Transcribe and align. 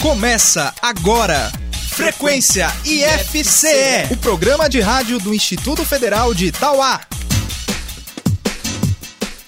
Começa 0.00 0.74
agora. 0.82 1.50
Frequência 1.90 2.66
IFCE, 2.84 4.12
o 4.12 4.16
programa 4.16 4.68
de 4.68 4.80
rádio 4.80 5.18
do 5.18 5.32
Instituto 5.32 5.84
Federal 5.84 6.34
de 6.34 6.46
Itauá. 6.46 7.00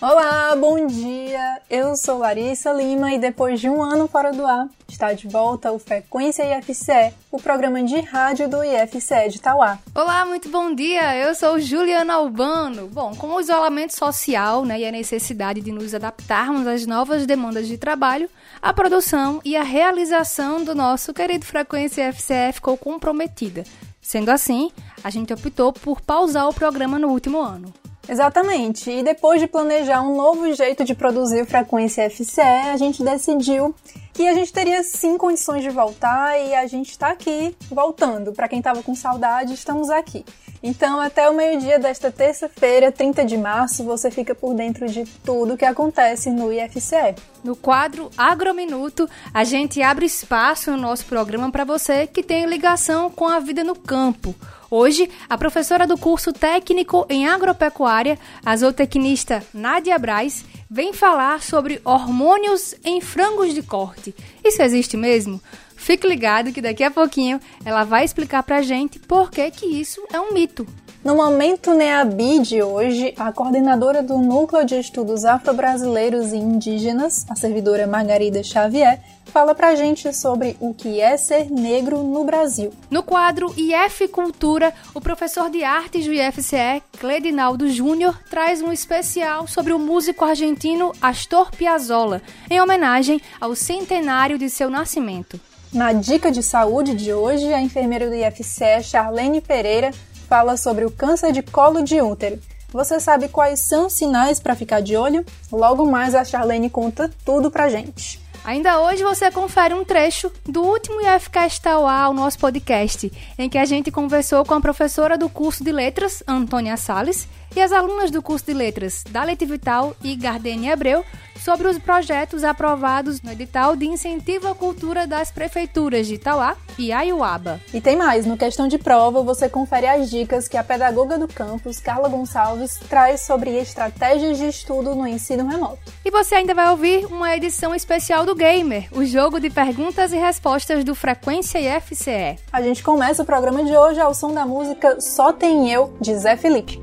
Olá, 0.01 0.55
bom 0.55 0.87
dia! 0.87 1.61
Eu 1.69 1.97
sou 1.97 2.19
Larissa 2.19 2.73
Lima 2.73 3.13
e 3.13 3.19
depois 3.19 3.61
de 3.61 3.69
um 3.69 3.83
ano 3.83 4.07
fora 4.07 4.31
do 4.31 4.47
ar, 4.47 4.69
está 4.89 5.13
de 5.13 5.27
volta 5.27 5.73
o 5.73 5.79
Frequência 5.79 6.45
IFCE, 6.59 7.13
o 7.31 7.41
programa 7.41 7.83
de 7.83 7.99
rádio 8.01 8.49
do 8.49 8.63
IFCE 8.63 9.29
de 9.31 9.39
Itauá. 9.39 9.79
Olá, 9.95 10.25
muito 10.25 10.49
bom 10.49 10.75
dia! 10.75 11.17
Eu 11.17 11.35
sou 11.35 11.59
Juliana 11.59 12.15
Albano. 12.15 12.89
Bom, 12.89 13.15
com 13.17 13.35
o 13.35 13.41
isolamento 13.41 13.97
social 13.97 14.65
né, 14.65 14.79
e 14.79 14.87
a 14.87 14.93
necessidade 14.93 15.61
de 15.61 15.73
nos 15.73 15.95
adaptarmos 15.95 16.67
às 16.67 16.87
novas 16.87 17.27
demandas 17.27 17.67
de 17.67 17.77
trabalho, 17.77 18.31
a 18.61 18.73
produção 18.73 19.41
e 19.45 19.57
a 19.57 19.63
realização 19.63 20.65
do 20.65 20.75
nosso 20.75 21.13
querido 21.13 21.45
Frequência 21.45 22.09
IFCE 22.09 22.53
ficou 22.55 22.77
comprometida. 22.77 23.65
Sendo 24.01 24.31
assim, 24.31 24.71
a 25.03 25.11
gente 25.11 25.33
optou 25.33 25.73
por 25.73 26.01
pausar 26.01 26.49
o 26.49 26.55
programa 26.55 26.99
no 26.99 27.09
último 27.09 27.41
ano. 27.41 27.73
Exatamente. 28.09 28.91
E 28.91 29.03
depois 29.03 29.41
de 29.41 29.47
planejar 29.47 30.03
um 30.03 30.17
novo 30.17 30.53
jeito 30.55 30.85
de 30.85 30.95
produzir 30.95 31.45
Frequência 31.45 32.09
FCE, 32.09 32.41
a 32.41 32.77
gente 32.77 33.03
decidiu 33.03 33.75
que 34.17 34.27
a 34.27 34.33
gente 34.33 34.51
teria 34.51 34.83
sim 34.83 35.19
condições 35.19 35.63
de 35.63 35.69
voltar 35.69 36.41
e 36.41 36.55
a 36.55 36.67
gente 36.67 36.91
está 36.91 37.09
aqui 37.09 37.55
voltando. 37.71 38.33
Para 38.33 38.49
quem 38.49 38.61
estava 38.61 38.83
com 38.83 38.95
saudade, 38.95 39.53
estamos 39.53 39.91
aqui. 39.91 40.25
Então, 40.63 40.99
até 40.99 41.29
o 41.29 41.35
meio-dia 41.35 41.79
desta 41.79 42.11
terça-feira, 42.11 42.91
30 42.91 43.27
de 43.27 43.37
março, 43.37 43.85
você 43.85 44.11
fica 44.11 44.35
por 44.35 44.55
dentro 44.55 44.89
de 44.89 45.05
tudo 45.23 45.55
que 45.55 45.67
acontece 45.67 46.31
no 46.31 46.51
IFCE. 46.51 47.15
No 47.45 47.55
quadro 47.55 48.11
Agrominuto, 48.17 49.07
a 49.35 49.45
gente 49.45 49.83
abre 49.83 50.07
espaço 50.07 50.71
no 50.71 50.79
nosso 50.79 51.05
programa 51.05 51.53
para 51.53 51.65
você 51.65 52.07
que 52.07 52.23
tem 52.23 52.47
ligação 52.47 53.11
com 53.11 53.29
a 53.29 53.39
vida 53.39 53.63
no 53.63 53.77
campo. 53.77 54.35
Hoje, 54.71 55.09
a 55.29 55.39
professora 55.39 55.87
do 55.87 55.97
curso 55.97 56.33
técnico 56.33 57.07
em 57.09 57.29
agropecuária, 57.29 58.19
a 58.45 58.57
zootecnista 58.57 59.43
Nádia 59.55 59.99
Braz, 59.99 60.45
vem 60.69 60.93
falar 60.93 61.43
sobre 61.43 61.81
hormônios 61.85 62.75
em 62.85 63.01
frangos 63.01 63.55
de 63.55 63.63
corte. 63.63 64.15
Isso 64.45 64.61
existe 64.63 64.97
mesmo? 64.97 65.41
Fique 65.77 66.09
ligado 66.09 66.53
que 66.53 66.61
daqui 66.61 66.83
a 66.83 66.91
pouquinho 66.91 67.41
ela 67.65 67.85
vai 67.85 68.05
explicar 68.05 68.43
pra 68.43 68.63
gente 68.63 68.99
por 68.99 69.31
que, 69.31 69.49
que 69.53 69.67
isso 69.67 70.03
é 70.13 70.21
um 70.21 70.33
mito. 70.33 70.67
No 71.07 71.15
momento 71.15 71.73
NEABI 71.73 72.41
de 72.41 72.63
hoje, 72.65 73.15
a 73.17 73.31
coordenadora 73.31 74.03
do 74.03 74.19
Núcleo 74.19 74.65
de 74.65 74.75
Estudos 74.75 75.25
Afro-Brasileiros 75.25 76.33
e 76.33 76.37
Indígenas, 76.37 77.25
a 77.31 77.37
servidora 77.37 77.87
Margarida 77.87 78.43
Xavier, 78.43 79.01
fala 79.27 79.55
pra 79.55 79.77
gente 79.77 80.13
sobre 80.13 80.57
o 80.59 80.75
que 80.75 81.01
é 81.01 81.17
ser 81.17 81.49
negro 81.49 82.03
no 82.03 82.25
Brasil. 82.25 82.73
No 82.91 83.05
quadro 83.05 83.55
IF 83.57 84.09
Cultura, 84.09 84.75
o 84.95 85.01
professor 85.01 85.49
de 85.49 85.63
artes 85.63 86.05
do 86.07 86.13
IFCE, 86.13 86.83
Cledinaldo 86.99 87.71
Júnior, 87.71 88.21
traz 88.29 88.61
um 88.61 88.73
especial 88.73 89.47
sobre 89.47 89.73
o 89.73 89.79
músico 89.79 90.25
argentino 90.25 90.91
Astor 91.01 91.53
Piazzolla, 91.53 92.21
em 92.51 92.61
homenagem 92.61 93.23
ao 93.41 93.55
centenário 93.55 94.37
de 94.37 94.51
seu 94.51 94.69
nascimento. 94.69 95.39
Na 95.73 95.93
dica 95.93 96.33
de 96.33 96.43
saúde 96.43 96.97
de 96.97 97.13
hoje, 97.13 97.53
a 97.55 97.61
enfermeira 97.61 98.09
do 98.09 98.15
IFCE, 98.15 98.83
Charlene 98.83 99.41
Pereira, 99.41 99.93
fala 100.27 100.57
sobre 100.57 100.85
o 100.85 100.91
câncer 100.91 101.33
de 101.33 101.43
colo 101.43 101.83
de 101.83 102.01
útero. 102.01 102.39
Você 102.73 102.99
sabe 103.01 103.29
quais 103.29 103.61
são 103.61 103.87
os 103.87 103.93
sinais 103.93 104.41
para 104.41 104.57
ficar 104.57 104.81
de 104.81 104.97
olho? 104.97 105.25
Logo 105.51 105.87
mais 105.87 106.15
a 106.15 106.25
Charlene 106.25 106.69
conta 106.69 107.11
tudo 107.25 107.51
pra 107.51 107.69
gente. 107.69 108.21
Ainda 108.45 108.81
hoje 108.81 109.03
você 109.03 109.29
confere 109.29 109.75
um 109.75 109.85
trecho 109.85 110.31
do 110.45 110.63
último 110.63 111.01
IFCast 111.01 111.61
Tauá, 111.61 112.09
o 112.09 112.13
nosso 112.13 112.39
podcast, 112.39 113.13
em 113.37 113.49
que 113.49 113.59
a 113.59 113.65
gente 113.65 113.91
conversou 113.91 114.45
com 114.45 114.55
a 114.55 114.61
professora 114.61 115.19
do 115.19 115.29
curso 115.29 115.65
de 115.65 115.73
letras, 115.73 116.23
Antônia 116.29 116.77
Sales, 116.77 117.27
e 117.57 117.61
as 117.61 117.73
alunas 117.73 118.09
do 118.09 118.23
curso 118.23 118.47
de 118.47 118.55
letras, 118.55 119.03
Dalete 119.11 119.45
Vital 119.45 119.97
e 120.01 120.15
Gardene 120.15 120.71
Abreu, 120.71 121.05
sobre 121.39 121.69
os 121.69 121.79
projetos 121.79 122.45
aprovados 122.45 123.23
no 123.23 123.33
edital 123.33 123.77
de 123.77 123.87
incentivo 123.87 124.49
à 124.49 124.55
cultura 124.55 125.07
das 125.07 125.31
prefeituras 125.31 126.07
de 126.07 126.15
Itauá 126.15 126.57
e 126.79 126.93
Aiuaba. 126.93 127.61
E 127.73 127.81
tem 127.81 127.97
mais, 127.97 128.27
no 128.27 128.37
questão 128.37 128.69
de 128.69 128.79
prova 128.79 129.23
você 129.23 129.49
confere 129.49 129.87
as 129.87 130.11
dicas 130.11 130.49
que 130.49 130.57
a 130.57 130.65
pedagoga 130.65 131.19
do 131.19 131.29
campus, 131.29 131.81
Carla 131.81 132.09
Gonçalves, 132.09 132.79
traz 132.89 133.23
sobre 133.23 133.51
estratégias 133.59 134.39
de 134.39 134.47
estudo 134.47 134.95
no 134.95 135.07
ensino 135.07 135.47
remoto. 135.49 135.79
E 136.05 136.11
você 136.11 136.37
ainda 136.37 136.55
vai 136.55 136.71
ouvir 136.71 137.07
uma 137.07 137.35
edição 137.37 137.75
especial 137.75 138.25
do 138.25 138.35
Gamer, 138.35 138.89
o 138.93 139.05
jogo 139.05 139.41
de 139.41 139.51
perguntas 139.51 140.13
e 140.13 140.17
respostas 140.17 140.85
do 140.85 140.95
Frequência 140.95 141.59
e 141.59 141.81
FCE. 141.81 142.39
A 142.53 142.63
gente 142.63 142.83
começa 142.83 143.23
o 143.23 143.27
programa 143.27 143.65
de 143.65 143.77
hoje 143.77 144.01
ao 144.01 144.15
som 144.15 144.33
da 144.33 144.47
música 144.47 145.01
Só 145.01 145.33
Tem 145.33 145.71
Eu, 145.71 145.97
de 146.01 146.15
Zé 146.17 146.37
Felipe. 146.37 146.81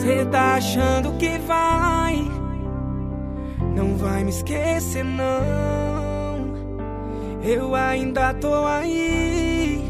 Cê 0.00 0.24
tá 0.26 0.54
achando 0.54 1.16
que 1.18 1.38
vai 1.38 2.47
não 3.78 3.96
vai 3.96 4.24
me 4.24 4.30
esquecer, 4.30 5.04
não. 5.04 5.28
Eu 7.44 7.74
ainda 7.76 8.34
tô 8.34 8.52
aí, 8.66 9.80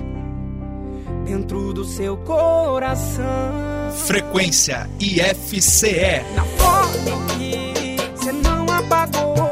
dentro 1.25 1.73
do 1.73 1.85
seu 1.85 2.19
coração. 2.19 3.25
Frequência 4.07 4.89
IFCE. 5.01 6.23
Na 6.37 6.45
foto 6.45 7.37
que 7.39 7.97
você 8.15 8.33
não 8.33 8.67
apagou, 8.67 9.48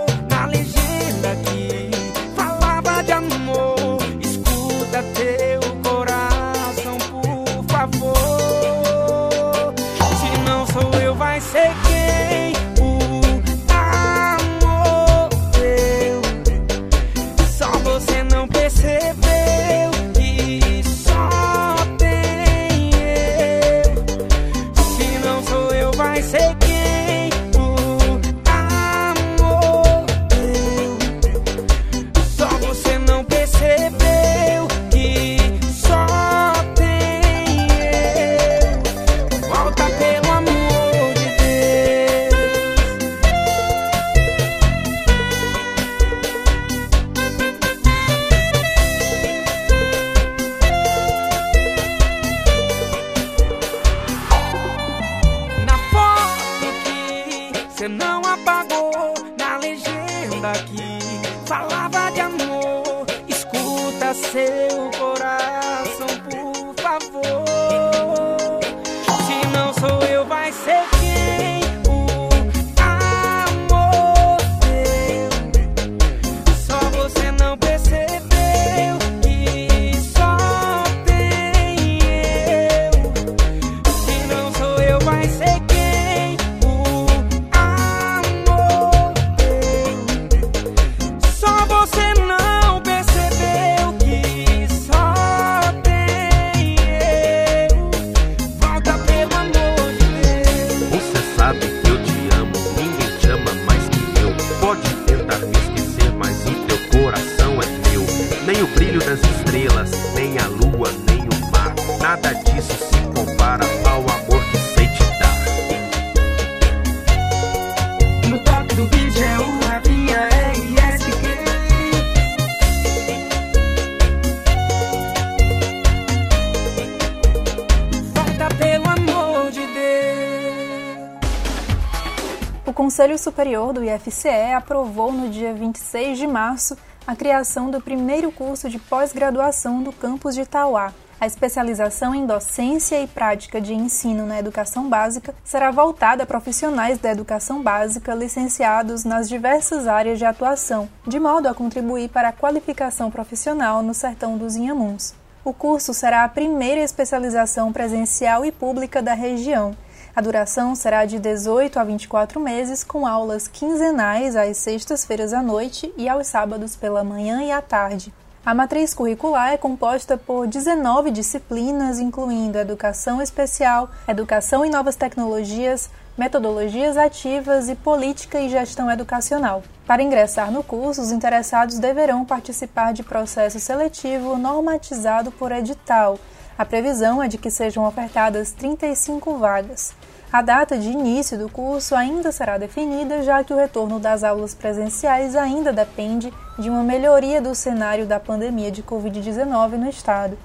Superior 133.27 133.73
do 133.73 133.83
IFCE 133.83 134.53
aprovou 134.57 135.11
no 135.11 135.29
dia 135.29 135.53
26 135.53 136.17
de 136.17 136.29
março 136.29 136.79
a 137.05 137.17
criação 137.17 137.73
do 137.73 137.81
primeiro 137.81 138.31
curso 138.31 138.71
de 138.71 138.79
pós-graduação 138.79 139.83
do 139.83 139.91
campus 139.91 140.37
de 140.37 140.43
Itauá. 140.43 140.93
A 141.21 141.27
especialização 141.27 142.15
em 142.15 142.25
docência 142.25 143.03
e 143.03 143.09
prática 143.09 143.61
de 143.61 143.75
ensino 143.75 144.25
na 144.25 144.39
educação 144.39 144.89
básica 144.89 145.35
será 145.43 145.73
voltada 145.73 146.23
a 146.23 146.27
profissionais 146.27 147.01
da 147.01 147.11
educação 147.11 147.61
básica 147.61 148.15
licenciados 148.15 149.03
nas 149.03 149.29
diversas 149.29 149.89
áreas 149.89 150.21
de 150.21 150.25
atuação, 150.25 150.89
de 151.05 151.19
modo 151.19 151.49
a 151.49 151.55
contribuir 151.55 152.09
para 152.09 152.29
a 152.29 152.33
qualificação 152.33 153.11
profissional 153.11 153.83
no 153.83 153.93
sertão 153.93 154.39
dos 154.39 154.55
Inhamuns. 154.55 155.17
O 155.45 155.53
curso 155.53 155.93
será 155.93 156.23
a 156.23 156.29
primeira 156.29 156.81
especialização 156.81 157.73
presencial 157.73 158.45
e 158.45 158.53
pública 158.53 159.03
da 159.03 159.15
região. 159.15 159.75
A 160.17 160.23
duração 160.23 160.75
será 160.75 161.05
de 161.05 161.19
18 161.19 161.79
a 161.79 161.85
24 161.85 162.41
meses, 162.41 162.83
com 162.83 163.07
aulas 163.07 163.47
quinzenais 163.47 164.35
às 164.35 164.57
sextas-feiras 164.57 165.35
à 165.35 165.43
noite 165.43 165.93
e 165.95 166.09
aos 166.09 166.27
sábados 166.27 166.75
pela 166.75 167.05
manhã 167.05 167.43
e 167.43 167.53
à 167.53 167.61
tarde. 167.61 168.15
A 168.43 168.55
matriz 168.55 168.95
curricular 168.95 169.53
é 169.53 169.59
composta 169.59 170.17
por 170.17 170.47
19 170.47 171.11
disciplinas, 171.11 171.99
incluindo 171.99 172.57
educação 172.57 173.21
especial, 173.21 173.91
educação 174.09 174.65
e 174.65 174.71
novas 174.71 174.97
tecnologias, 174.97 175.91
metodologias 176.17 176.97
ativas 176.97 177.69
e 177.69 177.75
política 177.75 178.41
e 178.41 178.49
gestão 178.49 178.91
educacional. 178.91 179.63
Para 179.87 180.03
ingressar 180.03 180.51
no 180.51 180.63
curso, 180.63 181.03
os 181.03 181.13
interessados 181.13 181.79
deverão 181.79 182.25
participar 182.25 182.95
de 182.95 183.03
processo 183.03 183.61
seletivo 183.61 184.39
normatizado 184.39 185.31
por 185.31 185.53
edital. 185.53 186.19
A 186.59 186.65
previsão 186.65 187.23
é 187.23 187.29
de 187.29 187.37
que 187.37 187.51
sejam 187.51 187.85
ofertadas 187.85 188.51
35 188.53 189.37
vagas. 189.37 189.93
A 190.33 190.43
data 190.43 190.77
de 190.77 190.89
início 190.89 191.39
do 191.39 191.49
curso 191.49 191.95
ainda 191.95 192.33
será 192.33 192.59
definida, 192.59 193.23
já 193.23 193.45
que 193.45 193.55
o 193.55 193.57
retorno 193.57 194.01
das 194.01 194.25
aulas 194.25 194.55
presenciais 194.55 195.37
ainda 195.37 195.73
depende 195.73 196.35
de 196.59 196.69
uma 196.69 196.83
melhoria 196.83 197.41
do 197.41 197.55
cenário 197.55 198.07
da 198.07 198.19
pandemia 198.19 198.69
de 198.71 198.83
Covid-19 198.83 199.77
no 199.77 199.89
estado. 199.89 200.37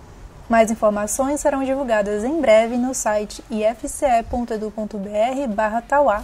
Mais 0.48 0.70
informações 0.70 1.42
serão 1.42 1.64
divulgadas 1.64 2.24
em 2.24 2.40
breve 2.40 2.78
no 2.78 2.94
site 2.94 3.44
ifce.edu.br/tauá. 3.50 6.22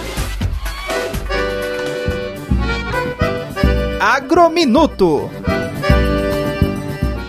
Agrominuto. 4.01 5.29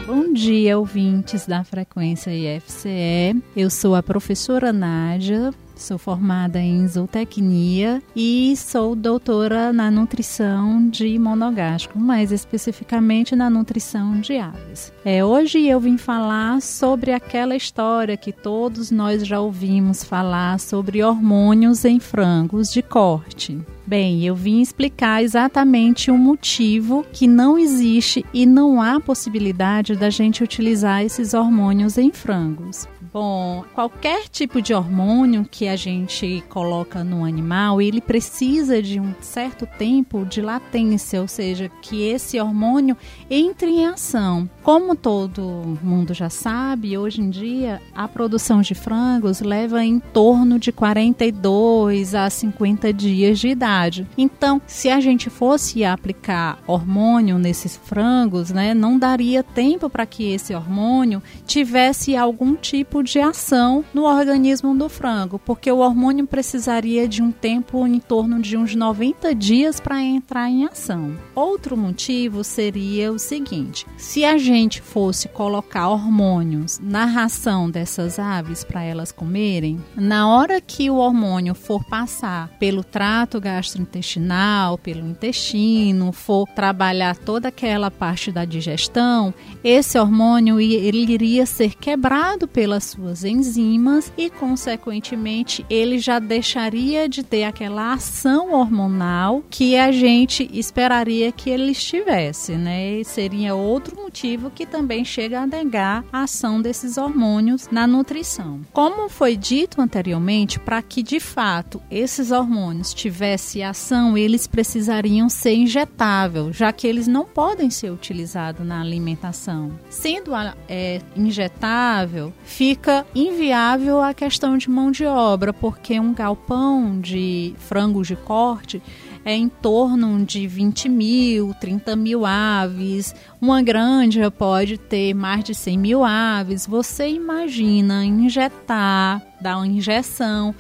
Bom 0.05 0.33
dia, 0.33 0.77
ouvintes 0.77 1.47
da 1.47 1.63
frequência 1.63 2.31
IFCE. 2.31 3.41
Eu 3.57 3.71
sou 3.71 3.95
a 3.95 4.03
professora 4.03 4.73
Nádia, 4.73 5.53
Sou 5.79 5.97
formada 5.97 6.61
em 6.61 6.87
zootecnia 6.89 8.03
e 8.15 8.53
sou 8.57 8.97
doutora 8.97 9.73
na 9.73 9.93
nutrição 9.93 10.89
de 10.91 11.17
monogástrico, 11.21 11.97
mais 12.01 12.33
especificamente 12.33 13.37
na 13.37 13.49
nutrição 13.49 14.21
de 14.21 14.39
aves. 14.39 14.93
É, 15.05 15.25
hoje 15.25 15.65
eu 15.65 15.79
vim 15.79 15.97
falar 15.97 16.61
sobre 16.61 17.13
aquela 17.13 17.55
história 17.55 18.17
que 18.17 18.33
todos 18.33 18.91
nós 18.91 19.25
já 19.25 19.41
ouvimos 19.41 20.03
falar 20.03 20.59
sobre 20.59 21.03
hormônios 21.03 21.85
em 21.85 22.01
frangos 22.01 22.73
de 22.73 22.83
corte. 22.83 23.59
Bem, 23.87 24.27
eu 24.27 24.35
vim 24.35 24.61
explicar 24.61 25.23
exatamente 25.23 26.11
o 26.11 26.19
motivo 26.19 27.07
que 27.11 27.27
não 27.27 27.57
existe 27.57 28.27
e 28.35 28.45
não 28.45 28.83
há 28.83 29.01
possibilidade 29.01 29.97
da 29.97 30.11
gente 30.11 30.45
utilizar 30.45 31.03
esses 31.03 31.33
hormônios 31.33 31.97
em 31.97 32.13
frangos. 32.13 32.87
Bom, 33.13 33.65
qualquer 33.75 34.29
tipo 34.29 34.61
de 34.61 34.75
hormônio 34.75 35.47
que 35.51 35.67
a 35.67 35.77
gente 35.77 36.45
coloca 36.49 37.03
no 37.03 37.25
animal, 37.25 37.81
ele 37.81 38.01
precisa 38.01 38.83
de 38.83 39.01
um 39.01 39.15
certo 39.21 39.67
tempo 39.67 40.27
de 40.27 40.43
latência, 40.43 41.21
ou 41.21 41.29
seja, 41.29 41.71
que 41.81 42.03
esse 42.03 42.39
hormônio 42.39 42.97
entre 43.31 43.71
em 43.71 43.87
ação. 43.87 44.49
Como 44.63 44.95
todo 44.95 45.79
mundo 45.83 46.13
já 46.13 46.29
sabe, 46.29 46.99
hoje 46.99 47.23
em 47.23 47.31
dia 47.31 47.81
a 47.95 48.07
produção 48.07 48.61
de 48.61 48.75
frangos 48.75 49.41
leva 49.41 49.83
em 49.83 49.99
torno 49.99 50.59
de 50.59 50.71
42 50.71 52.15
a 52.15 52.29
50 52.29 52.93
dias 52.93 53.39
de 53.39 53.49
idade. 53.49 54.07
Então, 54.19 54.61
se 54.67 54.91
a 54.91 55.01
gente 55.01 55.31
fosse 55.31 55.85
aplicar 55.85 56.59
hormônio 56.67 57.39
nesses 57.39 57.77
frangos, 57.77 58.51
né, 58.51 58.75
não 58.75 58.99
daria 58.99 59.43
tempo 59.43 59.89
para 59.89 60.05
que 60.05 60.31
esse 60.31 60.55
hormônio 60.55 61.23
tivesse 61.47 62.17
algum 62.17 62.55
tipo 62.55 62.98
de 63.03 63.19
ação 63.19 63.85
no 63.93 64.05
organismo 64.05 64.75
do 64.75 64.89
frango, 64.89 65.39
porque 65.39 65.71
o 65.71 65.79
hormônio 65.79 66.27
precisaria 66.27 67.09
de 67.09 67.23
um 67.23 67.31
tempo 67.31 67.87
em 67.87 67.99
torno 67.99 68.41
de 68.41 68.57
uns 68.57 68.75
90 68.75 69.35
dias 69.35 69.81
para 69.81 70.01
entrar 70.01 70.49
em 70.49 70.65
ação. 70.65 71.17
Outro 71.35 71.77
motivo 71.77 72.43
seria 72.45 73.13
o 73.13 73.19
seguinte: 73.19 73.87
se 73.97 74.25
a 74.25 74.39
gente 74.39 74.81
fosse 74.81 75.29
colocar 75.29 75.89
hormônios 75.89 76.79
na 76.81 77.05
ração 77.05 77.71
dessas 77.71 78.19
aves 78.19 78.65
para 78.65 78.83
elas 78.83 79.13
comerem, 79.13 79.83
na 79.97 80.29
hora 80.29 80.61
que 80.61 80.91
o 80.91 80.97
hormônio 80.97 81.55
for 81.55 81.85
passar 81.85 82.49
pelo 82.59 82.83
trato 82.83 83.41
gastrointestinal, 83.41 84.79
pelo 84.79 85.07
intestino, 85.07 86.13
for 86.13 86.47
trabalhar 86.49 87.17
toda 87.17 87.49
aquela 87.49 87.91
parte 87.91 88.33
da 88.33 88.45
digestão, 88.45 89.33
esse 89.63 89.99
hormônio 89.99 90.61
ele 90.61 91.13
iria 91.13 91.47
ser 91.47 91.75
quebrado 91.75 92.47
pelas 92.47 92.88
suas 92.89 93.25
enzimas 93.25 94.13
e, 94.17 94.31
consequentemente, 94.31 95.65
ele 95.69 95.99
já 95.99 96.19
deixaria 96.19 97.09
de 97.09 97.23
ter 97.23 97.45
aquela 97.45 97.93
ação 97.93 98.53
hormonal 98.53 99.43
que 99.51 99.77
a 99.77 99.93
gente 99.93 100.49
esperaria 100.53 101.33
que 101.33 101.51
ele 101.51 101.73
estivesse, 101.73 102.53
né? 102.53 103.01
E 103.01 103.05
seria 103.05 103.55
outro 103.55 103.97
motivo 103.97 104.51
que 104.51 104.67
também 104.67 105.05
chega 105.05 105.41
a 105.41 105.47
negar 105.47 106.05
a 106.13 106.23
ação 106.23 106.61
desses 106.61 106.97
hormônios 106.97 107.69
na 107.71 107.87
nutrição. 107.87 108.61
Como 108.73 109.09
foi 109.09 109.37
dito 109.37 109.81
anteriormente, 109.81 110.59
para 110.59 110.83
que 110.83 111.03
de 111.03 111.21
fato 111.21 111.81
esses 111.91 112.31
hormônios 112.31 112.95
tivessem 112.95 113.65
ação, 113.65 114.17
eles 114.17 114.47
precisariam 114.47 115.29
ser 115.29 115.55
injetáveis, 115.55 116.57
já 116.57 116.73
que 116.73 116.87
eles 116.87 117.07
não 117.07 117.25
podem 117.25 117.71
ser 117.71 117.91
utilizados 117.91 118.67
na 118.67 118.81
alimentação. 118.81 119.71
Sendo 119.89 120.33
é, 120.69 121.01
injetável, 121.17 122.33
fica 122.45 122.78
inviável 123.15 124.01
a 124.01 124.15
questão 124.15 124.57
de 124.57 124.71
mão 124.71 124.91
de 124.91 125.05
obra, 125.05 125.53
porque 125.53 125.99
um 125.99 126.13
galpão 126.13 127.01
de 127.01 127.55
frangos 127.59 128.07
de 128.07 128.17
corte 128.17 128.83
é 129.25 129.35
em 129.35 129.49
torno 129.49 130.25
de 130.25 130.47
20 130.47 130.89
mil, 130.89 131.55
30 131.61 131.95
mil 131.97 132.25
aves. 132.25 133.15
Uma 133.41 133.63
granja 133.63 134.31
pode 134.31 134.79
ter 134.79 135.13
mais 135.13 135.45
de 135.45 135.55
100 135.55 135.79
mil 135.79 136.05
aves. 136.05 136.67
Você 136.67 137.09
imagina 137.09 138.05
injetar, 138.05 139.23
dar 139.41 139.59
uma 139.59 139.67
injeção 139.67 140.55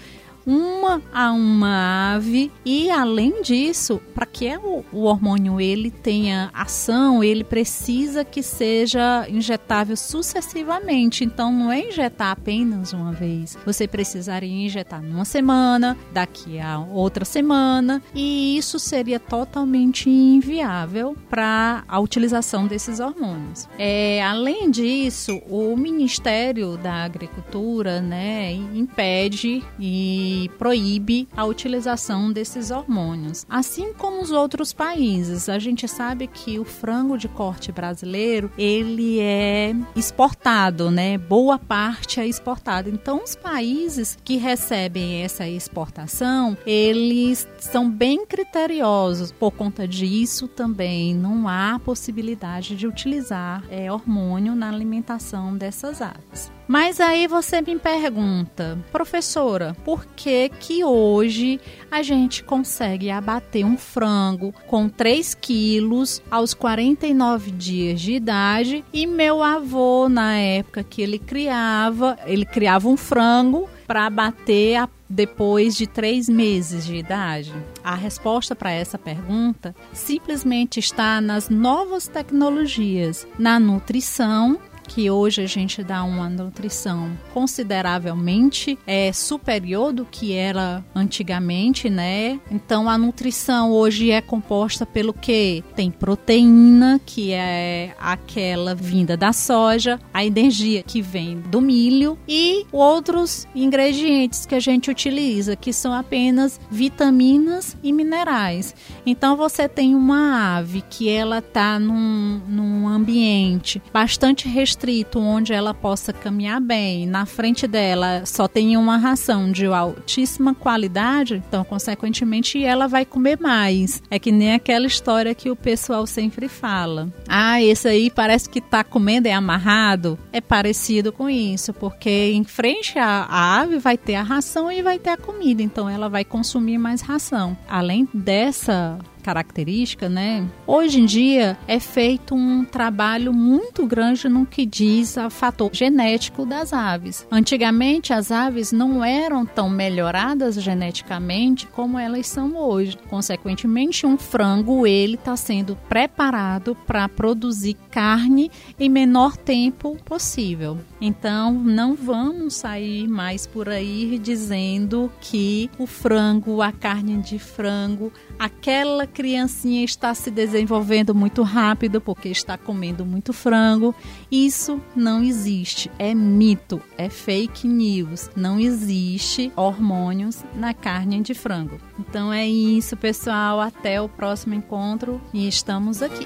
uma 0.48 1.02
a 1.12 1.30
uma 1.30 2.14
ave 2.14 2.50
e 2.64 2.90
além 2.90 3.42
disso, 3.42 4.00
para 4.14 4.24
que 4.24 4.56
o, 4.56 4.82
o 4.90 5.02
hormônio 5.02 5.60
ele 5.60 5.90
tenha 5.90 6.48
ação, 6.54 7.22
ele 7.22 7.44
precisa 7.44 8.24
que 8.24 8.42
seja 8.42 9.28
injetável 9.28 9.94
sucessivamente. 9.94 11.22
Então 11.22 11.52
não 11.52 11.70
é 11.70 11.88
injetar 11.88 12.30
apenas 12.30 12.94
uma 12.94 13.12
vez. 13.12 13.58
Você 13.66 13.86
precisaria 13.86 14.64
injetar 14.64 15.02
numa 15.02 15.26
semana, 15.26 15.94
daqui 16.14 16.58
a 16.58 16.78
outra 16.78 17.26
semana, 17.26 18.02
e 18.14 18.56
isso 18.56 18.78
seria 18.78 19.20
totalmente 19.20 20.08
inviável 20.08 21.14
para 21.28 21.84
a 21.86 22.00
utilização 22.00 22.66
desses 22.66 23.00
hormônios. 23.00 23.68
É, 23.78 24.22
além 24.22 24.70
disso, 24.70 25.42
o 25.50 25.76
Ministério 25.76 26.78
da 26.78 27.04
Agricultura, 27.04 28.00
né, 28.00 28.54
impede 28.54 29.62
e 29.78 30.37
proíbe 30.46 31.26
a 31.34 31.46
utilização 31.46 32.30
desses 32.30 32.70
hormônios. 32.70 33.46
Assim 33.48 33.94
como 33.94 34.20
os 34.20 34.30
outros 34.30 34.74
países, 34.74 35.48
a 35.48 35.58
gente 35.58 35.88
sabe 35.88 36.26
que 36.26 36.58
o 36.58 36.64
frango 36.64 37.16
de 37.16 37.28
corte 37.28 37.72
brasileiro, 37.72 38.52
ele 38.58 39.20
é 39.20 39.74
exportado, 39.96 40.90
né? 40.90 41.16
Boa 41.16 41.58
parte 41.58 42.20
é 42.20 42.26
exportado. 42.26 42.90
Então, 42.90 43.24
os 43.24 43.34
países 43.34 44.18
que 44.22 44.36
recebem 44.36 45.22
essa 45.22 45.48
exportação, 45.48 46.58
eles 46.66 47.48
são 47.58 47.90
bem 47.90 48.26
criteriosos. 48.26 49.32
Por 49.32 49.52
conta 49.52 49.88
disso, 49.88 50.46
também 50.46 51.14
não 51.14 51.48
há 51.48 51.80
possibilidade 51.82 52.76
de 52.76 52.86
utilizar 52.86 53.64
é, 53.70 53.90
hormônio 53.90 54.54
na 54.54 54.68
alimentação 54.68 55.56
dessas 55.56 56.02
aves. 56.02 56.57
Mas 56.68 57.00
aí 57.00 57.26
você 57.26 57.62
me 57.62 57.78
pergunta, 57.78 58.78
professora, 58.92 59.74
por 59.86 60.04
que 60.04 60.50
que 60.50 60.84
hoje 60.84 61.58
a 61.90 62.02
gente 62.02 62.44
consegue 62.44 63.10
abater 63.10 63.64
um 63.64 63.78
frango 63.78 64.52
com 64.66 64.86
3 64.86 65.34
quilos 65.34 66.22
aos 66.30 66.52
49 66.52 67.52
dias 67.52 67.98
de 68.02 68.12
idade 68.12 68.84
e 68.92 69.06
meu 69.06 69.42
avô, 69.42 70.10
na 70.10 70.36
época 70.36 70.84
que 70.84 71.00
ele 71.00 71.18
criava, 71.18 72.18
ele 72.26 72.44
criava 72.44 72.86
um 72.86 72.98
frango 72.98 73.66
para 73.86 74.04
abater 74.04 74.76
a 74.76 74.88
depois 75.08 75.74
de 75.74 75.86
três 75.86 76.28
meses 76.28 76.84
de 76.84 76.96
idade? 76.96 77.54
A 77.82 77.94
resposta 77.94 78.54
para 78.54 78.70
essa 78.70 78.98
pergunta 78.98 79.74
simplesmente 79.94 80.78
está 80.78 81.18
nas 81.18 81.48
novas 81.48 82.06
tecnologias, 82.08 83.26
na 83.38 83.58
nutrição 83.58 84.58
que 84.88 85.10
hoje 85.10 85.42
a 85.42 85.46
gente 85.46 85.84
dá 85.84 86.02
uma 86.02 86.30
nutrição 86.30 87.16
consideravelmente 87.34 88.78
é, 88.86 89.12
superior 89.12 89.92
do 89.92 90.06
que 90.06 90.32
era 90.32 90.82
antigamente, 90.94 91.90
né? 91.90 92.40
Então 92.50 92.88
a 92.88 92.96
nutrição 92.96 93.70
hoje 93.70 94.10
é 94.10 94.22
composta 94.22 94.86
pelo 94.86 95.12
que? 95.12 95.62
Tem 95.76 95.90
proteína, 95.90 96.98
que 97.04 97.32
é 97.32 97.94
aquela 98.00 98.74
vinda 98.74 99.16
da 99.16 99.32
soja, 99.32 100.00
a 100.12 100.24
energia 100.24 100.82
que 100.82 101.02
vem 101.02 101.38
do 101.38 101.60
milho 101.60 102.18
e 102.26 102.64
outros 102.72 103.46
ingredientes 103.54 104.46
que 104.46 104.54
a 104.54 104.60
gente 104.60 104.90
utiliza, 104.90 105.54
que 105.54 105.72
são 105.72 105.92
apenas 105.92 106.58
vitaminas 106.70 107.76
e 107.82 107.92
minerais. 107.92 108.74
Então 109.04 109.36
você 109.36 109.68
tem 109.68 109.94
uma 109.94 110.56
ave 110.56 110.82
que 110.88 111.10
ela 111.10 111.42
tá 111.42 111.78
num, 111.78 112.40
num 112.48 112.88
ambiente 112.88 113.82
bastante 113.92 114.48
restrito 114.48 114.77
restrito 114.78 115.18
onde 115.18 115.52
ela 115.52 115.74
possa 115.74 116.12
caminhar 116.12 116.60
bem, 116.60 117.04
na 117.04 117.26
frente 117.26 117.66
dela 117.66 118.22
só 118.24 118.46
tem 118.46 118.76
uma 118.76 118.96
ração 118.96 119.50
de 119.50 119.66
altíssima 119.66 120.54
qualidade, 120.54 121.42
então 121.48 121.64
consequentemente 121.64 122.64
ela 122.64 122.86
vai 122.86 123.04
comer 123.04 123.40
mais. 123.40 124.00
É 124.08 124.20
que 124.20 124.30
nem 124.30 124.54
aquela 124.54 124.86
história 124.86 125.34
que 125.34 125.50
o 125.50 125.56
pessoal 125.56 126.06
sempre 126.06 126.46
fala. 126.48 127.12
Ah, 127.26 127.60
esse 127.60 127.88
aí 127.88 128.08
parece 128.08 128.48
que 128.48 128.60
tá 128.60 128.84
comendo 128.84 129.26
é 129.26 129.32
amarrado. 129.32 130.16
É 130.32 130.40
parecido 130.40 131.12
com 131.12 131.28
isso, 131.28 131.72
porque 131.74 132.30
em 132.32 132.44
frente 132.44 132.98
à, 132.98 133.26
à 133.28 133.60
ave 133.60 133.78
vai 133.78 133.98
ter 133.98 134.14
a 134.14 134.22
ração 134.22 134.70
e 134.70 134.80
vai 134.80 134.98
ter 134.98 135.10
a 135.10 135.16
comida, 135.16 135.60
então 135.60 135.88
ela 135.88 136.08
vai 136.08 136.24
consumir 136.24 136.78
mais 136.78 137.00
ração. 137.00 137.56
Além 137.68 138.08
dessa 138.14 138.98
característica, 139.28 140.08
né? 140.08 140.48
Hoje 140.66 141.02
em 141.02 141.04
dia 141.04 141.58
é 141.66 141.78
feito 141.78 142.34
um 142.34 142.64
trabalho 142.64 143.30
muito 143.30 143.86
grande 143.86 144.26
no 144.26 144.46
que 144.46 144.64
diz 144.64 145.18
a 145.18 145.28
fator 145.28 145.68
genético 145.70 146.46
das 146.46 146.72
aves. 146.72 147.26
Antigamente 147.30 148.14
as 148.14 148.32
aves 148.32 148.72
não 148.72 149.04
eram 149.04 149.44
tão 149.44 149.68
melhoradas 149.68 150.54
geneticamente 150.54 151.66
como 151.66 151.98
elas 151.98 152.26
são 152.26 152.56
hoje. 152.56 152.96
Consequentemente, 153.10 154.06
um 154.06 154.16
frango 154.16 154.86
ele 154.86 155.16
está 155.16 155.36
sendo 155.36 155.76
preparado 155.90 156.74
para 156.86 157.06
produzir 157.06 157.76
carne 157.90 158.50
em 158.80 158.88
menor 158.88 159.36
tempo 159.36 159.94
possível. 160.06 160.78
Então, 161.00 161.52
não 161.52 161.94
vamos 161.94 162.54
sair 162.54 163.06
mais 163.06 163.46
por 163.46 163.68
aí 163.68 164.18
dizendo 164.18 165.10
que 165.20 165.70
o 165.78 165.86
frango, 165.86 166.60
a 166.60 166.72
carne 166.72 167.18
de 167.18 167.38
frango, 167.38 168.12
aquela 168.38 169.06
criancinha 169.06 169.84
está 169.84 170.14
se 170.14 170.30
desenvolvendo 170.30 171.14
muito 171.14 171.42
rápido 171.42 172.00
porque 172.00 172.28
está 172.28 172.58
comendo 172.58 173.04
muito 173.04 173.32
frango. 173.32 173.94
Isso 174.30 174.80
não 174.94 175.22
existe, 175.22 175.90
é 175.98 176.14
mito, 176.14 176.80
é 176.96 177.08
fake 177.08 177.66
news. 177.66 178.30
Não 178.34 178.58
existe 178.58 179.52
hormônios 179.56 180.44
na 180.54 180.74
carne 180.74 181.20
de 181.20 181.34
frango. 181.34 181.78
Então 181.98 182.32
é 182.32 182.46
isso, 182.46 182.96
pessoal. 182.96 183.60
Até 183.60 184.00
o 184.00 184.08
próximo 184.08 184.54
encontro 184.54 185.20
e 185.32 185.46
estamos 185.46 186.02
aqui. 186.02 186.24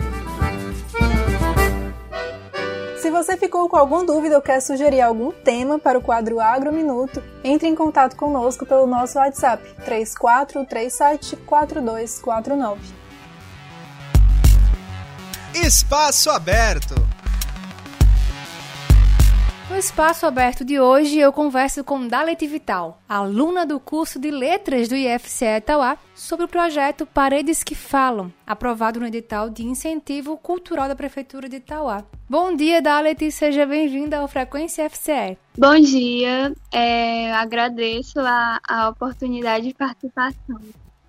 Se 3.03 3.11
você 3.11 3.37
ficou 3.37 3.69
com 3.69 3.77
alguma 3.77 4.05
dúvida 4.05 4.37
ou 4.37 4.43
quer 4.43 4.63
sugerir 4.63 5.01
algum 5.01 5.33
tema 5.33 5.77
para 5.77 5.99
o 5.99 6.01
quadro 6.01 6.39
Agro 6.39 6.73
Minuto, 6.73 7.21
entre 7.43 7.67
em 7.67 7.75
contato 7.75 8.15
conosco 8.15 8.65
pelo 8.65 8.87
nosso 8.87 9.19
WhatsApp 9.19 9.61
34374249. 9.85 12.79
Espaço 15.53 16.31
aberto. 16.31 16.95
No 19.73 19.79
espaço 19.79 20.27
aberto 20.27 20.67
de 20.67 20.79
hoje, 20.79 21.19
eu 21.19 21.33
converso 21.33 21.83
com 21.83 22.07
Dalete 22.07 22.47
Vital, 22.47 23.01
aluna 23.09 23.65
do 23.65 23.81
curso 23.81 24.19
de 24.19 24.31
Letras 24.31 24.87
do 24.87 24.95
IFCE 24.95 25.47
Etauá, 25.47 25.97
sobre 26.15 26.45
o 26.45 26.49
projeto 26.49 27.07
Paredes 27.07 27.65
que 27.65 27.75
Falam, 27.75 28.31
aprovado 28.47 29.01
no 29.01 29.07
edital 29.07 29.49
de 29.49 29.65
incentivo 29.65 30.37
cultural 30.37 30.89
da 30.89 30.95
Prefeitura 30.95 31.49
de 31.49 31.57
Itauá. 31.57 32.05
Bom 32.29 32.55
dia, 32.55 32.83
Dalet, 32.83 33.31
seja 33.31 33.65
bem-vinda 33.65 34.19
ao 34.19 34.29
Frequência 34.29 34.89
FCE. 34.91 35.39
Bom 35.57 35.81
dia, 35.81 36.53
é, 36.71 37.33
agradeço 37.33 38.21
a, 38.21 38.61
a 38.69 38.91
oportunidade 38.91 39.69
de 39.69 39.75
participação. 39.75 40.61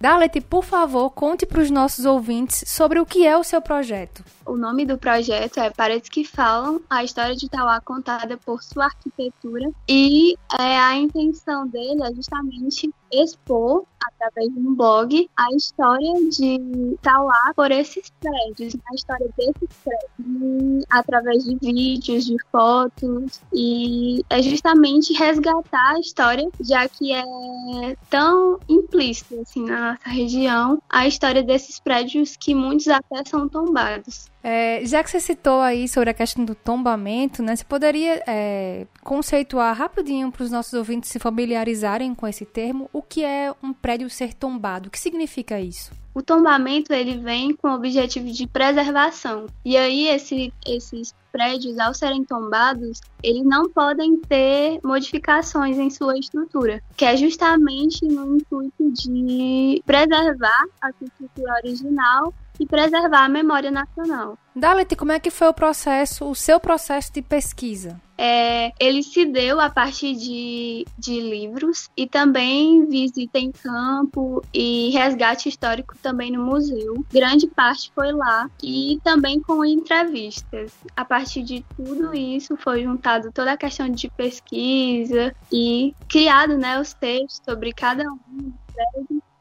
Dalet, 0.04 0.42
por 0.42 0.66
favor, 0.66 1.10
conte 1.12 1.46
para 1.46 1.62
os 1.62 1.72
nossos 1.72 2.04
ouvintes 2.04 2.66
sobre 2.68 3.00
o 3.00 3.06
que 3.06 3.26
é 3.26 3.38
o 3.38 3.44
seu 3.44 3.62
projeto. 3.62 4.22
O 4.46 4.58
nome 4.58 4.86
do 4.86 4.98
projeto 4.98 5.62
é 5.62 5.70
Paredes 5.70 6.10
que 6.10 6.26
Falam, 6.26 6.82
a 6.90 7.06
história 7.06 7.34
de 7.34 7.46
Itauá 7.46 7.80
contada 7.80 8.36
por 8.36 8.62
sua 8.62 8.84
arquitetura. 8.84 9.72
E 9.88 10.34
é, 10.60 10.78
a 10.78 10.98
intenção 10.98 11.66
dele 11.66 12.04
é 12.04 12.14
justamente 12.14 12.94
expor, 13.13 13.86
através 14.12 14.53
de 14.53 14.60
um 14.60 14.75
blog, 14.75 15.29
a 15.38 15.55
história 15.55 16.13
de 16.29 16.55
Itauá 16.93 17.53
por 17.55 17.72
esses 17.72 18.12
prédios, 18.20 18.75
a 18.89 18.96
história 18.96 19.27
desses 19.38 19.77
prédios, 19.84 20.86
através 20.89 21.43
de 21.43 21.55
vídeos, 21.62 22.25
de 22.25 22.36
fotos. 22.51 23.41
E 23.53 24.24
é 24.29 24.41
justamente 24.41 25.13
resgatar 25.13 25.96
a 25.96 26.00
história, 26.00 26.50
já 26.62 26.88
que 26.88 27.12
é 27.12 27.96
tão 28.10 28.60
implícito 28.67 29.39
assim, 29.41 29.65
na 29.65 29.91
nossa 29.91 30.10
região, 30.10 30.82
a 30.89 31.08
história 31.08 31.43
desses 31.43 31.79
prédios 31.79 32.36
que 32.36 32.53
muitos 32.55 32.88
até 32.88 33.24
são 33.25 33.48
tombados. 33.48 34.33
É, 34.44 34.86
já 34.86 35.02
que 35.02 35.10
você 35.10 35.22
citou 35.22 35.62
aí 35.62 35.88
sobre 35.88 36.10
a 36.10 36.14
questão 36.14 36.44
do 36.44 36.54
tombamento, 36.54 37.42
né, 37.42 37.56
você 37.56 37.64
poderia 37.64 38.22
é, 38.28 38.86
conceituar 39.02 39.76
rapidinho 39.76 40.30
para 40.32 40.44
os 40.44 40.52
nossos 40.52 40.74
ouvintes 40.74 41.10
se 41.10 41.18
familiarizarem 41.18 42.14
com 42.14 42.28
esse 42.28 42.46
termo, 42.46 42.90
o 42.92 43.02
que 43.02 43.24
é 43.24 43.54
um 43.64 43.72
prédio 43.72 44.10
ser 44.10 44.34
tombado? 44.34 44.90
O 44.90 44.92
que 44.92 45.00
significa 45.00 45.60
isso? 45.62 45.92
O 46.14 46.22
tombamento 46.22 46.94
ele 46.94 47.18
vem 47.18 47.56
com 47.56 47.70
o 47.70 47.74
objetivo 47.74 48.32
de 48.32 48.46
preservação. 48.46 49.48
E 49.66 49.76
aí 49.76 50.08
esse, 50.10 50.54
esses 50.68 51.16
prédios, 51.32 51.80
ao 51.80 51.94
serem 51.94 52.24
tombados, 52.24 53.02
eles 53.24 53.44
não 53.44 53.68
podem 53.68 54.18
ter 54.18 54.80
modificações 54.84 55.80
em 55.80 55.90
sua 55.90 56.16
estrutura, 56.20 56.84
que 56.96 57.04
é 57.04 57.18
justamente 57.18 58.06
no 58.06 58.36
intuito 58.36 58.92
de 58.92 59.82
preservar 59.86 60.66
a 60.80 60.90
estrutura 61.02 61.54
original 61.64 62.32
e 62.60 62.66
preservar 62.66 63.26
a 63.26 63.30
memória 63.30 63.72
nacional. 63.72 64.38
Dalet, 64.56 64.96
como 64.96 65.12
é 65.12 65.20
que 65.20 65.32
foi 65.32 65.48
o 65.48 65.54
processo, 65.54 66.30
o 66.30 66.36
seu 66.36 66.60
processo 66.60 67.12
de 67.12 67.22
pesquisa? 67.22 68.00
é, 68.18 68.72
ele 68.80 69.02
se 69.02 69.26
deu 69.26 69.60
a 69.60 69.70
partir 69.70 70.16
de, 70.16 70.86
de 70.98 71.20
livros 71.20 71.90
e 71.98 72.08
também 72.08 72.86
visita 72.88 73.40
em 73.40 73.52
campo 73.52 74.42
e 74.54 74.92
resgate 74.92 75.50
histórico 75.50 75.98
também 75.98 76.32
no 76.32 76.46
museu. 76.46 77.04
Grande 77.12 77.48
parte 77.48 77.92
foi 77.94 78.12
lá 78.12 78.50
e 78.62 79.00
também 79.04 79.42
com 79.42 79.66
entrevistas. 79.66 80.72
A 80.96 81.04
partir 81.04 81.44
de 81.44 81.66
tudo 81.76 82.16
isso 82.16 82.56
foi 82.56 82.84
juntado 82.84 83.32
toda 83.32 83.54
a 83.54 83.58
questão 83.58 83.90
de 83.90 84.10
pesquisa 84.10 85.36
e 85.52 85.94
criado 86.08 86.58
né, 86.58 86.80
os 86.80 86.94
textos 86.94 87.42
sobre 87.44 87.74
cada 87.74 88.10
um. 88.10 88.54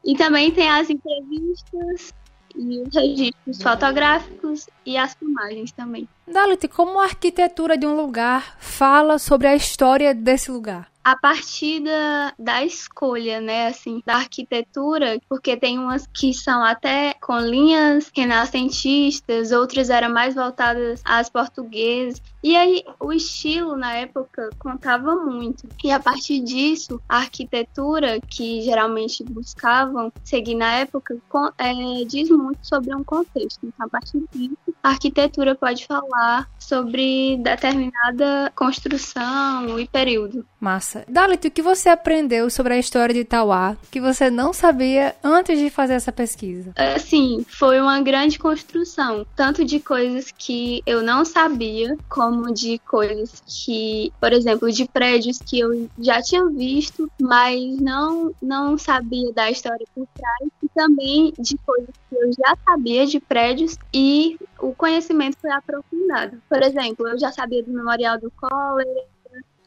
E 0.03 0.15
também 0.15 0.51
tem 0.51 0.69
as 0.69 0.89
entrevistas 0.89 2.13
e 2.55 2.79
os 2.81 2.93
registros 2.93 3.61
fotográficos 3.61 4.67
e 4.85 4.97
as 4.97 5.13
filmagens 5.13 5.71
também. 5.71 6.07
Dalit, 6.27 6.67
como 6.67 6.99
a 6.99 7.03
arquitetura 7.03 7.77
de 7.77 7.85
um 7.85 7.95
lugar 7.95 8.55
fala 8.59 9.19
sobre 9.19 9.47
a 9.47 9.55
história 9.55 10.13
desse 10.13 10.51
lugar? 10.51 10.93
a 11.03 11.17
partir 11.17 11.81
da, 11.81 12.33
da 12.39 12.63
escolha, 12.63 13.41
né, 13.41 13.67
assim, 13.67 14.01
da 14.05 14.15
arquitetura, 14.15 15.19
porque 15.27 15.57
tem 15.57 15.77
umas 15.77 16.07
que 16.07 16.33
são 16.33 16.63
até 16.63 17.13
com 17.15 17.37
linhas 17.39 18.09
renascentistas, 18.15 19.51
outras 19.51 19.89
eram 19.89 20.13
mais 20.13 20.33
voltadas 20.33 21.01
às 21.03 21.29
portuguesas. 21.29 22.21
E 22.41 22.55
aí 22.55 22.83
o 22.99 23.11
estilo 23.11 23.75
na 23.75 23.93
época 23.95 24.49
contava 24.57 25.15
muito. 25.15 25.67
E 25.83 25.91
a 25.91 25.99
partir 25.99 26.39
disso, 26.39 27.01
a 27.07 27.17
arquitetura 27.17 28.19
que 28.21 28.61
geralmente 28.61 29.23
buscavam 29.23 30.11
seguir 30.23 30.55
na 30.55 30.79
época 30.79 31.17
é, 31.57 31.73
diz 32.05 32.29
muito 32.29 32.65
sobre 32.65 32.95
um 32.95 33.03
contexto. 33.03 33.59
Então, 33.63 33.85
a 33.85 33.89
partir 33.89 34.23
disso, 34.31 34.72
a 34.83 34.89
arquitetura 34.89 35.55
pode 35.55 35.87
falar 35.87 36.49
sobre 36.59 37.37
determinada 37.37 38.51
construção 38.53 39.79
e 39.79 39.87
período. 39.87 40.45
Massa. 40.59 41.05
Dalit, 41.07 41.47
o 41.47 41.51
que 41.51 41.61
você 41.61 41.89
aprendeu 41.89 42.49
sobre 42.49 42.73
a 42.73 42.77
história 42.77 43.13
de 43.13 43.21
Itauá 43.21 43.77
que 43.89 44.01
você 44.01 44.29
não 44.29 44.51
sabia 44.51 45.15
antes 45.23 45.57
de 45.57 45.69
fazer 45.69 45.93
essa 45.93 46.11
pesquisa? 46.11 46.73
Assim, 46.75 47.45
foi 47.47 47.79
uma 47.79 48.01
grande 48.01 48.37
construção, 48.37 49.25
tanto 49.35 49.63
de 49.63 49.79
coisas 49.79 50.31
que 50.37 50.81
eu 50.85 51.01
não 51.01 51.23
sabia, 51.23 51.97
como 52.09 52.53
de 52.53 52.77
coisas 52.79 53.41
que, 53.45 54.11
por 54.19 54.33
exemplo, 54.33 54.71
de 54.71 54.85
prédios 54.87 55.39
que 55.39 55.59
eu 55.59 55.89
já 55.99 56.21
tinha 56.21 56.45
visto, 56.47 57.09
mas 57.21 57.79
não 57.79 58.33
não 58.41 58.77
sabia 58.77 59.31
da 59.33 59.49
história 59.49 59.85
por 59.95 60.07
trás, 60.13 60.49
e 60.61 60.69
também 60.69 61.33
de 61.39 61.57
coisas 61.65 61.93
que 62.09 62.15
eu 62.15 62.31
já 62.33 62.57
sabia 62.65 63.05
de 63.05 63.19
prédios 63.19 63.77
e 63.93 64.37
o 64.63 64.73
conhecimento 64.73 65.37
foi 65.39 65.51
aprofundado. 65.51 66.41
Por 66.49 66.61
exemplo, 66.61 67.07
eu 67.07 67.19
já 67.19 67.31
sabia 67.31 67.61
do 67.63 67.71
Memorial 67.71 68.19
do 68.19 68.31
Cólera, 68.31 69.05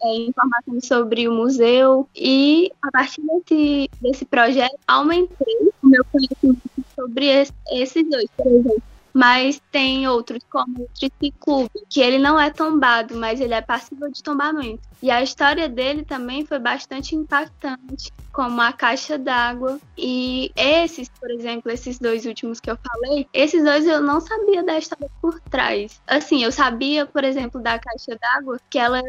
é, 0.03 0.17
informações 0.17 0.87
sobre 0.87 1.29
o 1.29 1.33
museu 1.33 2.09
e 2.15 2.71
a 2.83 2.91
partir 2.91 3.23
desse, 3.23 3.91
desse 4.01 4.25
projeto 4.25 4.79
aumentei 4.87 5.73
o 5.83 5.87
meu 5.87 6.05
conhecimento 6.05 6.63
sobre 6.95 7.27
esse, 7.27 7.53
esses 7.73 8.09
dois, 8.09 8.27
por 8.37 8.47
exemplo. 8.47 8.83
Mas 9.13 9.61
tem 9.73 10.07
outros, 10.07 10.43
como 10.51 10.83
o 10.83 10.89
Triciclube, 10.99 11.71
que 11.89 12.03
ele 12.03 12.19
não 12.19 12.39
é 12.39 12.51
tombado, 12.51 13.17
mas 13.17 13.41
ele 13.41 13.55
é 13.55 13.63
passível 13.63 14.11
de 14.11 14.23
tombamento. 14.23 14.83
E 15.03 15.11
a 15.11 15.23
história 15.23 15.69
dele 15.69 16.05
também 16.05 16.45
foi 16.47 16.59
bastante 16.59 17.15
impactante, 17.15 18.13
como 18.33 18.61
a 18.61 18.73
caixa 18.73 19.19
d'água. 19.19 19.79
E 19.97 20.53
esses, 20.57 21.09
por 21.09 21.31
exemplo, 21.31 21.71
esses 21.71 21.99
dois 21.99 22.27
últimos 22.27 22.61
que 22.61 22.71
eu 22.71 22.77
falei, 22.77 23.27
esses 23.33 23.65
dois 23.65 23.87
eu 23.87 24.03
não 24.03 24.21
sabia 24.21 24.63
da 24.63 24.79
história 24.79 25.09
por 25.23 25.41
trás. 25.51 26.01
Assim, 26.07 26.45
eu 26.45 26.53
sabia, 26.53 27.07
por 27.07 27.25
exemplo, 27.25 27.63
da 27.63 27.79
caixa 27.79 28.19
d'água, 28.21 28.61
que 28.69 28.79
ela 28.79 29.01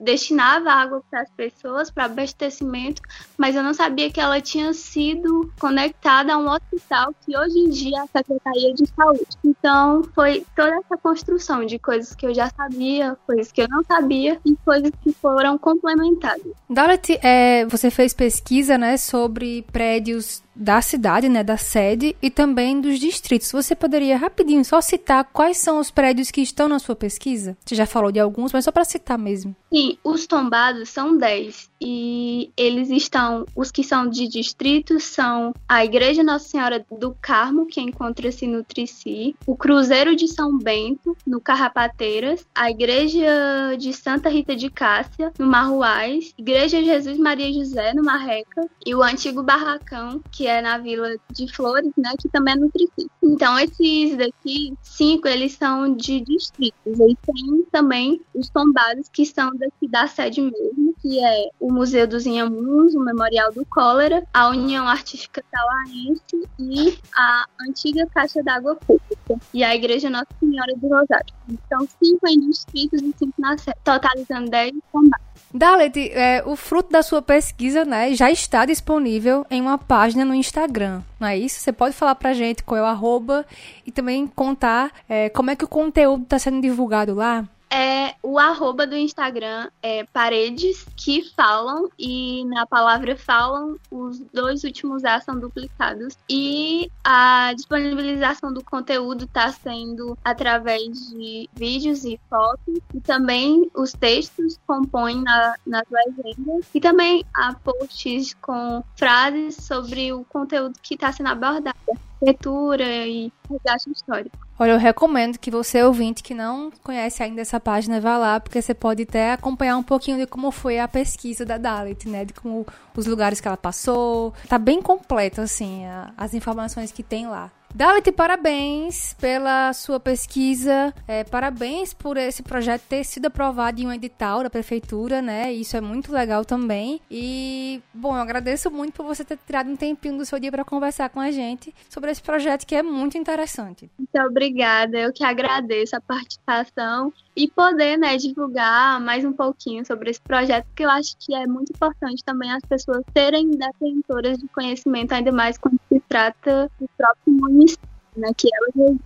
destinava 0.00 0.70
água 0.70 1.02
para 1.10 1.22
as 1.22 1.30
pessoas, 1.30 1.90
para 1.90 2.06
abastecimento, 2.06 3.00
mas 3.38 3.54
eu 3.54 3.62
não 3.62 3.72
sabia 3.72 4.10
que 4.10 4.20
ela 4.20 4.40
tinha 4.40 4.72
sido 4.72 5.52
conectada 5.60 6.34
a 6.34 6.38
um 6.38 6.48
hospital 6.48 7.14
que 7.24 7.36
hoje 7.36 7.58
em 7.58 7.68
dia 7.68 7.98
é 7.98 8.00
a 8.00 8.06
Secretaria 8.06 8.74
de 8.74 8.86
Saúde. 8.96 9.26
Então, 9.44 10.02
foi 10.14 10.44
toda 10.56 10.74
essa 10.76 10.96
construção 10.96 11.64
de 11.64 11.78
coisas 11.78 12.14
que 12.14 12.26
eu 12.26 12.34
já 12.34 12.50
sabia, 12.50 13.16
coisas 13.26 13.52
que 13.52 13.62
eu 13.62 13.68
não 13.68 13.84
sabia 13.84 14.40
e 14.44 14.56
coisas 14.64 14.90
que 15.02 15.12
foram 15.12 15.31
complementadas. 15.58 16.52
Dalit, 16.68 17.18
é, 17.22 17.64
você 17.66 17.90
fez 17.90 18.12
pesquisa 18.12 18.76
né, 18.76 18.96
sobre 18.96 19.62
prédios 19.72 20.42
da 20.54 20.80
cidade, 20.80 21.28
né, 21.28 21.42
da 21.42 21.56
sede 21.56 22.16
e 22.20 22.30
também 22.30 22.80
dos 22.80 22.98
distritos. 22.98 23.50
Você 23.52 23.74
poderia 23.74 24.16
rapidinho 24.16 24.64
só 24.64 24.80
citar 24.80 25.24
quais 25.32 25.56
são 25.58 25.78
os 25.78 25.90
prédios 25.90 26.30
que 26.30 26.40
estão 26.40 26.68
na 26.68 26.78
sua 26.78 26.94
pesquisa? 26.96 27.56
Você 27.64 27.74
já 27.74 27.86
falou 27.86 28.12
de 28.12 28.20
alguns, 28.20 28.52
mas 28.52 28.64
só 28.64 28.72
para 28.72 28.84
citar 28.84 29.18
mesmo. 29.18 29.54
Sim, 29.72 29.96
os 30.04 30.26
tombados 30.26 30.90
são 30.90 31.16
10 31.16 31.70
e 31.80 32.50
eles 32.56 32.90
estão, 32.90 33.46
os 33.56 33.70
que 33.70 33.82
são 33.82 34.06
de 34.06 34.28
distritos 34.28 35.02
são 35.02 35.54
a 35.68 35.84
Igreja 35.84 36.22
Nossa 36.22 36.46
Senhora 36.48 36.84
do 36.90 37.16
Carmo, 37.20 37.66
que 37.66 37.80
encontra-se 37.80 38.46
no 38.46 38.62
Trici, 38.62 39.34
o 39.46 39.56
Cruzeiro 39.56 40.14
de 40.14 40.28
São 40.28 40.58
Bento, 40.58 41.16
no 41.26 41.40
Carrapateiras, 41.40 42.46
a 42.54 42.70
Igreja 42.70 43.76
de 43.78 43.92
Santa 43.92 44.28
Rita 44.28 44.54
de 44.54 44.70
Cássia, 44.70 45.32
no 45.38 45.46
Marruais, 45.46 46.34
Igreja 46.38 46.82
Jesus 46.82 47.18
Maria 47.18 47.52
José, 47.52 47.94
no 47.94 48.04
Marreca, 48.04 48.68
e 48.84 48.94
o 48.94 49.02
antigo 49.02 49.42
Barracão, 49.42 50.20
que 50.30 50.41
é 50.46 50.60
na 50.60 50.78
Vila 50.78 51.16
de 51.30 51.52
Flores, 51.52 51.92
né, 51.96 52.12
que 52.18 52.28
também 52.28 52.54
é 52.54 52.56
no 52.56 52.70
Trici. 52.70 53.10
Então, 53.22 53.58
esses 53.58 54.16
daqui, 54.16 54.74
cinco, 54.82 55.28
eles 55.28 55.52
são 55.52 55.94
de 55.94 56.20
distritos. 56.20 56.74
E 56.86 57.16
tem 57.16 57.64
também 57.70 58.20
os 58.34 58.48
tombados, 58.50 59.08
que 59.08 59.24
são 59.24 59.50
daqui 59.56 59.88
da 59.88 60.06
sede 60.06 60.40
mesmo, 60.40 60.94
que 61.00 61.24
é 61.24 61.48
o 61.58 61.72
Museu 61.72 62.06
dos 62.06 62.26
Inhamuns, 62.26 62.94
o 62.94 63.00
Memorial 63.00 63.52
do 63.52 63.64
Cólera, 63.66 64.22
a 64.32 64.48
União 64.48 64.86
Artística 64.86 65.44
Tauaense 65.50 66.48
e 66.58 66.98
a 67.14 67.44
antiga 67.68 68.06
Caixa 68.14 68.42
d'Água 68.42 68.76
Pública 68.76 69.36
e 69.52 69.64
a 69.64 69.74
Igreja 69.74 70.08
Nossa 70.10 70.28
Senhora 70.38 70.74
do 70.76 70.88
Rosário. 70.88 71.34
Então, 71.48 71.86
cinco 72.02 72.28
em 72.28 72.40
distritos 72.40 73.00
e 73.02 73.12
cinco 73.18 73.34
na 73.38 73.58
sede, 73.58 73.76
totalizando 73.84 74.50
dez 74.50 74.72
tombados. 74.92 75.31
Dalet, 75.54 76.10
é, 76.12 76.42
o 76.46 76.56
fruto 76.56 76.90
da 76.90 77.02
sua 77.02 77.20
pesquisa, 77.20 77.84
né, 77.84 78.14
já 78.14 78.30
está 78.30 78.64
disponível 78.64 79.44
em 79.50 79.60
uma 79.60 79.76
página 79.76 80.24
no 80.24 80.34
Instagram, 80.34 81.02
não 81.20 81.28
é 81.28 81.36
isso? 81.36 81.60
Você 81.60 81.72
pode 81.72 81.94
falar 81.94 82.14
pra 82.14 82.32
gente 82.32 82.62
qual 82.62 82.78
é 82.78 82.82
o 82.82 82.86
arroba 82.86 83.44
e 83.86 83.92
também 83.92 84.26
contar 84.26 84.90
é, 85.08 85.28
como 85.28 85.50
é 85.50 85.56
que 85.56 85.64
o 85.64 85.68
conteúdo 85.68 86.22
está 86.22 86.38
sendo 86.38 86.60
divulgado 86.60 87.14
lá? 87.14 87.44
É, 87.74 88.14
o 88.22 88.38
arroba 88.38 88.86
do 88.86 88.94
Instagram 88.94 89.70
é 89.82 90.04
paredes 90.04 90.84
que 90.94 91.22
falam 91.34 91.88
e 91.98 92.44
na 92.44 92.66
palavra 92.66 93.16
falam 93.16 93.78
os 93.90 94.18
dois 94.30 94.62
últimos 94.62 95.06
A 95.06 95.18
são 95.20 95.40
duplicados. 95.40 96.18
E 96.28 96.90
a 97.02 97.54
disponibilização 97.54 98.52
do 98.52 98.62
conteúdo 98.62 99.24
está 99.24 99.50
sendo 99.50 100.18
através 100.22 100.82
de 101.12 101.48
vídeos 101.54 102.04
e 102.04 102.20
fotos. 102.28 102.78
E 102.92 103.00
também 103.00 103.70
os 103.74 103.92
textos 103.92 104.60
compõem 104.66 105.22
na, 105.22 105.54
nas 105.66 105.84
legendas. 105.90 106.66
E 106.74 106.78
também 106.78 107.24
há 107.34 107.54
posts 107.54 108.34
com 108.34 108.84
frases 108.96 109.56
sobre 109.56 110.12
o 110.12 110.24
conteúdo 110.24 110.78
que 110.82 110.92
está 110.92 111.10
sendo 111.10 111.30
abordado 111.30 111.74
arquitetura 112.22 113.06
e 113.06 113.32
resgate 113.50 113.90
histórico. 113.90 114.38
Olha, 114.62 114.70
eu 114.70 114.78
recomendo 114.78 115.40
que 115.40 115.50
você, 115.50 115.82
ouvinte, 115.82 116.22
que 116.22 116.32
não 116.32 116.70
conhece 116.84 117.20
ainda 117.20 117.40
essa 117.40 117.58
página, 117.58 118.00
vá 118.00 118.16
lá, 118.16 118.38
porque 118.38 118.62
você 118.62 118.72
pode 118.72 119.02
até 119.02 119.32
acompanhar 119.32 119.76
um 119.76 119.82
pouquinho 119.82 120.18
de 120.18 120.24
como 120.24 120.52
foi 120.52 120.78
a 120.78 120.86
pesquisa 120.86 121.44
da 121.44 121.58
Dalit, 121.58 122.08
né? 122.08 122.24
De 122.24 122.32
como 122.32 122.64
os 122.96 123.04
lugares 123.04 123.40
que 123.40 123.48
ela 123.48 123.56
passou. 123.56 124.32
Tá 124.48 124.60
bem 124.60 124.80
completo, 124.80 125.40
assim, 125.40 125.84
a, 125.86 126.12
as 126.16 126.32
informações 126.32 126.92
que 126.92 127.02
tem 127.02 127.26
lá. 127.26 127.50
Dalit, 127.74 128.12
parabéns 128.12 129.14
pela 129.14 129.72
sua 129.72 129.98
pesquisa, 129.98 130.92
é, 131.08 131.24
parabéns 131.24 131.94
por 131.94 132.18
esse 132.18 132.42
projeto 132.42 132.82
ter 132.82 133.02
sido 133.02 133.26
aprovado 133.26 133.80
em 133.80 133.86
um 133.86 133.92
edital 133.92 134.42
da 134.42 134.50
prefeitura, 134.50 135.22
né? 135.22 135.50
Isso 135.50 135.74
é 135.74 135.80
muito 135.80 136.12
legal 136.12 136.44
também. 136.44 137.00
E, 137.10 137.80
bom, 137.94 138.14
eu 138.14 138.20
agradeço 138.20 138.70
muito 138.70 138.92
por 138.92 139.06
você 139.06 139.24
ter 139.24 139.38
tirado 139.38 139.70
um 139.70 139.76
tempinho 139.76 140.18
do 140.18 140.26
seu 140.26 140.38
dia 140.38 140.50
para 140.50 140.66
conversar 140.66 141.08
com 141.08 141.18
a 141.18 141.30
gente 141.30 141.74
sobre 141.88 142.10
esse 142.10 142.20
projeto 142.20 142.66
que 142.66 142.74
é 142.74 142.82
muito 142.82 143.16
interessante. 143.16 143.90
Muito 143.98 144.28
obrigada, 144.28 144.98
eu 144.98 145.10
que 145.10 145.24
agradeço 145.24 145.96
a 145.96 146.00
participação 146.00 147.10
e 147.34 147.48
poder, 147.48 147.96
né, 147.96 148.18
divulgar 148.18 149.00
mais 149.00 149.24
um 149.24 149.32
pouquinho 149.32 149.86
sobre 149.86 150.10
esse 150.10 150.20
projeto, 150.20 150.66
que 150.76 150.84
eu 150.84 150.90
acho 150.90 151.16
que 151.18 151.34
é 151.34 151.46
muito 151.46 151.70
importante 151.70 152.22
também 152.22 152.52
as 152.52 152.62
pessoas 152.62 153.02
serem 153.16 153.50
detentoras 153.50 154.36
de 154.36 154.46
conhecimento, 154.48 155.12
ainda 155.12 155.32
mais 155.32 155.56
quando 155.56 155.80
se 155.88 156.01
trata 156.12 156.70
do 156.78 156.86
próprio 156.96 157.32
município, 157.32 157.88
né, 158.16 158.30
que 158.36 158.48
elas 158.54 158.98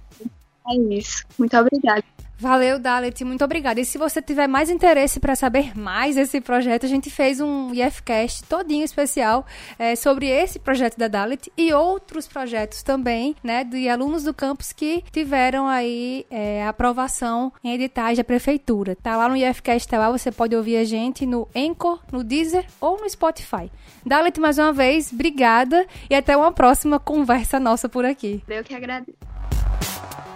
É 0.68 0.74
isso. 0.92 1.24
Muito 1.38 1.56
obrigada. 1.56 2.02
Valeu, 2.38 2.78
Dalet, 2.78 3.24
muito 3.24 3.42
obrigada. 3.42 3.80
E 3.80 3.84
se 3.84 3.96
você 3.96 4.20
tiver 4.20 4.46
mais 4.46 4.68
interesse 4.68 5.18
para 5.18 5.34
saber 5.34 5.76
mais 5.76 6.16
desse 6.16 6.38
projeto, 6.38 6.84
a 6.84 6.88
gente 6.88 7.08
fez 7.08 7.40
um 7.40 7.72
IFCast 7.72 8.44
todinho 8.44 8.84
especial 8.84 9.46
é, 9.78 9.96
sobre 9.96 10.28
esse 10.28 10.58
projeto 10.58 10.98
da 10.98 11.08
Dalet 11.08 11.50
e 11.56 11.72
outros 11.72 12.28
projetos 12.28 12.82
também, 12.82 13.34
né, 13.42 13.64
de 13.64 13.88
alunos 13.88 14.24
do 14.24 14.34
campus 14.34 14.70
que 14.70 15.02
tiveram 15.10 15.66
aí 15.66 16.26
é, 16.30 16.66
aprovação 16.66 17.50
em 17.64 17.72
editais 17.72 18.18
da 18.18 18.24
prefeitura. 18.24 18.94
Tá 18.94 19.16
lá 19.16 19.30
no 19.30 19.36
IFCast, 19.36 19.88
tá 19.88 19.98
lá, 19.98 20.10
você 20.10 20.30
pode 20.30 20.54
ouvir 20.54 20.76
a 20.76 20.84
gente 20.84 21.24
no 21.24 21.48
Anchor, 21.56 22.00
no 22.12 22.22
Deezer 22.22 22.66
ou 22.78 23.00
no 23.00 23.08
Spotify. 23.08 23.70
Dalet, 24.04 24.38
mais 24.38 24.58
uma 24.58 24.74
vez, 24.74 25.10
obrigada 25.10 25.86
e 26.10 26.14
até 26.14 26.36
uma 26.36 26.52
próxima 26.52 27.00
conversa 27.00 27.58
nossa 27.58 27.88
por 27.88 28.04
aqui. 28.04 28.42
Eu 28.46 28.62
que 28.62 28.74
agradeço. 28.74 29.35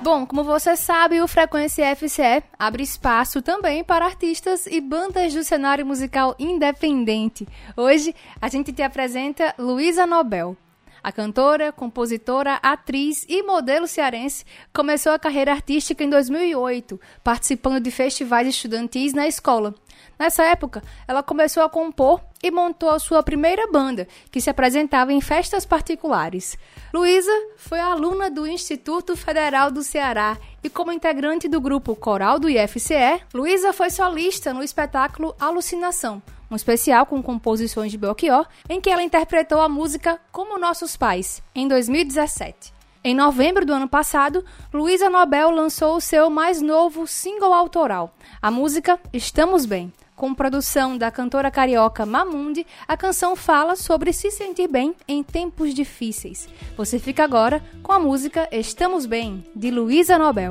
Bom, 0.02 0.24
como 0.24 0.42
você 0.42 0.76
sabe, 0.76 1.20
o 1.20 1.28
Frequência 1.28 1.94
FCE 1.94 2.42
abre 2.58 2.82
espaço 2.82 3.42
também 3.42 3.84
para 3.84 4.06
artistas 4.06 4.64
e 4.64 4.80
bandas 4.80 5.34
do 5.34 5.44
cenário 5.44 5.84
musical 5.84 6.34
independente. 6.38 7.46
Hoje 7.76 8.14
a 8.40 8.48
gente 8.48 8.72
te 8.72 8.80
apresenta 8.80 9.54
Luísa 9.58 10.06
Nobel. 10.06 10.56
A 11.02 11.12
cantora, 11.12 11.70
compositora, 11.70 12.54
atriz 12.62 13.26
e 13.28 13.42
modelo 13.42 13.86
cearense 13.86 14.46
começou 14.72 15.12
a 15.12 15.18
carreira 15.18 15.52
artística 15.52 16.02
em 16.02 16.08
2008, 16.08 16.98
participando 17.22 17.78
de 17.78 17.90
festivais 17.90 18.48
estudantis 18.48 19.12
na 19.12 19.28
escola. 19.28 19.74
Nessa 20.20 20.42
época, 20.42 20.82
ela 21.08 21.22
começou 21.22 21.62
a 21.62 21.68
compor 21.70 22.20
e 22.42 22.50
montou 22.50 22.90
a 22.90 22.98
sua 22.98 23.22
primeira 23.22 23.66
banda, 23.72 24.06
que 24.30 24.38
se 24.38 24.50
apresentava 24.50 25.14
em 25.14 25.20
festas 25.22 25.64
particulares. 25.64 26.58
Luísa 26.92 27.32
foi 27.56 27.80
aluna 27.80 28.30
do 28.30 28.46
Instituto 28.46 29.16
Federal 29.16 29.70
do 29.70 29.82
Ceará 29.82 30.36
e, 30.62 30.68
como 30.68 30.92
integrante 30.92 31.48
do 31.48 31.58
grupo 31.58 31.96
coral 31.96 32.38
do 32.38 32.50
IFCE, 32.50 33.22
Luísa 33.32 33.72
foi 33.72 33.88
solista 33.88 34.52
no 34.52 34.62
espetáculo 34.62 35.34
Alucinação, 35.40 36.22
um 36.50 36.54
especial 36.54 37.06
com 37.06 37.22
composições 37.22 37.90
de 37.90 37.96
Belchior, 37.96 38.46
em 38.68 38.78
que 38.78 38.90
ela 38.90 39.02
interpretou 39.02 39.62
a 39.62 39.70
música 39.70 40.20
Como 40.30 40.58
Nossos 40.58 40.98
Pais, 40.98 41.42
em 41.54 41.66
2017. 41.66 42.74
Em 43.02 43.14
novembro 43.14 43.64
do 43.64 43.72
ano 43.72 43.88
passado, 43.88 44.44
Luísa 44.70 45.08
Nobel 45.08 45.50
lançou 45.50 45.96
o 45.96 46.00
seu 46.00 46.28
mais 46.28 46.60
novo 46.60 47.06
single 47.06 47.54
autoral, 47.54 48.14
a 48.42 48.50
música 48.50 49.00
Estamos 49.14 49.64
Bem. 49.64 49.90
Com 50.20 50.34
produção 50.34 50.98
da 50.98 51.10
cantora 51.10 51.50
carioca 51.50 52.04
Mamundi, 52.04 52.66
a 52.86 52.94
canção 52.94 53.34
fala 53.34 53.74
sobre 53.74 54.12
se 54.12 54.30
sentir 54.30 54.68
bem 54.68 54.94
em 55.08 55.22
tempos 55.22 55.72
difíceis. 55.72 56.46
Você 56.76 56.98
fica 56.98 57.24
agora 57.24 57.64
com 57.82 57.90
a 57.90 57.98
música 57.98 58.46
Estamos 58.52 59.06
Bem, 59.06 59.42
de 59.56 59.70
Luísa 59.70 60.18
Nobel. 60.18 60.50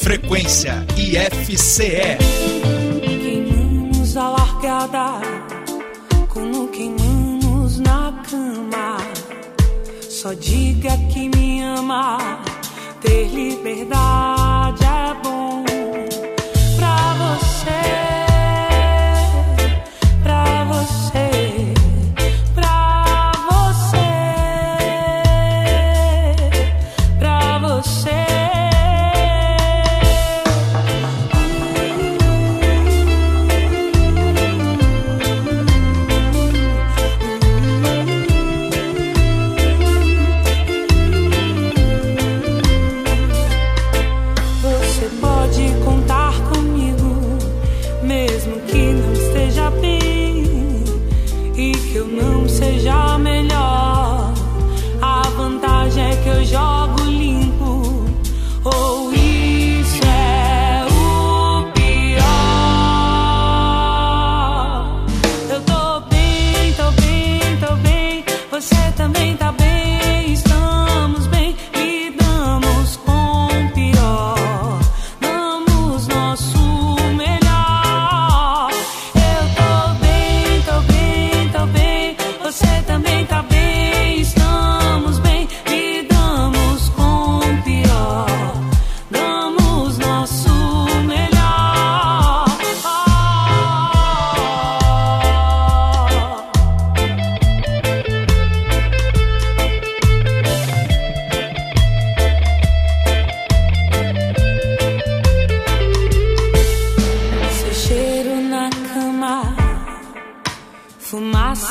Frequência 0.00 0.86
IFCE. 0.96 2.18
Queimamos 3.00 4.16
a 4.16 4.28
largada, 4.28 5.20
como 6.28 6.68
queimamos 6.68 7.80
na 7.80 8.22
cama. 8.30 8.98
Só 10.08 10.32
diga 10.34 10.96
que 11.12 11.28
me 11.28 11.62
ama, 11.64 12.44
ter 13.00 13.28
liberdade 13.28 14.84
é 14.84 15.14
bom 15.22 15.64
pra 16.76 17.14
você, 17.14 18.07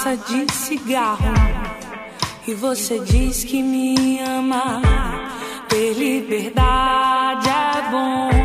fumaça 0.08 0.16
de 0.16 0.54
cigarro. 0.54 1.34
E 2.48 2.54
você 2.54 3.00
diz 3.00 3.44
que 3.44 3.62
me 3.62 4.20
ama. 4.20 4.82
Ter 5.68 5.94
liberdade 5.94 7.50
é 7.50 7.92
bom 7.92 8.37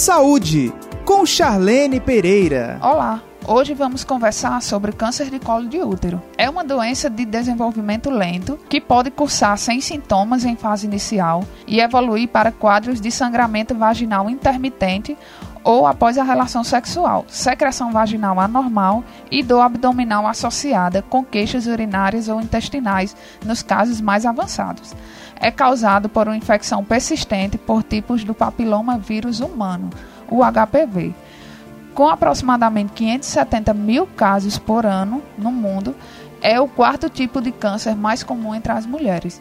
saúde 0.00 0.72
com 1.04 1.26
Charlene 1.26 2.00
Pereira. 2.00 2.78
Olá! 2.82 3.22
Hoje 3.46 3.74
vamos 3.74 4.02
conversar 4.02 4.62
sobre 4.62 4.92
câncer 4.92 5.28
de 5.28 5.38
colo 5.38 5.68
de 5.68 5.78
útero. 5.82 6.22
É 6.38 6.48
uma 6.48 6.64
doença 6.64 7.10
de 7.10 7.26
desenvolvimento 7.26 8.08
lento 8.08 8.58
que 8.66 8.80
pode 8.80 9.10
cursar 9.10 9.58
sem 9.58 9.78
sintomas 9.78 10.46
em 10.46 10.56
fase 10.56 10.86
inicial 10.86 11.44
e 11.66 11.80
evoluir 11.80 12.28
para 12.28 12.50
quadros 12.50 12.98
de 12.98 13.10
sangramento 13.10 13.74
vaginal 13.74 14.30
intermitente 14.30 15.18
ou 15.62 15.86
após 15.86 16.16
a 16.16 16.22
relação 16.22 16.64
sexual, 16.64 17.26
secreção 17.28 17.92
vaginal 17.92 18.40
anormal 18.40 19.04
e 19.30 19.42
dor 19.42 19.60
abdominal 19.60 20.26
associada 20.26 21.02
com 21.02 21.22
queixas 21.22 21.66
urinárias 21.66 22.26
ou 22.26 22.40
intestinais 22.40 23.14
nos 23.44 23.62
casos 23.62 24.00
mais 24.00 24.24
avançados. 24.24 24.94
É 25.40 25.50
causado 25.50 26.08
por 26.08 26.28
uma 26.28 26.36
infecção 26.36 26.84
persistente 26.84 27.56
por 27.56 27.82
tipos 27.82 28.22
do 28.22 28.34
papiloma 28.34 28.98
vírus 28.98 29.40
humano, 29.40 29.88
o 30.28 30.42
HPV. 30.44 31.14
Com 31.94 32.08
aproximadamente 32.08 32.92
570 32.92 33.72
mil 33.72 34.06
casos 34.06 34.58
por 34.58 34.84
ano 34.84 35.22
no 35.38 35.50
mundo, 35.50 35.96
é 36.42 36.60
o 36.60 36.68
quarto 36.68 37.08
tipo 37.08 37.40
de 37.40 37.50
câncer 37.50 37.96
mais 37.96 38.22
comum 38.22 38.54
entre 38.54 38.72
as 38.72 38.84
mulheres. 38.84 39.40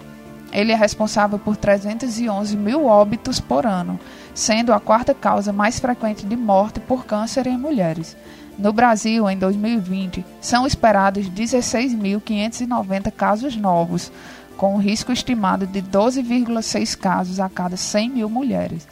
Ele 0.51 0.71
é 0.71 0.75
responsável 0.75 1.37
por 1.37 1.55
311 1.55 2.57
mil 2.57 2.85
óbitos 2.85 3.39
por 3.39 3.65
ano, 3.65 3.99
sendo 4.33 4.73
a 4.73 4.79
quarta 4.79 5.13
causa 5.13 5.53
mais 5.53 5.79
frequente 5.79 6.25
de 6.25 6.35
morte 6.35 6.79
por 6.79 7.05
câncer 7.05 7.45
em 7.45 7.57
mulheres. 7.57 8.17
No 8.57 8.73
Brasil, 8.73 9.29
em 9.29 9.37
2020, 9.37 10.25
são 10.41 10.65
esperados 10.65 11.29
16.590 11.29 13.11
casos 13.11 13.55
novos, 13.55 14.11
com 14.59 14.75
um 14.75 14.77
risco 14.77 15.13
estimado 15.13 15.65
de 15.65 15.81
12,6 15.81 16.93
casos 16.97 17.39
a 17.39 17.47
cada 17.47 17.77
100 17.77 18.09
mil 18.09 18.29
mulheres. 18.29 18.85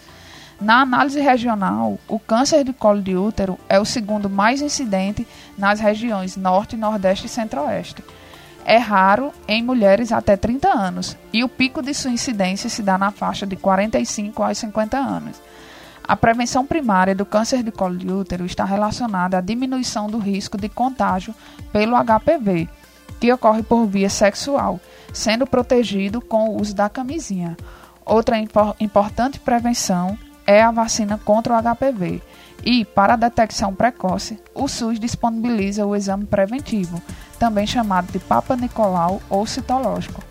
Na 0.61 0.79
análise 0.79 1.19
regional, 1.19 1.99
o 2.07 2.17
câncer 2.17 2.63
de 2.63 2.71
colo 2.71 3.01
de 3.01 3.17
útero 3.17 3.59
é 3.67 3.77
o 3.77 3.83
segundo 3.83 4.29
mais 4.29 4.61
incidente 4.61 5.27
nas 5.57 5.81
regiões 5.81 6.37
Norte, 6.37 6.77
Nordeste 6.77 7.25
e 7.25 7.29
Centro-Oeste. 7.29 8.01
É 8.63 8.77
raro 8.77 9.33
em 9.45 9.61
mulheres 9.61 10.13
até 10.13 10.37
30 10.37 10.69
anos 10.69 11.17
e 11.33 11.43
o 11.43 11.49
pico 11.49 11.81
de 11.81 11.93
sua 11.93 12.11
incidência 12.11 12.69
se 12.69 12.81
dá 12.81 12.97
na 12.97 13.11
faixa 13.11 13.45
de 13.45 13.57
45 13.57 14.41
aos 14.41 14.57
50 14.57 14.97
anos. 14.97 15.41
A 16.01 16.15
prevenção 16.15 16.65
primária 16.65 17.13
do 17.13 17.25
câncer 17.25 17.61
de 17.61 17.73
colo 17.73 17.97
de 17.97 18.09
útero 18.09 18.45
está 18.45 18.63
relacionada 18.63 19.37
à 19.37 19.41
diminuição 19.41 20.07
do 20.09 20.17
risco 20.17 20.57
de 20.57 20.69
contágio 20.69 21.35
pelo 21.73 21.97
HPV, 21.97 22.69
que 23.19 23.31
ocorre 23.31 23.63
por 23.63 23.85
via 23.85 24.09
sexual, 24.09 24.79
sendo 25.13 25.47
protegido 25.47 26.21
com 26.21 26.49
o 26.49 26.61
uso 26.61 26.75
da 26.75 26.89
camisinha. 26.89 27.57
Outra 28.05 28.37
importante 28.79 29.39
prevenção 29.39 30.17
é 30.45 30.61
a 30.61 30.71
vacina 30.71 31.19
contra 31.23 31.53
o 31.53 31.61
HPV. 31.61 32.21
E, 32.63 32.83
para 32.85 33.13
a 33.13 33.17
detecção 33.17 33.73
precoce, 33.73 34.39
o 34.53 34.67
SUS 34.67 34.99
disponibiliza 34.99 35.85
o 35.85 35.95
exame 35.95 36.25
preventivo, 36.25 37.01
também 37.37 37.67
chamado 37.67 38.11
de 38.11 38.19
Papa 38.19 38.55
Nicolau 38.55 39.21
ou 39.29 39.45
citológico. 39.45 40.23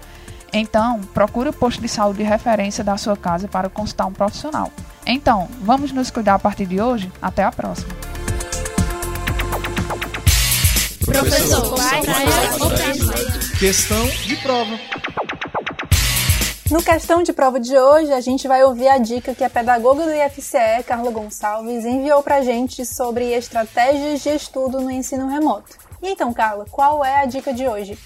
Então, 0.53 1.01
procure 1.13 1.51
o 1.51 1.53
posto 1.53 1.81
de 1.81 1.89
saúde 1.89 2.19
de 2.19 2.25
referência 2.25 2.83
da 2.83 2.97
sua 2.97 3.17
casa 3.17 3.47
para 3.47 3.69
consultar 3.69 4.07
um 4.07 4.13
profissional. 4.13 4.73
Então, 5.05 5.49
vamos 5.61 5.93
nos 5.93 6.11
cuidar 6.11 6.35
a 6.35 6.39
partir 6.39 6.67
de 6.67 6.81
hoje? 6.81 7.13
Até 7.21 7.45
a 7.45 7.53
próxima! 7.53 8.16
Professor, 11.07 11.75
questão 13.59 14.07
de 14.27 14.37
prova. 14.37 14.79
No 16.69 16.83
questão 16.83 17.23
de 17.23 17.33
prova 17.33 17.61
de 17.61 17.79
hoje, 17.79 18.13
a 18.13 18.21
gente 18.21 18.49
vai 18.49 18.65
ouvir 18.65 18.89
a 18.89 18.99
dica 18.99 19.35
que 19.35 19.45
a 19.45 19.49
pedagoga 19.49 20.03
do 20.03 20.11
IFCE, 20.11 20.83
Carla 20.85 21.13
Gonçalves, 21.13 21.85
enviou 21.85 22.23
pra 22.25 22.43
gente 22.43 22.85
sobre 22.85 23.33
estratégias 23.33 24.21
de 24.21 24.31
estudo 24.31 24.81
no 24.81 24.91
ensino 24.91 25.29
remoto. 25.29 25.79
E 26.03 26.09
então, 26.09 26.33
Carla, 26.35 26.67
qual 26.71 27.05
é 27.05 27.23
a 27.23 27.25
dica 27.25 27.55
de 27.55 27.69
hoje? 27.69 27.97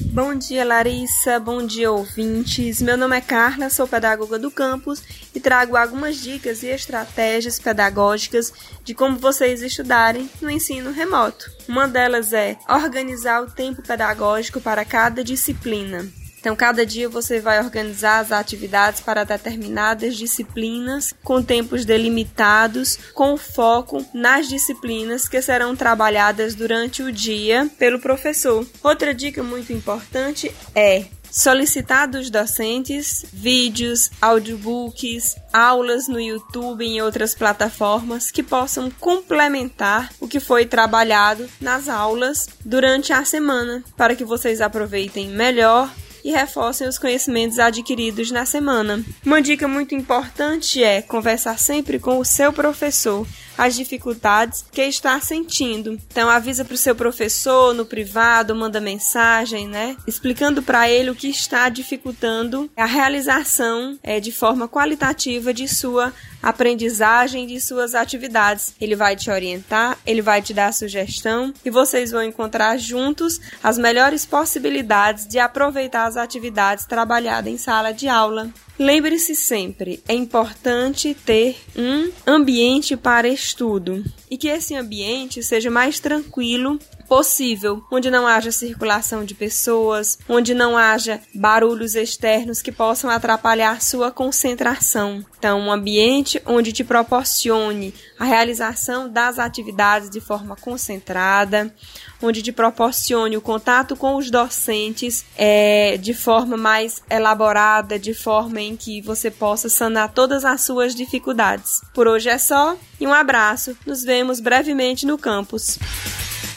Bom 0.00 0.34
dia, 0.34 0.64
Larissa. 0.64 1.38
Bom 1.38 1.64
dia, 1.64 1.90
ouvintes. 1.90 2.82
Meu 2.82 2.96
nome 2.96 3.16
é 3.16 3.20
Carla, 3.20 3.70
sou 3.70 3.86
pedagoga 3.86 4.38
do 4.40 4.50
campus 4.50 5.00
e 5.32 5.38
trago 5.38 5.76
algumas 5.76 6.16
dicas 6.16 6.64
e 6.64 6.66
estratégias 6.66 7.60
pedagógicas 7.60 8.52
de 8.82 8.92
como 8.92 9.16
vocês 9.16 9.62
estudarem 9.62 10.28
no 10.42 10.50
ensino 10.50 10.90
remoto. 10.90 11.48
Uma 11.68 11.86
delas 11.86 12.32
é 12.32 12.56
organizar 12.68 13.42
o 13.42 13.50
tempo 13.50 13.82
pedagógico 13.82 14.60
para 14.60 14.84
cada 14.84 15.22
disciplina. 15.22 16.04
Então, 16.44 16.54
cada 16.54 16.84
dia 16.84 17.08
você 17.08 17.40
vai 17.40 17.58
organizar 17.58 18.18
as 18.18 18.30
atividades 18.30 19.00
para 19.00 19.24
determinadas 19.24 20.14
disciplinas, 20.14 21.14
com 21.24 21.42
tempos 21.42 21.86
delimitados, 21.86 22.98
com 23.14 23.38
foco 23.38 24.04
nas 24.12 24.46
disciplinas 24.46 25.26
que 25.26 25.40
serão 25.40 25.74
trabalhadas 25.74 26.54
durante 26.54 27.02
o 27.02 27.10
dia 27.10 27.70
pelo 27.78 27.98
professor. 27.98 28.66
Outra 28.82 29.14
dica 29.14 29.42
muito 29.42 29.72
importante 29.72 30.54
é 30.74 31.06
solicitar 31.30 32.06
dos 32.06 32.28
docentes 32.28 33.24
vídeos, 33.32 34.10
audiobooks, 34.20 35.36
aulas 35.50 36.06
no 36.08 36.20
YouTube 36.20 36.84
e 36.84 36.88
em 36.88 37.00
outras 37.00 37.34
plataformas 37.34 38.30
que 38.30 38.42
possam 38.42 38.90
complementar 39.00 40.12
o 40.20 40.28
que 40.28 40.38
foi 40.38 40.66
trabalhado 40.66 41.48
nas 41.58 41.88
aulas 41.88 42.50
durante 42.62 43.14
a 43.14 43.24
semana, 43.24 43.82
para 43.96 44.14
que 44.14 44.26
vocês 44.26 44.60
aproveitem 44.60 45.28
melhor 45.28 45.90
e 46.24 46.32
reforcem 46.32 46.88
os 46.88 46.98
conhecimentos 46.98 47.58
adquiridos 47.58 48.30
na 48.30 48.46
semana. 48.46 49.04
Uma 49.24 49.42
dica 49.42 49.68
muito 49.68 49.94
importante 49.94 50.82
é 50.82 51.02
conversar 51.02 51.58
sempre 51.58 51.98
com 51.98 52.18
o 52.18 52.24
seu 52.24 52.50
professor 52.52 53.26
as 53.56 53.74
dificuldades 53.74 54.64
que 54.70 54.82
está 54.82 55.18
sentindo. 55.20 55.98
Então 56.10 56.28
avisa 56.28 56.64
para 56.64 56.74
o 56.74 56.78
seu 56.78 56.94
professor 56.94 57.74
no 57.74 57.84
privado, 57.84 58.54
manda 58.54 58.80
mensagem, 58.80 59.68
né, 59.68 59.96
explicando 60.06 60.62
para 60.62 60.88
ele 60.88 61.10
o 61.10 61.14
que 61.14 61.28
está 61.28 61.68
dificultando 61.68 62.70
a 62.76 62.86
realização 62.86 63.98
é, 64.02 64.20
de 64.20 64.32
forma 64.32 64.68
qualitativa 64.68 65.52
de 65.52 65.68
sua 65.68 66.12
aprendizagem 66.44 67.46
de 67.46 67.58
suas 67.58 67.94
atividades. 67.94 68.74
Ele 68.80 68.94
vai 68.94 69.16
te 69.16 69.30
orientar, 69.30 69.96
ele 70.06 70.20
vai 70.20 70.42
te 70.42 70.52
dar 70.52 70.74
sugestão 70.74 71.52
e 71.64 71.70
vocês 71.70 72.10
vão 72.10 72.22
encontrar 72.22 72.76
juntos 72.76 73.40
as 73.62 73.78
melhores 73.78 74.26
possibilidades 74.26 75.26
de 75.26 75.38
aproveitar 75.38 76.06
as 76.06 76.16
atividades 76.16 76.84
trabalhadas 76.84 77.50
em 77.50 77.56
sala 77.56 77.92
de 77.92 78.08
aula. 78.08 78.50
Lembre-se 78.76 79.36
sempre, 79.36 80.02
é 80.08 80.14
importante 80.14 81.14
ter 81.14 81.56
um 81.76 82.10
ambiente 82.26 82.96
para 82.96 83.28
estudo 83.28 84.02
e 84.28 84.36
que 84.36 84.48
esse 84.48 84.74
ambiente 84.74 85.44
seja 85.44 85.70
mais 85.70 86.00
tranquilo 86.00 86.78
possível, 87.06 87.84
onde 87.92 88.10
não 88.10 88.26
haja 88.26 88.50
circulação 88.50 89.24
de 89.24 89.34
pessoas, 89.34 90.18
onde 90.28 90.54
não 90.54 90.76
haja 90.76 91.20
barulhos 91.32 91.94
externos 91.94 92.60
que 92.60 92.72
possam 92.72 93.10
atrapalhar 93.10 93.80
sua 93.80 94.10
concentração. 94.10 95.24
Então, 95.38 95.60
um 95.60 95.70
ambiente 95.70 96.42
onde 96.46 96.72
te 96.72 96.82
proporcione 96.82 97.94
a 98.18 98.24
realização 98.24 99.08
das 99.08 99.38
atividades 99.38 100.10
de 100.10 100.20
forma 100.20 100.56
concentrada, 100.56 101.72
onde 102.22 102.42
te 102.42 102.52
proporcione 102.52 103.36
o 103.36 103.40
contato 103.40 103.96
com 103.96 104.16
os 104.16 104.30
docentes 104.30 105.24
é, 105.36 105.96
de 105.96 106.14
forma 106.14 106.56
mais 106.56 107.02
elaborada, 107.10 107.98
de 107.98 108.14
forma 108.14 108.60
em 108.60 108.76
que 108.76 109.00
você 109.00 109.30
possa 109.30 109.68
sanar 109.68 110.12
todas 110.12 110.44
as 110.44 110.62
suas 110.62 110.94
dificuldades. 110.94 111.80
Por 111.94 112.06
hoje 112.06 112.28
é 112.28 112.38
só 112.38 112.76
e 113.00 113.06
um 113.06 113.12
abraço. 113.12 113.76
Nos 113.86 114.02
vemos 114.02 114.40
brevemente 114.40 115.06
no 115.06 115.18
campus. 115.18 115.78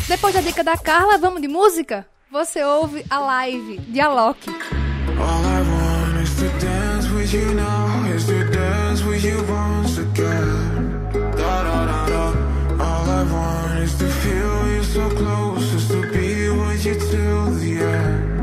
Depois 0.07 0.33
da 0.33 0.41
dica 0.41 0.63
da 0.63 0.77
Carla, 0.77 1.17
vamos 1.17 1.41
de 1.41 1.47
música? 1.47 2.07
Você 2.31 2.63
ouve 2.63 3.05
a 3.09 3.19
live 3.19 3.77
de 3.79 3.99
Alok. 3.99 4.49
All 5.19 5.47
I 13.17 13.23
want 13.33 13.79
is 13.79 13.95
to 13.97 14.07
feel 14.07 14.67
you 14.73 14.83
so 14.83 15.09
close, 15.09 15.87
to 15.87 15.99
be 16.11 16.27
you 16.85 16.93
till 17.11 17.45
the 17.61 17.73
end. 17.81 18.37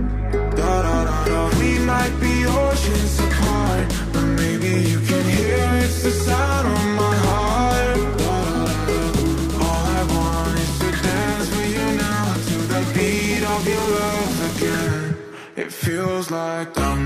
We 1.61 1.79
might 1.79 2.15
be 2.21 2.45
oceans 2.45 3.21
apart, 3.21 3.87
but 4.13 4.27
maybe 4.41 4.73
you 4.91 4.99
can 5.11 5.25
hear 5.37 5.65
it's 5.85 6.03
the 6.03 6.11
sound 6.11 6.67
of 6.67 6.85
my 7.03 7.17
heart. 7.27 7.99
All 9.65 9.85
I 10.01 10.03
want 10.15 10.59
is 10.59 10.73
to 10.81 10.91
dance 11.07 11.49
with 11.57 11.71
you 11.77 11.89
now 12.07 12.35
to 12.49 12.57
the 12.73 12.83
beat 12.95 13.43
of 13.55 13.63
your 13.73 13.87
love 14.01 14.37
again. 14.51 15.17
It 15.55 15.73
feels 15.73 16.33
like 16.33 16.75
dum 16.75 17.04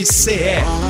IFCE. 0.00 0.89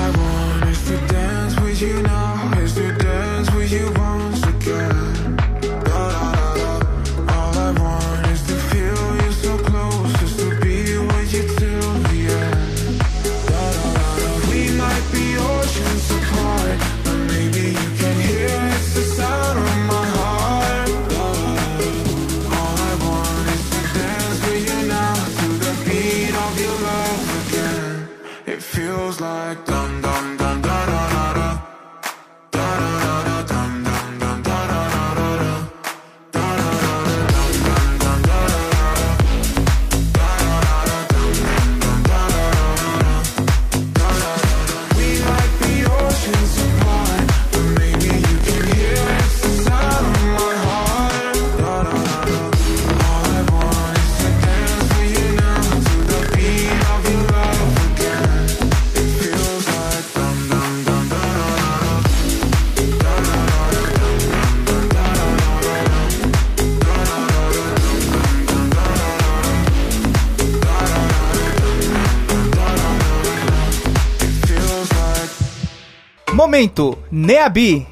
Momento 76.41 76.97
Neabi. 77.13 77.87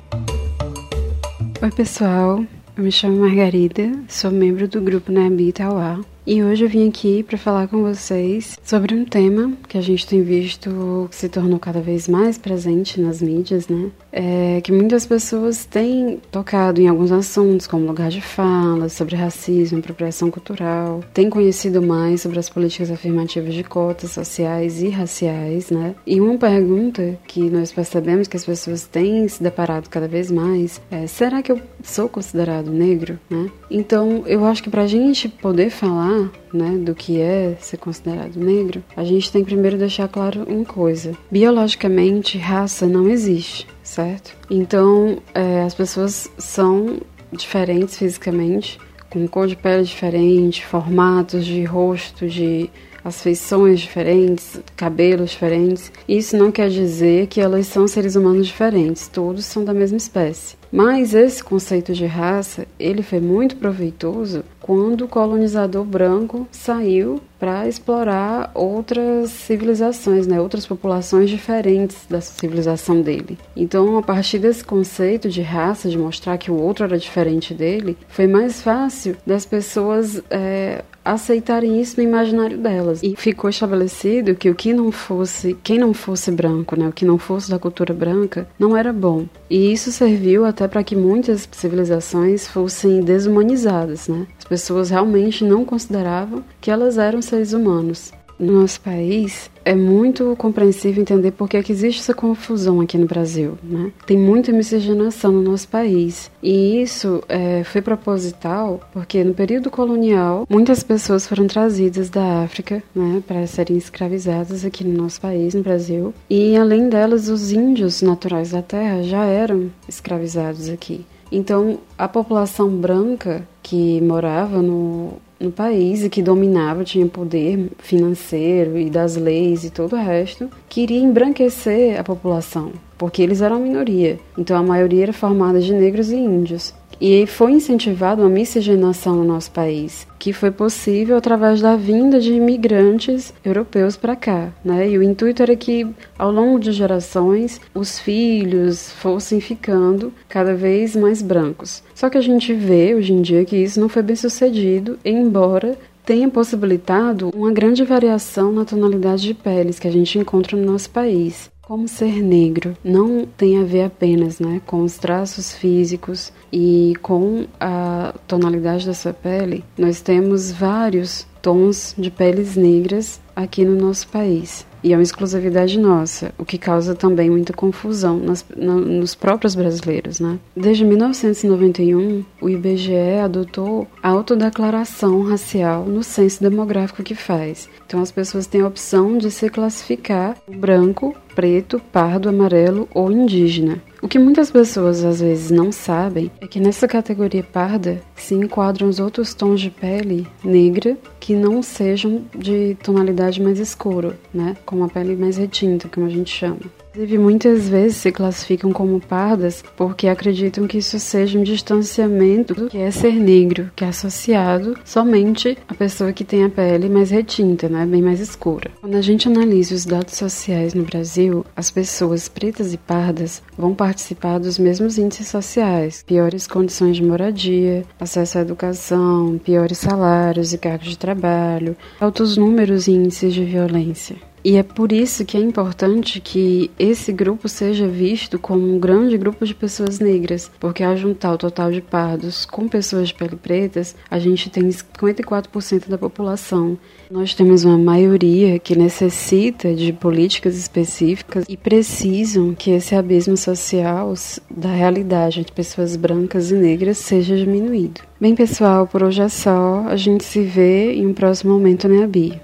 Oi, 1.61 1.71
pessoal. 1.71 2.43
Eu 2.75 2.83
me 2.83 2.91
chamo 2.91 3.21
Margarida, 3.21 3.93
sou 4.09 4.31
membro 4.31 4.67
do 4.67 4.81
grupo 4.81 5.13
Neabi 5.13 5.49
Itauá. 5.49 6.01
E 6.31 6.45
hoje 6.45 6.63
eu 6.63 6.69
vim 6.69 6.87
aqui 6.87 7.23
para 7.23 7.39
falar 7.39 7.69
com 7.69 7.83
vocês 7.83 8.59
sobre 8.63 8.95
um 8.95 9.03
tema 9.03 9.51
que 9.67 9.79
a 9.79 9.81
gente 9.81 10.07
tem 10.07 10.23
visto 10.23 11.09
que 11.09 11.17
se 11.17 11.27
tornou 11.27 11.59
cada 11.59 11.81
vez 11.81 12.07
mais 12.07 12.37
presente 12.37 13.01
nas 13.01 13.23
mídias, 13.23 13.67
né? 13.67 13.91
É 14.13 14.61
que 14.61 14.71
muitas 14.71 15.07
pessoas 15.07 15.65
têm 15.65 16.21
tocado 16.31 16.83
em 16.83 16.89
alguns 16.89 17.11
assuntos, 17.13 17.67
como 17.67 17.87
lugar 17.87 18.11
de 18.11 18.21
fala, 18.21 18.91
sobre 18.91 19.17
racismo, 19.17 19.79
apropriação 19.79 20.31
cultural, 20.31 21.03
têm 21.15 21.31
conhecido 21.31 21.81
mais 21.81 22.21
sobre 22.21 22.39
as 22.39 22.51
políticas 22.51 22.91
afirmativas 22.91 23.55
de 23.55 23.65
cotas 23.65 24.11
sociais 24.11 24.83
e 24.83 24.91
raciais, 24.91 25.71
né? 25.71 25.95
E 26.07 26.21
uma 26.21 26.37
pergunta 26.37 27.19
que 27.27 27.49
nós 27.49 27.73
percebemos 27.73 28.29
que 28.29 28.37
as 28.37 28.45
pessoas 28.45 28.85
têm 28.85 29.27
se 29.29 29.43
deparado 29.43 29.89
cada 29.89 30.07
vez 30.07 30.31
mais 30.31 30.79
é: 30.91 31.07
será 31.07 31.41
que 31.41 31.53
eu 31.53 31.59
sou 31.83 32.07
considerado 32.07 32.71
negro, 32.71 33.19
né? 33.31 33.51
Então, 33.71 34.25
eu 34.27 34.45
acho 34.45 34.63
que 34.63 34.69
para 34.69 34.83
a 34.83 34.87
gente 34.87 35.27
poder 35.27 35.71
falar 35.71 36.18
né, 36.53 36.77
do 36.79 36.95
que 36.95 37.21
é 37.21 37.57
ser 37.61 37.77
considerado 37.77 38.37
negro, 38.37 38.83
a 38.97 39.05
gente 39.05 39.31
tem 39.31 39.43
que 39.43 39.53
primeiro 39.53 39.77
deixar 39.77 40.09
claro 40.09 40.45
uma 40.49 40.65
coisa: 40.65 41.13
biologicamente, 41.31 42.39
raça 42.39 42.87
não 42.87 43.09
existe, 43.09 43.67
certo? 43.83 44.37
Então, 44.51 45.19
é, 45.35 45.63
as 45.63 45.75
pessoas 45.75 46.31
são 46.39 46.99
diferentes 47.33 47.99
fisicamente, 47.99 48.79
com 49.11 49.27
cor 49.27 49.47
de 49.47 49.57
pele 49.57 49.85
diferente, 49.85 50.65
formatos 50.65 51.45
de 51.45 51.65
rosto, 51.65 52.27
de 52.27 52.71
as 53.05 53.23
feições 53.23 53.81
diferentes, 53.81 54.61
cabelos 54.77 55.31
diferentes. 55.31 55.91
Isso 56.07 56.37
não 56.37 56.51
quer 56.51 56.69
dizer 56.69 57.27
que 57.27 57.41
elas 57.41 57.67
são 57.67 57.89
seres 57.89 58.17
humanos 58.17 58.47
diferentes, 58.47 59.09
todos 59.09 59.45
são 59.45 59.65
da 59.65 59.73
mesma 59.73 59.97
espécie. 59.97 60.58
Mas 60.71 61.15
esse 61.15 61.43
conceito 61.43 61.93
de 61.93 62.07
raça, 62.07 62.67
ele 62.79 63.03
foi 63.03 63.21
muito 63.21 63.57
proveitoso 63.57 64.45
quando 64.61 65.07
o 65.07 65.09
colonizador 65.09 65.83
branco 65.85 66.47
saiu 66.53 67.21
para 67.39 67.67
explorar 67.67 68.51
outras 68.55 69.31
civilizações, 69.31 70.27
né, 70.27 70.41
outras 70.41 70.67
populações 70.67 71.31
diferentes 71.31 71.97
da 72.11 72.21
civilização 72.21 73.01
dele. 73.01 73.39
Então, 73.57 73.97
a 73.97 74.03
partir 74.03 74.39
desse 74.39 74.63
conceito 74.63 75.29
de 75.29 75.41
raça, 75.41 75.89
de 75.89 75.97
mostrar 75.97 76.37
que 76.37 76.51
o 76.51 76.61
outro 76.61 76.85
era 76.85 76.99
diferente 76.99 77.55
dele, 77.55 77.97
foi 78.09 78.27
mais 78.27 78.61
fácil 78.61 79.17
das 79.25 79.47
pessoas 79.47 80.23
é, 80.29 80.85
aceitarem 81.13 81.81
isso 81.81 81.97
no 81.97 82.03
imaginário 82.03 82.59
delas. 82.59 83.03
E 83.03 83.15
ficou 83.17 83.49
estabelecido 83.51 84.35
que 84.35 84.51
o 84.51 84.55
que 84.55 84.73
não 84.73 84.93
fosse, 84.93 85.57
quem 85.63 85.79
não 85.79 85.95
fosse 85.95 86.31
branco, 86.31 86.79
né, 86.79 86.89
o 86.89 86.93
que 86.93 87.05
não 87.05 87.19
fosse 87.19 87.51
da 87.51 87.59
cultura 87.59 87.95
branca, 87.95 88.49
não 88.59 88.77
era 88.77 88.93
bom. 88.93 89.27
E 89.49 89.73
isso 89.73 89.91
serviu 89.91 90.45
até 90.45 90.69
para 90.69 90.85
que 90.85 90.95
muitas 90.95 91.49
civilizações 91.51 92.47
fossem 92.47 93.01
desumanizadas, 93.01 94.09
né? 94.09 94.27
As 94.39 94.45
pessoas 94.45 94.91
realmente 94.91 95.45
não 95.45 95.65
consideravam 95.65 96.45
que 96.61 96.71
elas 96.71 96.99
eram 96.99 97.23
seres 97.23 97.53
humanos. 97.53 98.13
No 98.39 98.61
nosso 98.61 98.81
país, 98.81 99.51
é 99.65 99.75
muito 99.75 100.35
compreensível 100.37 101.03
entender 101.03 101.33
por 101.33 101.49
é 101.53 101.63
que 101.63 101.73
existe 101.73 102.01
essa 102.01 102.15
confusão 102.15 102.81
aqui 102.81 102.97
no 102.97 103.07
Brasil. 103.07 103.59
Né? 103.63 103.91
Tem 104.07 104.17
muita 104.17 104.53
miscigenação 104.53 105.33
no 105.33 105.43
nosso 105.43 105.69
país. 105.69 106.31
E 106.43 106.81
isso 106.81 107.23
é, 107.29 107.65
foi 107.65 107.83
proposital 107.83 108.81
porque 108.93 109.25
no 109.25 109.35
período 109.35 109.71
colonial, 109.71 110.47
muitas 110.49 110.83
pessoas 110.83 111.27
foram 111.27 111.47
trazidas 111.47 112.09
da 112.09 112.43
África 112.43 112.83
né, 112.95 113.23
para 113.27 113.47
serem 113.47 113.77
escravizadas 113.77 114.65
aqui 114.65 114.85
no 114.85 115.03
nosso 115.03 115.21
país, 115.21 115.55
no 115.55 115.63
Brasil. 115.63 116.15
E 116.31 116.57
além 116.57 116.89
delas, 116.89 117.29
os 117.29 117.51
índios 117.51 118.03
naturais 118.03 118.53
da 118.53 118.63
terra 118.63 119.03
já 119.03 119.25
eram 119.25 119.71
escravizados 119.89 120.69
aqui. 120.69 121.05
Então, 121.31 121.79
a 121.97 122.09
população 122.09 122.71
branca 122.71 123.47
que 123.63 124.01
morava 124.01 124.63
no, 124.63 125.13
no 125.41 125.53
país 125.53 126.05
e 126.05 126.11
que 126.11 126.23
dominava, 126.23 126.85
tinha 126.85 127.07
poder 127.07 127.71
financeiro 127.79 128.77
e 128.79 128.91
das 128.91 129.17
leis 129.17 129.65
e 129.65 129.71
todo 129.71 129.95
o 129.95 130.01
resto, 130.01 130.51
queria 130.69 130.99
embranquecer 130.99 131.99
a 131.99 132.05
população, 132.05 132.73
porque 132.97 133.23
eles 133.23 133.41
eram 133.41 133.57
a 133.57 133.61
minoria. 133.61 134.19
Então 134.37 134.57
a 134.57 134.63
maioria 134.63 135.05
era 135.05 135.13
formada 135.13 135.61
de 135.61 135.73
negros 135.73 136.11
e 136.11 136.17
índios. 136.17 136.75
E 137.01 137.27
foi 137.27 137.53
incentivada 137.53 138.23
uma 138.23 138.29
miscigenação 138.29 139.15
no 139.17 139.25
nosso 139.25 139.53
país, 139.53 140.07
que 140.19 140.33
foi 140.33 140.51
possível 140.51 141.17
através 141.17 141.61
da 141.61 141.77
vinda 141.77 142.19
de 142.19 142.33
imigrantes 142.33 143.33
europeus 143.45 143.97
para 143.97 144.17
cá, 144.17 144.49
né? 144.65 144.89
E 144.89 144.99
o 144.99 145.03
intuito 145.03 145.43
era 145.43 145.55
que, 145.55 145.87
ao 146.19 146.33
longo 146.33 146.59
de 146.59 146.73
gerações, 146.73 147.61
os 147.73 148.01
filhos 148.01 148.91
fossem 148.93 149.41
ficando 149.41 150.13
cada 150.29 150.55
vez 150.55 150.97
mais 150.97 151.23
brancos. 151.23 151.85
Só 151.95 152.11
que 152.11 152.19
a 152.19 152.23
gente 152.23 152.53
vê 152.53 152.95
hoje 152.95 153.13
em 153.13 153.23
dia 153.23 153.45
que 153.45 153.57
isso 153.57 153.81
não 153.81 153.89
foi 153.89 154.03
bem 154.03 154.17
sucedido, 154.17 154.99
embora 155.05 155.79
tenha 156.05 156.29
possibilitado 156.29 157.31
uma 157.35 157.53
grande 157.53 157.85
variação 157.85 158.51
na 158.51 158.65
tonalidade 158.65 159.23
de 159.23 159.35
peles 159.35 159.79
que 159.79 159.87
a 159.87 159.93
gente 159.93 160.19
encontra 160.19 160.57
no 160.57 160.65
nosso 160.65 160.89
país. 160.89 161.51
Como 161.69 161.87
ser 161.87 162.23
negro 162.23 162.75
não 162.83 163.27
tem 163.27 163.61
a 163.61 163.63
ver 163.63 163.83
apenas 163.83 164.41
né, 164.41 164.59
com 164.65 164.83
os 164.85 164.97
traços 164.97 165.53
físicos 165.53 166.33
e 166.51 166.95
com 167.03 167.45
a 167.61 168.15
tonalidade 168.27 168.87
da 168.87 168.95
sua 168.95 169.13
pele, 169.13 169.63
nós 169.77 170.01
temos 170.01 170.51
vários 170.51 171.27
tons 171.43 171.95
de 171.99 172.11
peles 172.11 172.57
negras 172.57 173.21
aqui 173.37 173.67
no 173.67 173.77
nosso 173.77 174.09
país. 174.09 174.67
E 174.83 174.93
é 174.93 174.97
uma 174.97 175.03
exclusividade 175.03 175.79
nossa, 175.79 176.33
o 176.39 176.45
que 176.45 176.57
causa 176.57 176.95
também 176.95 177.29
muita 177.29 177.53
confusão 177.53 178.17
nas, 178.19 178.45
no, 178.57 178.81
nos 178.81 179.15
próprios 179.15 179.55
brasileiros, 179.55 180.21
né? 180.21 180.39
Desde 180.57 180.85
1991, 180.85 182.25
o 182.41 182.49
IBGE 182.49 183.19
adotou 183.23 183.89
a 184.01 184.09
autodeclaração 184.09 185.23
racial 185.23 185.85
no 185.85 186.05
censo 186.05 186.43
demográfico 186.43 187.03
que 187.03 187.15
faz. 187.15 187.69
Então 187.87 188.01
as 188.01 188.13
pessoas 188.13 188.47
têm 188.47 188.61
a 188.61 188.69
opção 188.69 189.19
de 189.19 189.31
se 189.33 189.51
classificar 189.51 190.37
branco, 190.49 191.15
preto, 191.39 191.81
pardo, 191.93 192.29
amarelo 192.29 192.89
ou 192.93 193.13
indígena. 193.13 193.81
O 194.03 194.09
que 194.09 194.19
muitas 194.19 194.51
pessoas 194.51 195.05
às 195.05 195.21
vezes 195.21 195.53
não 195.53 195.71
sabem 195.71 196.33
é 196.41 196.49
que 196.49 196.59
nessa 196.59 196.89
categoria 196.89 197.45
parda 197.45 198.03
se 198.17 198.35
enquadram 198.35 198.89
os 198.89 198.99
outros 198.99 199.35
tons 199.35 199.61
de 199.61 199.71
pele 199.71 200.27
negra 200.43 200.99
que 201.21 201.37
não 201.37 201.63
sejam 201.63 202.25
de 202.37 202.77
tonalidade 202.83 203.41
mais 203.41 203.61
escura, 203.61 204.19
né? 204.35 204.57
Como 204.67 204.83
a 204.83 204.89
pele 204.89 205.15
mais 205.15 205.37
retinta, 205.37 205.89
como 205.89 206.07
a 206.07 206.11
gente 206.11 206.29
chama. 206.29 206.59
Inclusive, 206.91 207.19
muitas 207.19 207.69
vezes 207.69 207.99
se 207.99 208.11
classificam 208.11 208.73
como 208.73 209.01
pardas 209.01 209.63
porque 209.77 210.09
acreditam 210.09 210.67
que 210.67 210.79
isso 210.79 210.99
seja 210.99 211.39
um 211.39 211.43
distanciamento 211.43 212.55
do 212.55 212.69
que 212.69 212.79
é 212.79 212.91
ser 212.91 213.13
negro, 213.13 213.71
que 213.77 213.85
é 213.85 213.89
associado 213.89 214.77
somente 214.85 215.57
à 215.69 215.75
pessoa 215.75 216.13
que 216.13 216.25
tem 216.25 216.45
a 216.45 216.49
pele 216.49 216.89
mais 216.89 217.11
retinta, 217.11 217.69
né, 217.69 217.87
bem 217.87 218.03
mais 218.03 218.21
escura. 218.21 218.71
Quando 218.81 218.97
a 218.97 219.03
gente 219.03 219.29
analisa 219.29 219.75
os 219.75 219.85
dados 219.85 220.15
sociais 220.15 220.75
no 220.75 220.83
Brasil, 220.85 221.45
as 221.55 221.71
pessoas 221.71 222.29
pretas 222.29 222.73
e 222.73 222.77
pardas 222.77 223.43
vão 223.57 223.75
participar 223.75 224.39
dos 224.39 224.59
mesmos 224.59 224.99
índices 224.99 225.29
sociais, 225.29 226.03
piores 226.07 226.47
condições 226.47 226.97
de 226.97 227.03
moradia, 227.03 227.85
acesso 228.01 228.39
à 228.39 228.41
educação, 228.41 229.39
piores 229.39 229.79
salários 229.79 230.53
e 230.53 230.59
cargos 230.59 230.89
de 230.89 230.99
trabalho, 230.99 231.77
altos 232.01 232.37
números 232.37 232.89
e 232.89 232.93
índices 232.93 233.33
de 233.35 233.45
violência. 233.45 234.28
E 234.45 234.57
é 234.57 234.63
por 234.63 234.93
isso 234.93 235.25
que 235.25 235.37
é 235.37 235.41
importante 235.41 236.21
que 236.21 236.71
esse 236.79 237.13
grupo 237.13 237.49
seja 237.49 237.87
visto 237.87 238.39
como 238.39 238.75
um 238.75 238.79
grande 238.79 239.17
grupo 239.17 239.45
de 239.45 239.55
pessoas 239.55 239.99
negras, 239.99 240.51
porque 240.61 240.83
ao 240.83 240.97
juntar 240.97 241.33
o 241.33 241.39
total 241.39 241.71
de 241.71 241.81
pardos 241.81 242.45
com 242.47 242.69
pessoas 242.69 243.09
de 243.09 243.15
pele 243.15 243.37
pretas, 243.37 243.97
a 244.11 244.19
gente 244.19 244.51
tem 244.51 244.69
54% 244.69 245.89
da 245.89 245.99
população. 245.99 246.79
Nós 247.11 247.35
temos 247.35 247.65
uma 247.65 247.79
maioria 247.79 248.59
que 248.59 248.77
necessita 248.77 249.75
de 249.75 249.93
políticas 249.93 250.57
específicas 250.57 251.45
e 251.49 251.57
precisam 251.57 252.55
que 252.55 252.71
esse 252.71 252.95
abismo 252.95 253.37
social 253.37 254.13
da 254.51 254.69
realidade 254.69 255.41
entre 255.41 255.53
pessoas 255.53 255.97
brancas 255.97 256.51
e 256.51 256.55
negras 256.55 256.99
seja 256.99 257.37
diminuído. 257.37 258.01
Bem, 258.21 258.35
pessoal, 258.35 258.87
por 258.87 259.03
hoje 259.03 259.23
é 259.23 259.29
só. 259.29 259.85
A 259.89 259.97
gente 259.97 260.25
se 260.25 260.43
vê 260.43 260.93
em 260.93 261.07
um 261.07 261.15
próximo 261.15 261.53
momento, 261.53 261.89
né, 261.89 262.05
Abi? 262.05 262.41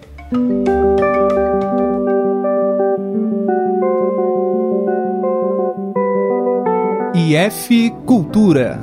IF 7.26 7.90
Cultura. 8.04 8.78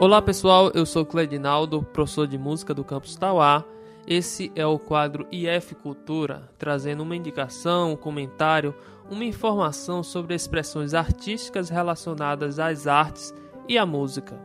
Olá 0.00 0.20
pessoal, 0.20 0.72
eu 0.74 0.84
sou 0.84 1.06
Cledinaldo, 1.06 1.84
professor 1.92 2.26
de 2.26 2.36
música 2.36 2.74
do 2.74 2.82
campus 2.82 3.14
Tauá. 3.14 3.64
Esse 4.04 4.50
é 4.56 4.66
o 4.66 4.76
quadro 4.76 5.28
IF 5.30 5.76
Cultura, 5.76 6.50
trazendo 6.58 7.04
uma 7.04 7.14
indicação, 7.14 7.92
um 7.92 7.96
comentário, 7.96 8.74
uma 9.08 9.24
informação 9.24 10.02
sobre 10.02 10.34
expressões 10.34 10.92
artísticas 10.92 11.68
relacionadas 11.68 12.58
às 12.58 12.88
artes 12.88 13.32
e 13.68 13.78
à 13.78 13.86
música. 13.86 14.36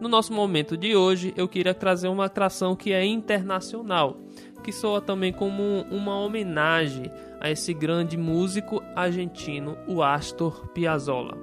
No 0.00 0.08
nosso 0.08 0.32
momento 0.32 0.76
de 0.76 0.94
hoje, 0.94 1.32
eu 1.36 1.48
queria 1.48 1.74
trazer 1.74 2.06
uma 2.06 2.26
atração 2.26 2.76
que 2.76 2.92
é 2.92 3.04
internacional, 3.04 4.16
que 4.62 4.72
soa 4.72 5.00
também 5.00 5.32
como 5.32 5.82
uma 5.90 6.18
homenagem 6.18 7.10
a 7.40 7.50
esse 7.50 7.72
grande 7.72 8.16
músico 8.16 8.82
argentino, 8.94 9.76
o 9.86 10.02
Astor 10.02 10.68
Piazzolla. 10.68 11.36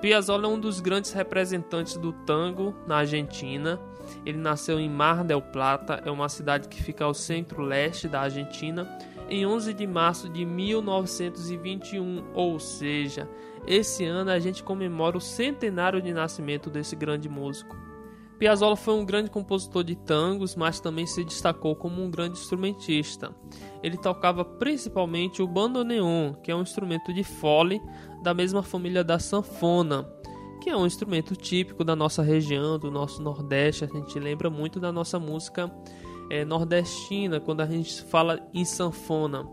Piazzolla 0.00 0.46
é 0.46 0.50
um 0.50 0.60
dos 0.60 0.80
grandes 0.80 1.12
representantes 1.12 1.96
do 1.96 2.12
tango 2.12 2.74
na 2.86 2.96
Argentina. 2.98 3.80
Ele 4.24 4.36
nasceu 4.36 4.78
em 4.78 4.88
Mar 4.88 5.24
del 5.24 5.40
Plata, 5.40 6.02
é 6.04 6.10
uma 6.10 6.28
cidade 6.28 6.68
que 6.68 6.82
fica 6.82 7.04
ao 7.04 7.14
centro-leste 7.14 8.06
da 8.06 8.20
Argentina, 8.20 8.86
em 9.30 9.46
11 9.46 9.72
de 9.72 9.86
março 9.86 10.28
de 10.28 10.44
1921, 10.44 12.22
ou 12.34 12.60
seja, 12.60 13.26
esse 13.66 14.04
ano 14.04 14.30
a 14.30 14.38
gente 14.38 14.62
comemora 14.62 15.16
o 15.16 15.20
centenário 15.20 16.02
de 16.02 16.12
nascimento 16.12 16.68
desse 16.68 16.94
grande 16.94 17.28
músico. 17.28 17.93
Piazzolla 18.38 18.76
foi 18.76 18.94
um 18.94 19.04
grande 19.04 19.30
compositor 19.30 19.84
de 19.84 19.94
tangos, 19.94 20.56
mas 20.56 20.80
também 20.80 21.06
se 21.06 21.24
destacou 21.24 21.76
como 21.76 22.02
um 22.02 22.10
grande 22.10 22.38
instrumentista. 22.38 23.34
Ele 23.82 23.96
tocava 23.96 24.44
principalmente 24.44 25.40
o 25.40 25.46
bandoneon, 25.46 26.34
que 26.34 26.50
é 26.50 26.56
um 26.56 26.62
instrumento 26.62 27.12
de 27.12 27.22
fole 27.22 27.80
da 28.22 28.34
mesma 28.34 28.62
família 28.62 29.04
da 29.04 29.18
sanfona, 29.18 30.08
que 30.62 30.70
é 30.70 30.76
um 30.76 30.86
instrumento 30.86 31.36
típico 31.36 31.84
da 31.84 31.94
nossa 31.94 32.22
região, 32.22 32.78
do 32.78 32.90
nosso 32.90 33.22
Nordeste. 33.22 33.84
A 33.84 33.86
gente 33.86 34.18
lembra 34.18 34.50
muito 34.50 34.80
da 34.80 34.90
nossa 34.90 35.18
música 35.20 35.70
é, 36.30 36.44
nordestina 36.44 37.38
quando 37.38 37.60
a 37.60 37.66
gente 37.66 38.02
fala 38.02 38.40
em 38.52 38.64
sanfona. 38.64 39.46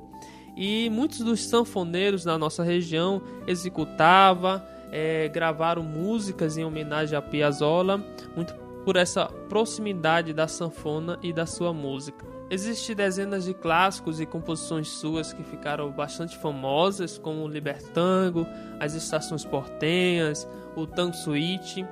E 0.55 0.89
muitos 0.89 1.19
dos 1.19 1.43
sanfoneiros 1.43 2.23
da 2.23 2.37
nossa 2.37 2.63
região 2.63 3.21
executavam, 3.47 4.61
é, 4.91 5.29
gravaram 5.29 5.83
músicas 5.83 6.57
em 6.57 6.65
homenagem 6.65 7.17
a 7.17 7.21
Piazzolla, 7.21 7.97
muito 8.35 8.53
por 8.85 8.95
essa 8.95 9.25
proximidade 9.47 10.33
da 10.33 10.47
sanfona 10.47 11.19
e 11.21 11.31
da 11.31 11.45
sua 11.45 11.73
música. 11.73 12.25
Existem 12.49 12.95
dezenas 12.95 13.45
de 13.45 13.53
clássicos 13.53 14.19
e 14.19 14.25
composições 14.25 14.89
suas 14.89 15.31
que 15.31 15.41
ficaram 15.41 15.89
bastante 15.91 16.37
famosas, 16.37 17.17
como 17.17 17.43
o 17.43 17.47
Libertango, 17.47 18.45
as 18.77 18.93
Estações 18.93 19.45
Portenhas, 19.45 20.45
o 20.75 20.85
Tango 20.85 21.15
Suite. 21.15 21.85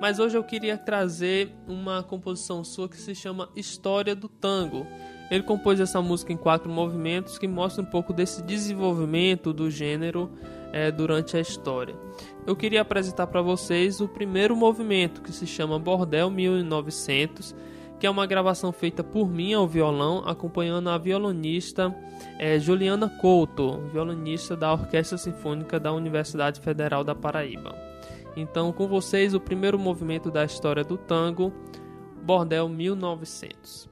Mas 0.00 0.18
hoje 0.18 0.36
eu 0.36 0.42
queria 0.42 0.76
trazer 0.76 1.54
uma 1.68 2.02
composição 2.02 2.64
sua 2.64 2.88
que 2.88 2.96
se 2.96 3.14
chama 3.14 3.50
História 3.54 4.16
do 4.16 4.28
Tango. 4.28 4.84
Ele 5.30 5.44
compôs 5.44 5.78
essa 5.78 6.02
música 6.02 6.32
em 6.32 6.36
quatro 6.36 6.68
movimentos 6.68 7.38
que 7.38 7.46
mostra 7.46 7.82
um 7.82 7.86
pouco 7.86 8.12
desse 8.12 8.42
desenvolvimento 8.42 9.52
do 9.52 9.70
gênero 9.70 10.28
é, 10.72 10.90
durante 10.90 11.36
a 11.36 11.40
história. 11.40 11.94
Eu 12.46 12.56
queria 12.56 12.80
apresentar 12.80 13.26
para 13.26 13.42
vocês 13.42 14.00
o 14.00 14.08
primeiro 14.08 14.56
movimento 14.56 15.22
que 15.22 15.32
se 15.32 15.46
chama 15.46 15.78
Bordel 15.78 16.30
1900 16.30 17.54
que 18.00 18.06
é 18.06 18.10
uma 18.10 18.26
gravação 18.26 18.72
feita 18.72 19.04
por 19.04 19.28
mim 19.28 19.52
ao 19.52 19.68
violão, 19.68 20.22
acompanhando 20.26 20.88
a 20.88 20.96
violonista 20.96 21.94
é, 22.38 22.58
Juliana 22.58 23.10
Couto, 23.20 23.78
violonista 23.92 24.56
da 24.56 24.72
Orquestra 24.72 25.18
Sinfônica 25.18 25.78
da 25.78 25.92
Universidade 25.92 26.60
Federal 26.60 27.04
da 27.04 27.14
Paraíba. 27.14 27.76
Então, 28.34 28.72
com 28.72 28.88
vocês, 28.88 29.34
o 29.34 29.40
primeiro 29.40 29.78
movimento 29.78 30.30
da 30.30 30.42
história 30.46 30.82
do 30.82 30.96
tango, 30.96 31.52
Bordel 32.22 32.70
1900. 32.70 33.89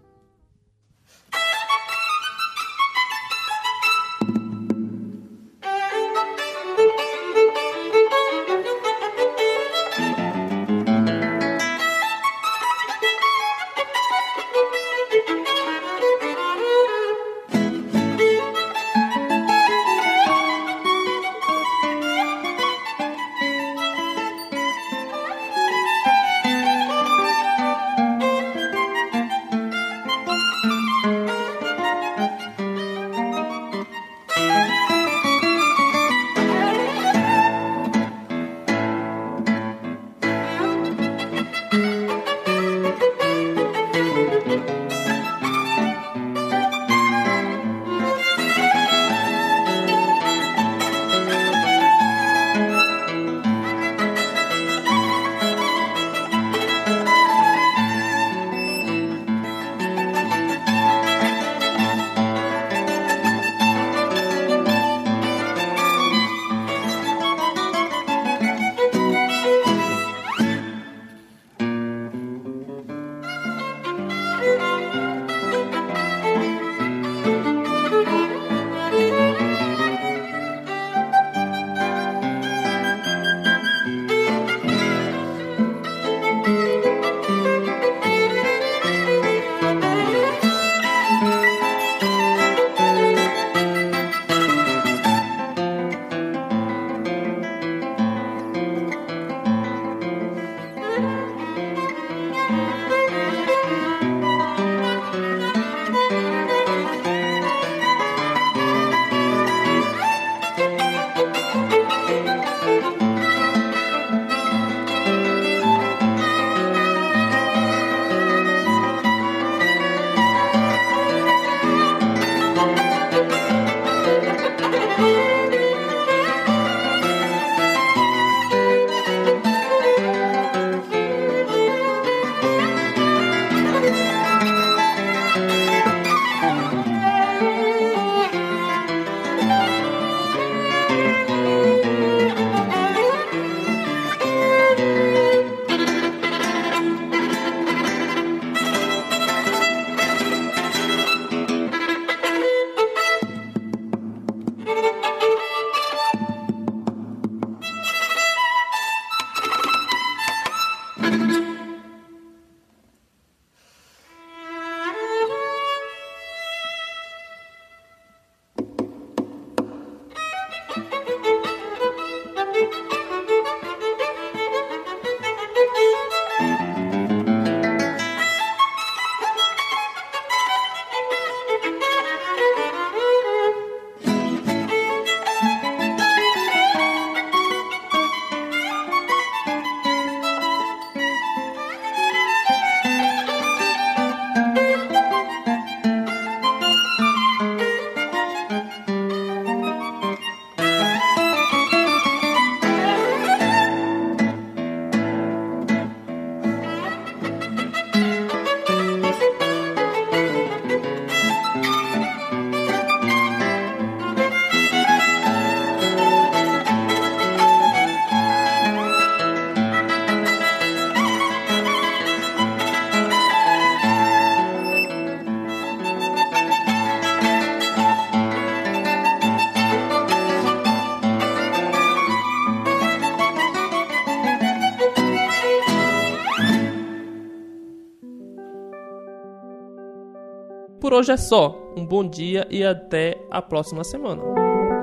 Hoje 240.98 241.12
é 241.12 241.16
só. 241.16 241.56
Um 241.76 241.86
bom 241.86 242.04
dia 242.04 242.46
e 242.50 242.64
até 242.64 243.16
a 243.30 243.40
próxima 243.40 243.84
semana. 243.84 244.20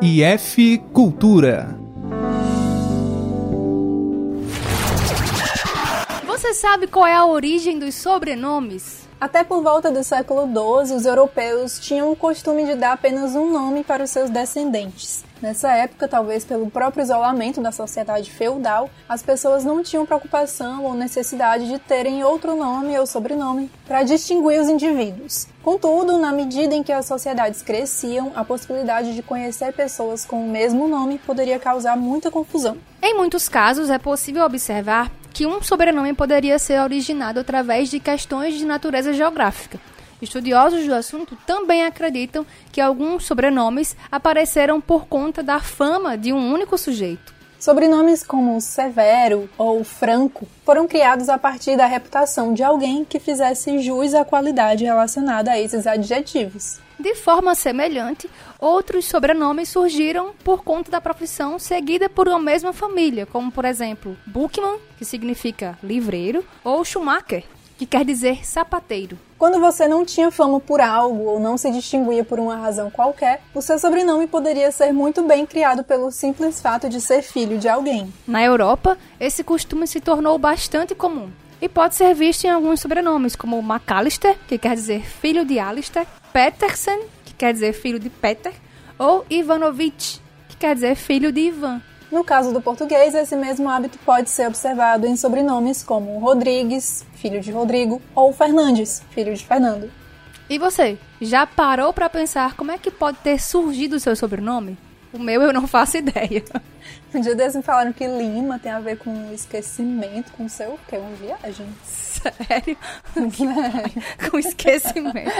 IF 0.01 0.78
Cultura. 0.93 1.78
Você 6.26 6.53
sabe 6.53 6.88
qual 6.88 7.05
é 7.05 7.13
a 7.13 7.26
origem 7.26 7.78
dos 7.78 7.95
sobrenomes? 7.95 9.05
Até 9.20 9.43
por 9.43 9.61
volta 9.61 9.91
do 9.91 10.03
século 10.03 10.45
XII, 10.45 10.95
os 10.95 11.05
europeus 11.05 11.80
tinham 11.80 12.11
o 12.11 12.16
costume 12.16 12.66
de 12.66 12.76
dar 12.76 12.93
apenas 12.93 13.36
um 13.36 13.51
nome 13.51 13.84
para 13.84 14.03
os 14.03 14.09
seus 14.09 14.30
descendentes. 14.30 15.24
Nessa 15.41 15.71
época, 15.71 16.07
talvez 16.07 16.45
pelo 16.45 16.71
próprio 16.71 17.03
isolamento 17.03 17.61
da 17.61 17.71
sociedade 17.71 18.31
feudal, 18.31 18.89
as 19.07 19.21
pessoas 19.21 19.63
não 19.63 19.83
tinham 19.83 20.05
preocupação 20.05 20.86
ou 20.86 20.93
necessidade 20.93 21.67
de 21.67 21.77
terem 21.77 22.23
outro 22.23 22.55
nome 22.55 22.97
ou 22.97 23.05
sobrenome 23.05 23.69
para 23.86 24.03
distinguir 24.03 24.61
os 24.61 24.69
indivíduos. 24.69 25.47
Contudo, 25.61 26.17
na 26.17 26.31
medida 26.31 26.73
em 26.73 26.83
que 26.83 26.91
as 26.91 27.05
sociedades 27.05 27.61
cresciam, 27.61 28.31
a 28.36 28.45
possibilidade 28.45 29.13
de 29.13 29.21
conhecer 29.21 29.73
pessoas 29.73 30.23
com 30.23 30.45
o 30.45 30.49
mesmo 30.49 30.88
nome 30.88 31.19
poderia 31.19 31.59
causar 31.59 31.97
muita 31.97 32.31
confusão. 32.31 32.77
Em 33.01 33.15
muitos 33.15 33.49
casos, 33.49 33.89
é 33.89 33.97
possível 33.97 34.43
observar 34.43 35.11
que 35.33 35.45
um 35.45 35.61
sobrenome 35.61 36.13
poderia 36.13 36.57
ser 36.57 36.79
originado 36.79 37.41
através 37.41 37.89
de 37.89 37.99
questões 37.99 38.55
de 38.55 38.65
natureza 38.65 39.11
geográfica. 39.11 39.77
Estudiosos 40.22 40.86
do 40.86 40.93
assunto 40.93 41.38
também 41.45 41.84
acreditam 41.84 42.45
que 42.72 42.80
alguns 42.80 43.26
sobrenomes 43.26 43.95
apareceram 44.11 44.80
por 44.80 45.07
conta 45.07 45.43
da 45.43 45.59
fama 45.59 46.18
de 46.18 46.32
um 46.32 46.53
único 46.53 46.78
sujeito. 46.78 47.36
Sobrenomes 47.59 48.24
como 48.24 48.59
Severo 48.61 49.49
ou 49.57 49.84
Franco 49.84 50.47
foram 50.63 50.88
criados 50.88 51.30
a 51.30 51.38
partir 51.38 51.76
da 51.76 51.86
reputação 51.86 52.53
de 52.53 52.63
alguém 52.63 53.03
que 53.03 53.20
fizesse 53.20 53.80
jus 53.80 54.13
à 54.13 54.24
qualidade 54.24 54.84
relacionada 54.84 55.51
a 55.51 55.59
esses 55.59 55.88
adjetivos. 55.88 56.80
De 56.99 57.16
forma 57.16 57.55
semelhante, 57.55 58.30
outros 58.59 59.05
sobrenomes 59.05 59.70
surgiram 59.70 60.32
por 60.43 60.63
conta 60.63 60.91
da 60.91 61.01
profissão 61.01 61.59
seguida 61.59 62.07
por 62.07 62.28
uma 62.28 62.39
mesma 62.39 62.72
família, 62.72 63.26
como 63.26 63.51
por 63.51 63.66
exemplo 63.66 64.16
Buchmann, 64.26 64.78
que 64.97 65.03
significa 65.03 65.78
livreiro, 65.84 66.45
ou 66.63 66.86
Schumacher, 66.86 67.43
que 67.78 67.86
quer 67.86 68.05
dizer 68.05 68.45
sapateiro. 68.45 69.17
Quando 69.38 69.59
você 69.59 69.88
não 69.88 70.05
tinha 70.05 70.32
fama 70.32 70.59
por 70.59 70.80
algo 70.80 71.23
ou 71.23 71.39
não 71.39 71.57
se 71.57 71.69
distinguia 71.71 72.23
por 72.23 72.39
uma 72.39 72.55
razão 72.55 72.89
qualquer, 72.89 73.41
o 73.53 73.61
seu 73.61 73.78
sobrenome 73.78 74.28
poderia 74.28 74.71
ser 74.71 74.91
muito 74.91 75.23
bem 75.23 75.45
criado 75.45 75.84
pelo 75.84 76.11
simples 76.11 76.61
fato 76.61 76.89
de 76.89 77.01
ser 77.01 77.21
filho 77.21 77.57
de 77.57 77.67
alguém. 77.67 78.11
Na 78.26 78.43
Europa, 78.43 78.97
esse 79.19 79.43
costume 79.43 79.88
se 79.88 79.99
tornou 79.99 80.38
bastante 80.38 80.95
comum 80.95 81.30
e 81.61 81.69
pode 81.69 81.95
ser 81.95 82.13
visto 82.13 82.45
em 82.45 82.49
alguns 82.49 82.80
sobrenomes, 82.80 83.36
como 83.36 83.61
McAllister, 83.61 84.38
que 84.47 84.57
quer 84.57 84.76
dizer 84.76 85.05
filho 85.05 85.45
de 85.45 85.59
Alistair, 85.59 86.07
Petersen, 86.32 87.01
que 87.23 87.34
quer 87.34 87.53
dizer 87.53 87.73
filho 87.73 87.99
de 87.99 88.09
Peter, 88.09 88.53
ou 88.97 89.26
Ivanovich, 89.30 90.21
que 90.49 90.57
quer 90.57 90.76
dizer 90.76 90.95
filho 90.95 91.32
de 91.32 91.41
Ivan. 91.41 91.82
No 92.12 92.24
caso 92.24 92.53
do 92.53 92.62
português, 92.62 93.14
esse 93.16 93.36
mesmo 93.36 93.70
hábito 93.70 93.97
pode 94.06 94.30
ser 94.30 94.47
observado 94.47 95.08
em 95.08 95.16
sobrenomes 95.16 95.84
como 95.84 96.20
Rodrigues, 96.20 97.06
filho 97.16 97.41
de 97.41 97.51
Rodrigo, 97.51 98.01
ou 98.14 98.32
Fernandes, 98.32 99.01
filho 99.12 99.34
de 99.34 99.45
Fernando. 99.45 99.91
E 100.49 100.60
você, 100.60 100.97
já 101.20 101.45
parou 101.47 101.91
para 101.91 102.10
pensar 102.10 102.56
como 102.56 102.72
é 102.72 102.78
que 102.78 102.91
pode 102.91 103.18
ter 103.18 103.41
surgido 103.41 103.95
o 103.95 103.99
seu 103.99 104.16
sobrenome? 104.16 104.78
O 105.12 105.20
meu 105.20 105.41
eu 105.41 105.53
não 105.53 105.66
faço 105.66 105.97
ideia. 105.97 106.43
Um 107.14 107.22
dia 107.22 107.34
desses 107.34 107.56
me 107.56 107.64
falaram 107.64 107.93
que 107.93 108.06
Lima 108.06 108.60
tem 108.60 108.72
a 108.72 108.80
ver 108.80 108.97
com 108.97 109.34
esquecimento, 109.34 110.32
com 110.34 110.49
sei 110.49 110.68
o 110.68 110.78
quê, 110.88 110.97
uma 110.97 111.16
viagem. 111.16 111.66
Sério? 111.84 112.78
com 114.30 114.38
esquecimento. 114.38 115.32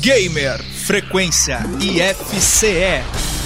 Gamer 0.00 0.62
Frequência 0.62 1.60
IFCE. 1.80 3.45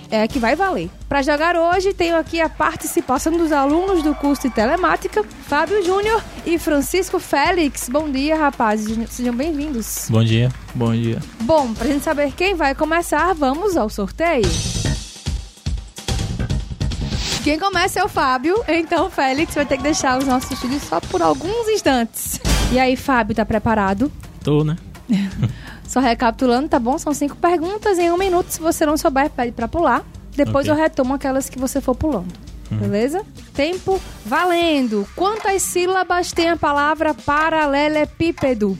é 0.11 0.27
que 0.27 0.37
vai 0.37 0.55
valer. 0.55 0.89
Para 1.07 1.21
jogar 1.21 1.55
hoje, 1.55 1.93
tenho 1.93 2.17
aqui 2.17 2.41
a 2.41 2.49
participação 2.49 3.31
dos 3.35 3.51
alunos 3.51 4.03
do 4.03 4.13
curso 4.13 4.43
de 4.43 4.53
telemática, 4.53 5.23
Fábio 5.23 5.83
Júnior 5.83 6.21
e 6.45 6.59
Francisco 6.59 7.17
Félix. 7.17 7.87
Bom 7.89 8.09
dia, 8.09 8.35
rapazes, 8.35 8.95
sejam 9.09 9.33
bem-vindos. 9.33 10.07
Bom 10.09 10.23
dia, 10.23 10.51
bom 10.75 10.91
dia. 10.91 11.19
Bom, 11.41 11.73
pra 11.73 11.87
gente 11.87 12.03
saber 12.03 12.33
quem 12.33 12.53
vai 12.53 12.75
começar, 12.75 13.33
vamos 13.33 13.77
ao 13.77 13.89
sorteio. 13.89 14.49
Quem 17.43 17.57
começa 17.57 17.99
é 17.99 18.03
o 18.03 18.09
Fábio, 18.09 18.63
então 18.67 19.07
o 19.07 19.09
Félix 19.09 19.55
vai 19.55 19.65
ter 19.65 19.77
que 19.77 19.83
deixar 19.83 20.19
os 20.19 20.25
nossos 20.25 20.51
estúdios 20.51 20.83
só 20.83 20.99
por 20.99 21.21
alguns 21.23 21.67
instantes. 21.69 22.39
E 22.71 22.77
aí, 22.77 22.95
Fábio, 22.95 23.35
tá 23.35 23.43
preparado? 23.43 24.11
Tô, 24.43 24.63
né? 24.63 24.75
Só 25.91 25.99
recapitulando, 25.99 26.69
tá 26.69 26.79
bom? 26.79 26.97
São 26.97 27.13
cinco 27.13 27.35
perguntas 27.35 27.99
em 27.99 28.09
um 28.09 28.17
minuto. 28.17 28.47
Se 28.49 28.61
você 28.61 28.85
não 28.85 28.95
souber, 28.95 29.29
pede 29.29 29.51
pra 29.51 29.67
pular. 29.67 30.05
Depois 30.33 30.65
Ok. 30.65 30.71
eu 30.71 30.75
retomo 30.81 31.15
aquelas 31.15 31.49
que 31.49 31.59
você 31.59 31.81
for 31.81 31.93
pulando. 31.93 32.31
Beleza? 32.71 33.25
Tempo 33.53 34.01
valendo. 34.25 35.05
Quantas 35.17 35.61
sílabas 35.61 36.31
tem 36.31 36.49
a 36.49 36.55
palavra 36.55 37.13
paralelepípedo? 37.13 38.79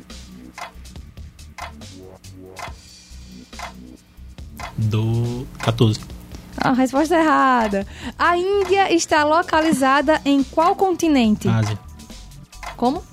Do 4.77 5.45
14. 5.59 5.99
A 6.57 6.71
resposta 6.71 7.15
errada. 7.15 7.85
A 8.17 8.37
Índia 8.37 8.93
está 8.93 9.25
localizada 9.25 10.21
em 10.23 10.43
qual 10.43 10.75
continente? 10.77 11.49
Ásia. 11.49 11.77
Como? 12.77 13.03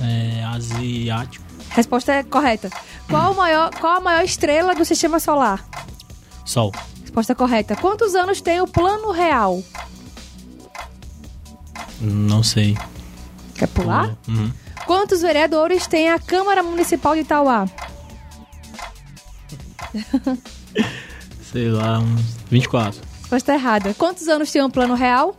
É, 0.00 0.44
asiático. 0.44 1.44
Resposta 1.70 2.12
é 2.12 2.22
correta. 2.22 2.70
Qual, 3.08 3.34
maior, 3.34 3.70
qual 3.74 3.96
a 3.96 4.00
maior 4.00 4.24
estrela 4.24 4.74
do 4.74 4.84
sistema 4.84 5.18
solar? 5.18 5.66
Sol. 6.44 6.72
Resposta 7.00 7.34
correta. 7.34 7.74
Quantos 7.74 8.14
anos 8.14 8.40
tem 8.40 8.60
o 8.60 8.66
plano 8.66 9.10
real? 9.10 9.62
Não 12.00 12.42
sei. 12.42 12.76
Quer 13.54 13.68
pular? 13.68 14.16
Uhum. 14.28 14.52
Quantos 14.86 15.22
vereadores 15.22 15.86
tem 15.86 16.10
a 16.10 16.18
Câmara 16.18 16.62
Municipal 16.62 17.14
de 17.14 17.22
Itauá? 17.22 17.66
Sei 21.50 21.70
lá, 21.70 21.98
uns 21.98 22.36
24. 22.50 23.00
Resposta 23.22 23.54
errada. 23.54 23.94
Quantos 23.94 24.28
anos 24.28 24.52
tem 24.52 24.62
o 24.62 24.70
plano 24.70 24.94
real? 24.94 25.34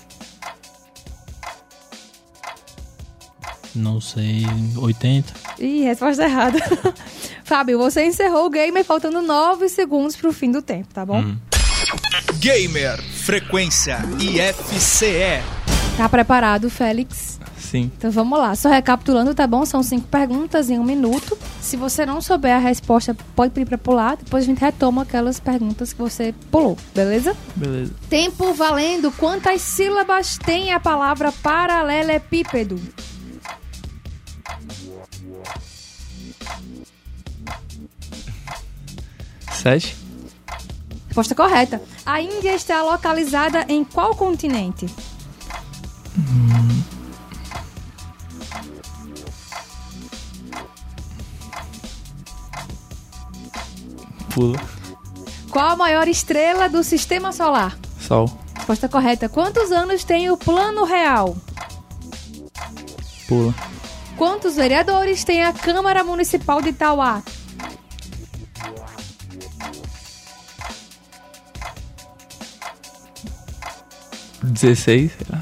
Não 3.76 4.01
sei, 4.01 4.43
80. 4.76 5.34
Ih, 5.59 5.84
resposta 5.84 6.24
errada. 6.24 6.59
Fábio, 7.49 7.79
você 7.79 8.05
encerrou 8.05 8.45
o 8.45 8.49
game 8.51 8.83
faltando 8.83 9.23
9 9.23 9.69
segundos 9.69 10.15
pro 10.15 10.31
fim 10.31 10.51
do 10.51 10.61
tempo, 10.61 10.93
tá 10.93 11.03
bom? 11.03 11.35
Gamer 12.35 13.01
Frequência 13.01 13.97
IFCE. 14.19 15.41
Tá 15.97 16.07
preparado, 16.07 16.69
Félix? 16.69 17.39
Sim. 17.57 17.91
Então 17.97 18.11
vamos 18.11 18.37
lá. 18.37 18.53
Só 18.53 18.69
recapitulando, 18.69 19.33
tá 19.33 19.47
bom? 19.47 19.65
São 19.65 19.81
cinco 19.81 20.07
perguntas 20.09 20.69
em 20.69 20.77
um 20.77 20.83
minuto. 20.83 21.35
Se 21.59 21.75
você 21.75 22.05
não 22.05 22.21
souber 22.21 22.55
a 22.55 22.59
resposta, 22.59 23.17
pode 23.35 23.51
pedir 23.51 23.65
pra 23.65 23.79
pular. 23.79 24.15
Depois 24.17 24.43
a 24.43 24.45
gente 24.45 24.59
retoma 24.59 25.01
aquelas 25.01 25.39
perguntas 25.39 25.91
que 25.91 25.99
você 25.99 26.35
pulou, 26.51 26.77
beleza? 26.93 27.35
Beleza. 27.55 27.91
Tempo 28.11 28.53
valendo. 28.53 29.11
Quantas 29.13 29.63
sílabas 29.63 30.37
tem 30.37 30.71
a 30.71 30.79
palavra 30.79 31.31
paralelepípedo? 31.31 32.79
Resposta 41.07 41.36
correta. 41.36 41.82
A 42.05 42.22
Índia 42.22 42.55
está 42.55 42.82
localizada 42.84 43.66
em 43.68 43.84
qual 43.84 44.16
continente? 44.16 44.86
Pula. 54.34 54.60
Qual 55.49 55.72
a 55.72 55.76
maior 55.76 56.07
estrela 56.07 56.70
do 56.70 56.84
sistema 56.84 57.32
solar? 57.32 57.78
Sol. 57.99 58.30
Resposta 58.55 58.88
correta. 58.88 59.28
Quantos 59.28 59.72
anos 59.72 60.03
tem 60.03 60.30
o 60.30 60.38
plano 60.38 60.86
real? 60.86 61.36
Pula. 63.28 63.53
Quantos 64.16 64.55
vereadores 64.55 65.24
tem 65.24 65.43
a 65.43 65.51
Câmara 65.51 66.03
Municipal 66.03 66.62
de 66.62 66.70
Itauá? 66.70 67.22
16, 74.49 75.11
sei 75.11 75.27
lá. 75.29 75.39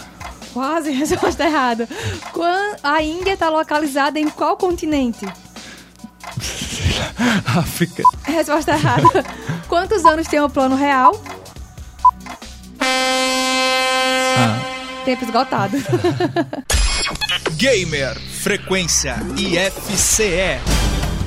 Quase 0.54 0.92
resposta 0.92 1.46
errada. 1.46 1.88
Quan- 2.34 2.76
A 2.84 3.02
Índia 3.02 3.34
está 3.34 3.50
localizada 3.50 4.20
em 4.20 4.28
qual 4.30 4.58
continente? 4.58 5.26
África. 7.58 8.04
Resposta 8.24 8.72
errada. 8.72 9.24
Quantos 9.70 10.04
anos 10.06 10.28
tem 10.28 10.40
o 10.40 10.50
plano 10.50 10.76
real? 10.76 11.20
Ah, 14.40 14.60
Tempo 15.06 15.24
esgotado. 15.26 15.78
Gamer 17.58 18.18
Frequência 18.20 19.16
IFCE. 19.38 20.60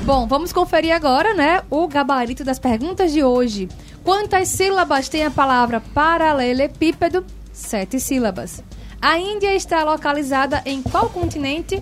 Bom, 0.03 0.27
vamos 0.27 0.51
conferir 0.51 0.95
agora, 0.95 1.33
né, 1.33 1.61
o 1.69 1.87
gabarito 1.87 2.43
das 2.43 2.57
perguntas 2.57 3.11
de 3.11 3.23
hoje. 3.23 3.69
Quantas 4.03 4.47
sílabas 4.47 5.07
tem 5.09 5.25
a 5.25 5.31
palavra 5.31 5.81
paralelepípedo? 5.93 7.23
Sete 7.61 7.99
sílabas. 7.99 8.63
A 9.01 9.17
Índia 9.17 9.55
está 9.55 9.83
localizada 9.83 10.61
em 10.65 10.81
qual 10.81 11.09
continente? 11.09 11.81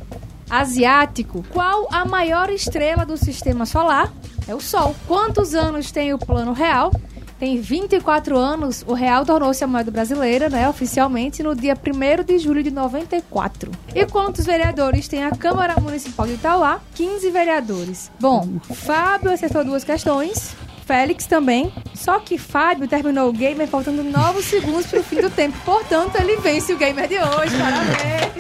Asiático. 0.50 1.44
Qual 1.52 1.88
a 1.92 2.06
maior 2.06 2.50
estrela 2.50 3.06
do 3.06 3.18
sistema 3.18 3.66
solar? 3.66 4.12
É 4.48 4.54
o 4.54 4.60
Sol. 4.60 4.96
Quantos 5.08 5.56
anos 5.56 5.92
tem 5.92 6.14
o 6.14 6.20
plano 6.20 6.54
real? 6.54 6.92
Tem 7.40 7.60
24 7.60 8.38
anos, 8.38 8.84
o 8.86 8.94
real 8.94 9.26
tornou-se 9.26 9.64
a 9.64 9.68
moeda 9.68 9.90
brasileira, 9.90 10.50
né, 10.50 10.68
oficialmente, 10.68 11.42
no 11.42 11.56
dia 11.56 11.74
1 11.74 12.24
de 12.26 12.38
julho 12.38 12.62
de 12.62 12.70
94. 12.70 13.72
E 13.96 14.06
quantos 14.06 14.46
vereadores 14.46 15.08
tem 15.08 15.24
a 15.24 15.32
Câmara 15.32 15.80
Municipal 15.80 16.28
de 16.28 16.34
Itauá? 16.34 16.82
15 16.96 17.32
vereadores. 17.32 18.12
Bom, 18.20 18.60
Fábio 18.62 19.32
acertou 19.32 19.64
duas 19.64 19.86
questões, 19.86 20.54
Félix 20.90 21.28
também, 21.28 21.72
só 21.94 22.18
que 22.18 22.36
Fábio 22.40 22.88
terminou 22.88 23.30
o 23.30 23.32
gamer 23.32 23.68
faltando 23.68 24.02
9 24.02 24.42
segundos 24.42 24.88
para 24.88 25.00
o 25.02 25.04
fim 25.04 25.22
do 25.22 25.30
tempo, 25.30 25.56
portanto 25.64 26.16
ele 26.16 26.38
vence 26.38 26.74
o 26.74 26.78
gamer 26.80 27.08
de 27.08 27.14
hoje, 27.14 27.56
parabéns! 27.56 28.34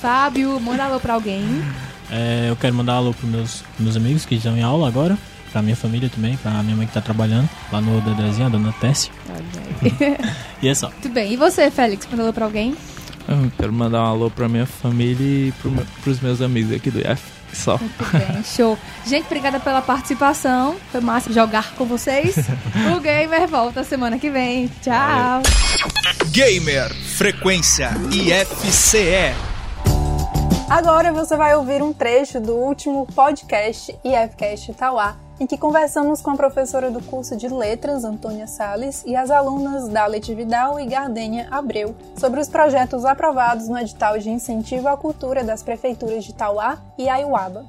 Fábio, 0.00 0.60
manda 0.60 0.84
alô 0.84 1.00
pra 1.00 1.14
alguém. 1.14 1.42
é, 2.08 2.46
eu 2.48 2.54
quero 2.54 2.72
mandar 2.72 2.92
alô 2.92 3.12
pros 3.12 3.28
meus, 3.28 3.64
meus 3.80 3.96
amigos 3.96 4.24
que 4.24 4.36
estão 4.36 4.56
em 4.56 4.62
aula 4.62 4.86
agora. 4.86 5.18
Pra 5.50 5.60
minha 5.60 5.74
família 5.74 6.08
também, 6.08 6.36
pra 6.36 6.52
minha 6.62 6.76
mãe 6.76 6.86
que 6.86 6.92
tá 6.92 7.00
trabalhando 7.00 7.48
lá 7.72 7.80
no 7.80 8.00
Dedezinho, 8.00 8.46
a 8.46 8.50
dona 8.50 8.72
Tessia. 8.80 9.10
E 10.62 10.68
é 10.68 10.74
só. 10.74 10.88
Muito 10.90 11.08
bem, 11.08 11.32
e 11.32 11.36
você, 11.36 11.68
Félix, 11.68 12.06
manda 12.08 12.22
alô 12.22 12.32
pra 12.32 12.44
alguém? 12.44 12.76
Eu 13.26 13.50
quero 13.58 13.72
mandar 13.72 14.04
um 14.04 14.06
alô 14.06 14.30
pra 14.30 14.48
minha 14.48 14.66
família 14.66 15.48
e 15.48 15.52
pro, 15.60 15.72
pros 16.04 16.20
meus 16.20 16.40
amigos 16.40 16.72
aqui 16.72 16.92
do 16.92 17.00
IF. 17.00 17.35
Só. 17.56 17.78
Bem, 17.78 18.44
show. 18.44 18.78
Gente, 19.04 19.26
obrigada 19.26 19.58
pela 19.58 19.80
participação. 19.80 20.76
Foi 20.92 21.00
massa 21.00 21.32
jogar 21.32 21.74
com 21.74 21.84
vocês. 21.84 22.36
O 22.94 23.00
Gamer 23.00 23.48
volta 23.48 23.82
semana 23.82 24.18
que 24.18 24.30
vem. 24.30 24.68
Tchau. 24.82 25.42
Gamer 26.30 26.94
Frequência 26.94 27.90
IFCE. 28.12 29.34
Agora 30.68 31.12
você 31.12 31.36
vai 31.36 31.54
ouvir 31.54 31.82
um 31.82 31.92
trecho 31.92 32.40
do 32.40 32.54
último 32.54 33.06
podcast 33.14 33.96
IFCast 34.04 34.74
Tauá, 34.74 35.16
em 35.38 35.46
que 35.46 35.58
conversamos 35.58 36.20
com 36.20 36.30
a 36.30 36.36
professora 36.36 36.90
do 36.90 37.02
curso 37.02 37.36
de 37.36 37.48
Letras, 37.48 38.04
Antônia 38.04 38.46
Sales, 38.46 39.04
e 39.06 39.14
as 39.14 39.30
alunas 39.30 39.88
Dalet 39.88 40.34
Vidal 40.34 40.80
e 40.80 40.86
Gardênia 40.86 41.48
Abreu, 41.50 41.94
sobre 42.18 42.40
os 42.40 42.48
projetos 42.48 43.04
aprovados 43.04 43.68
no 43.68 43.78
edital 43.78 44.18
de 44.18 44.30
incentivo 44.30 44.88
à 44.88 44.96
cultura 44.96 45.44
das 45.44 45.62
prefeituras 45.62 46.24
de 46.24 46.34
Tauá 46.34 46.78
e 46.98 47.08
Aiuaba. 47.08 47.66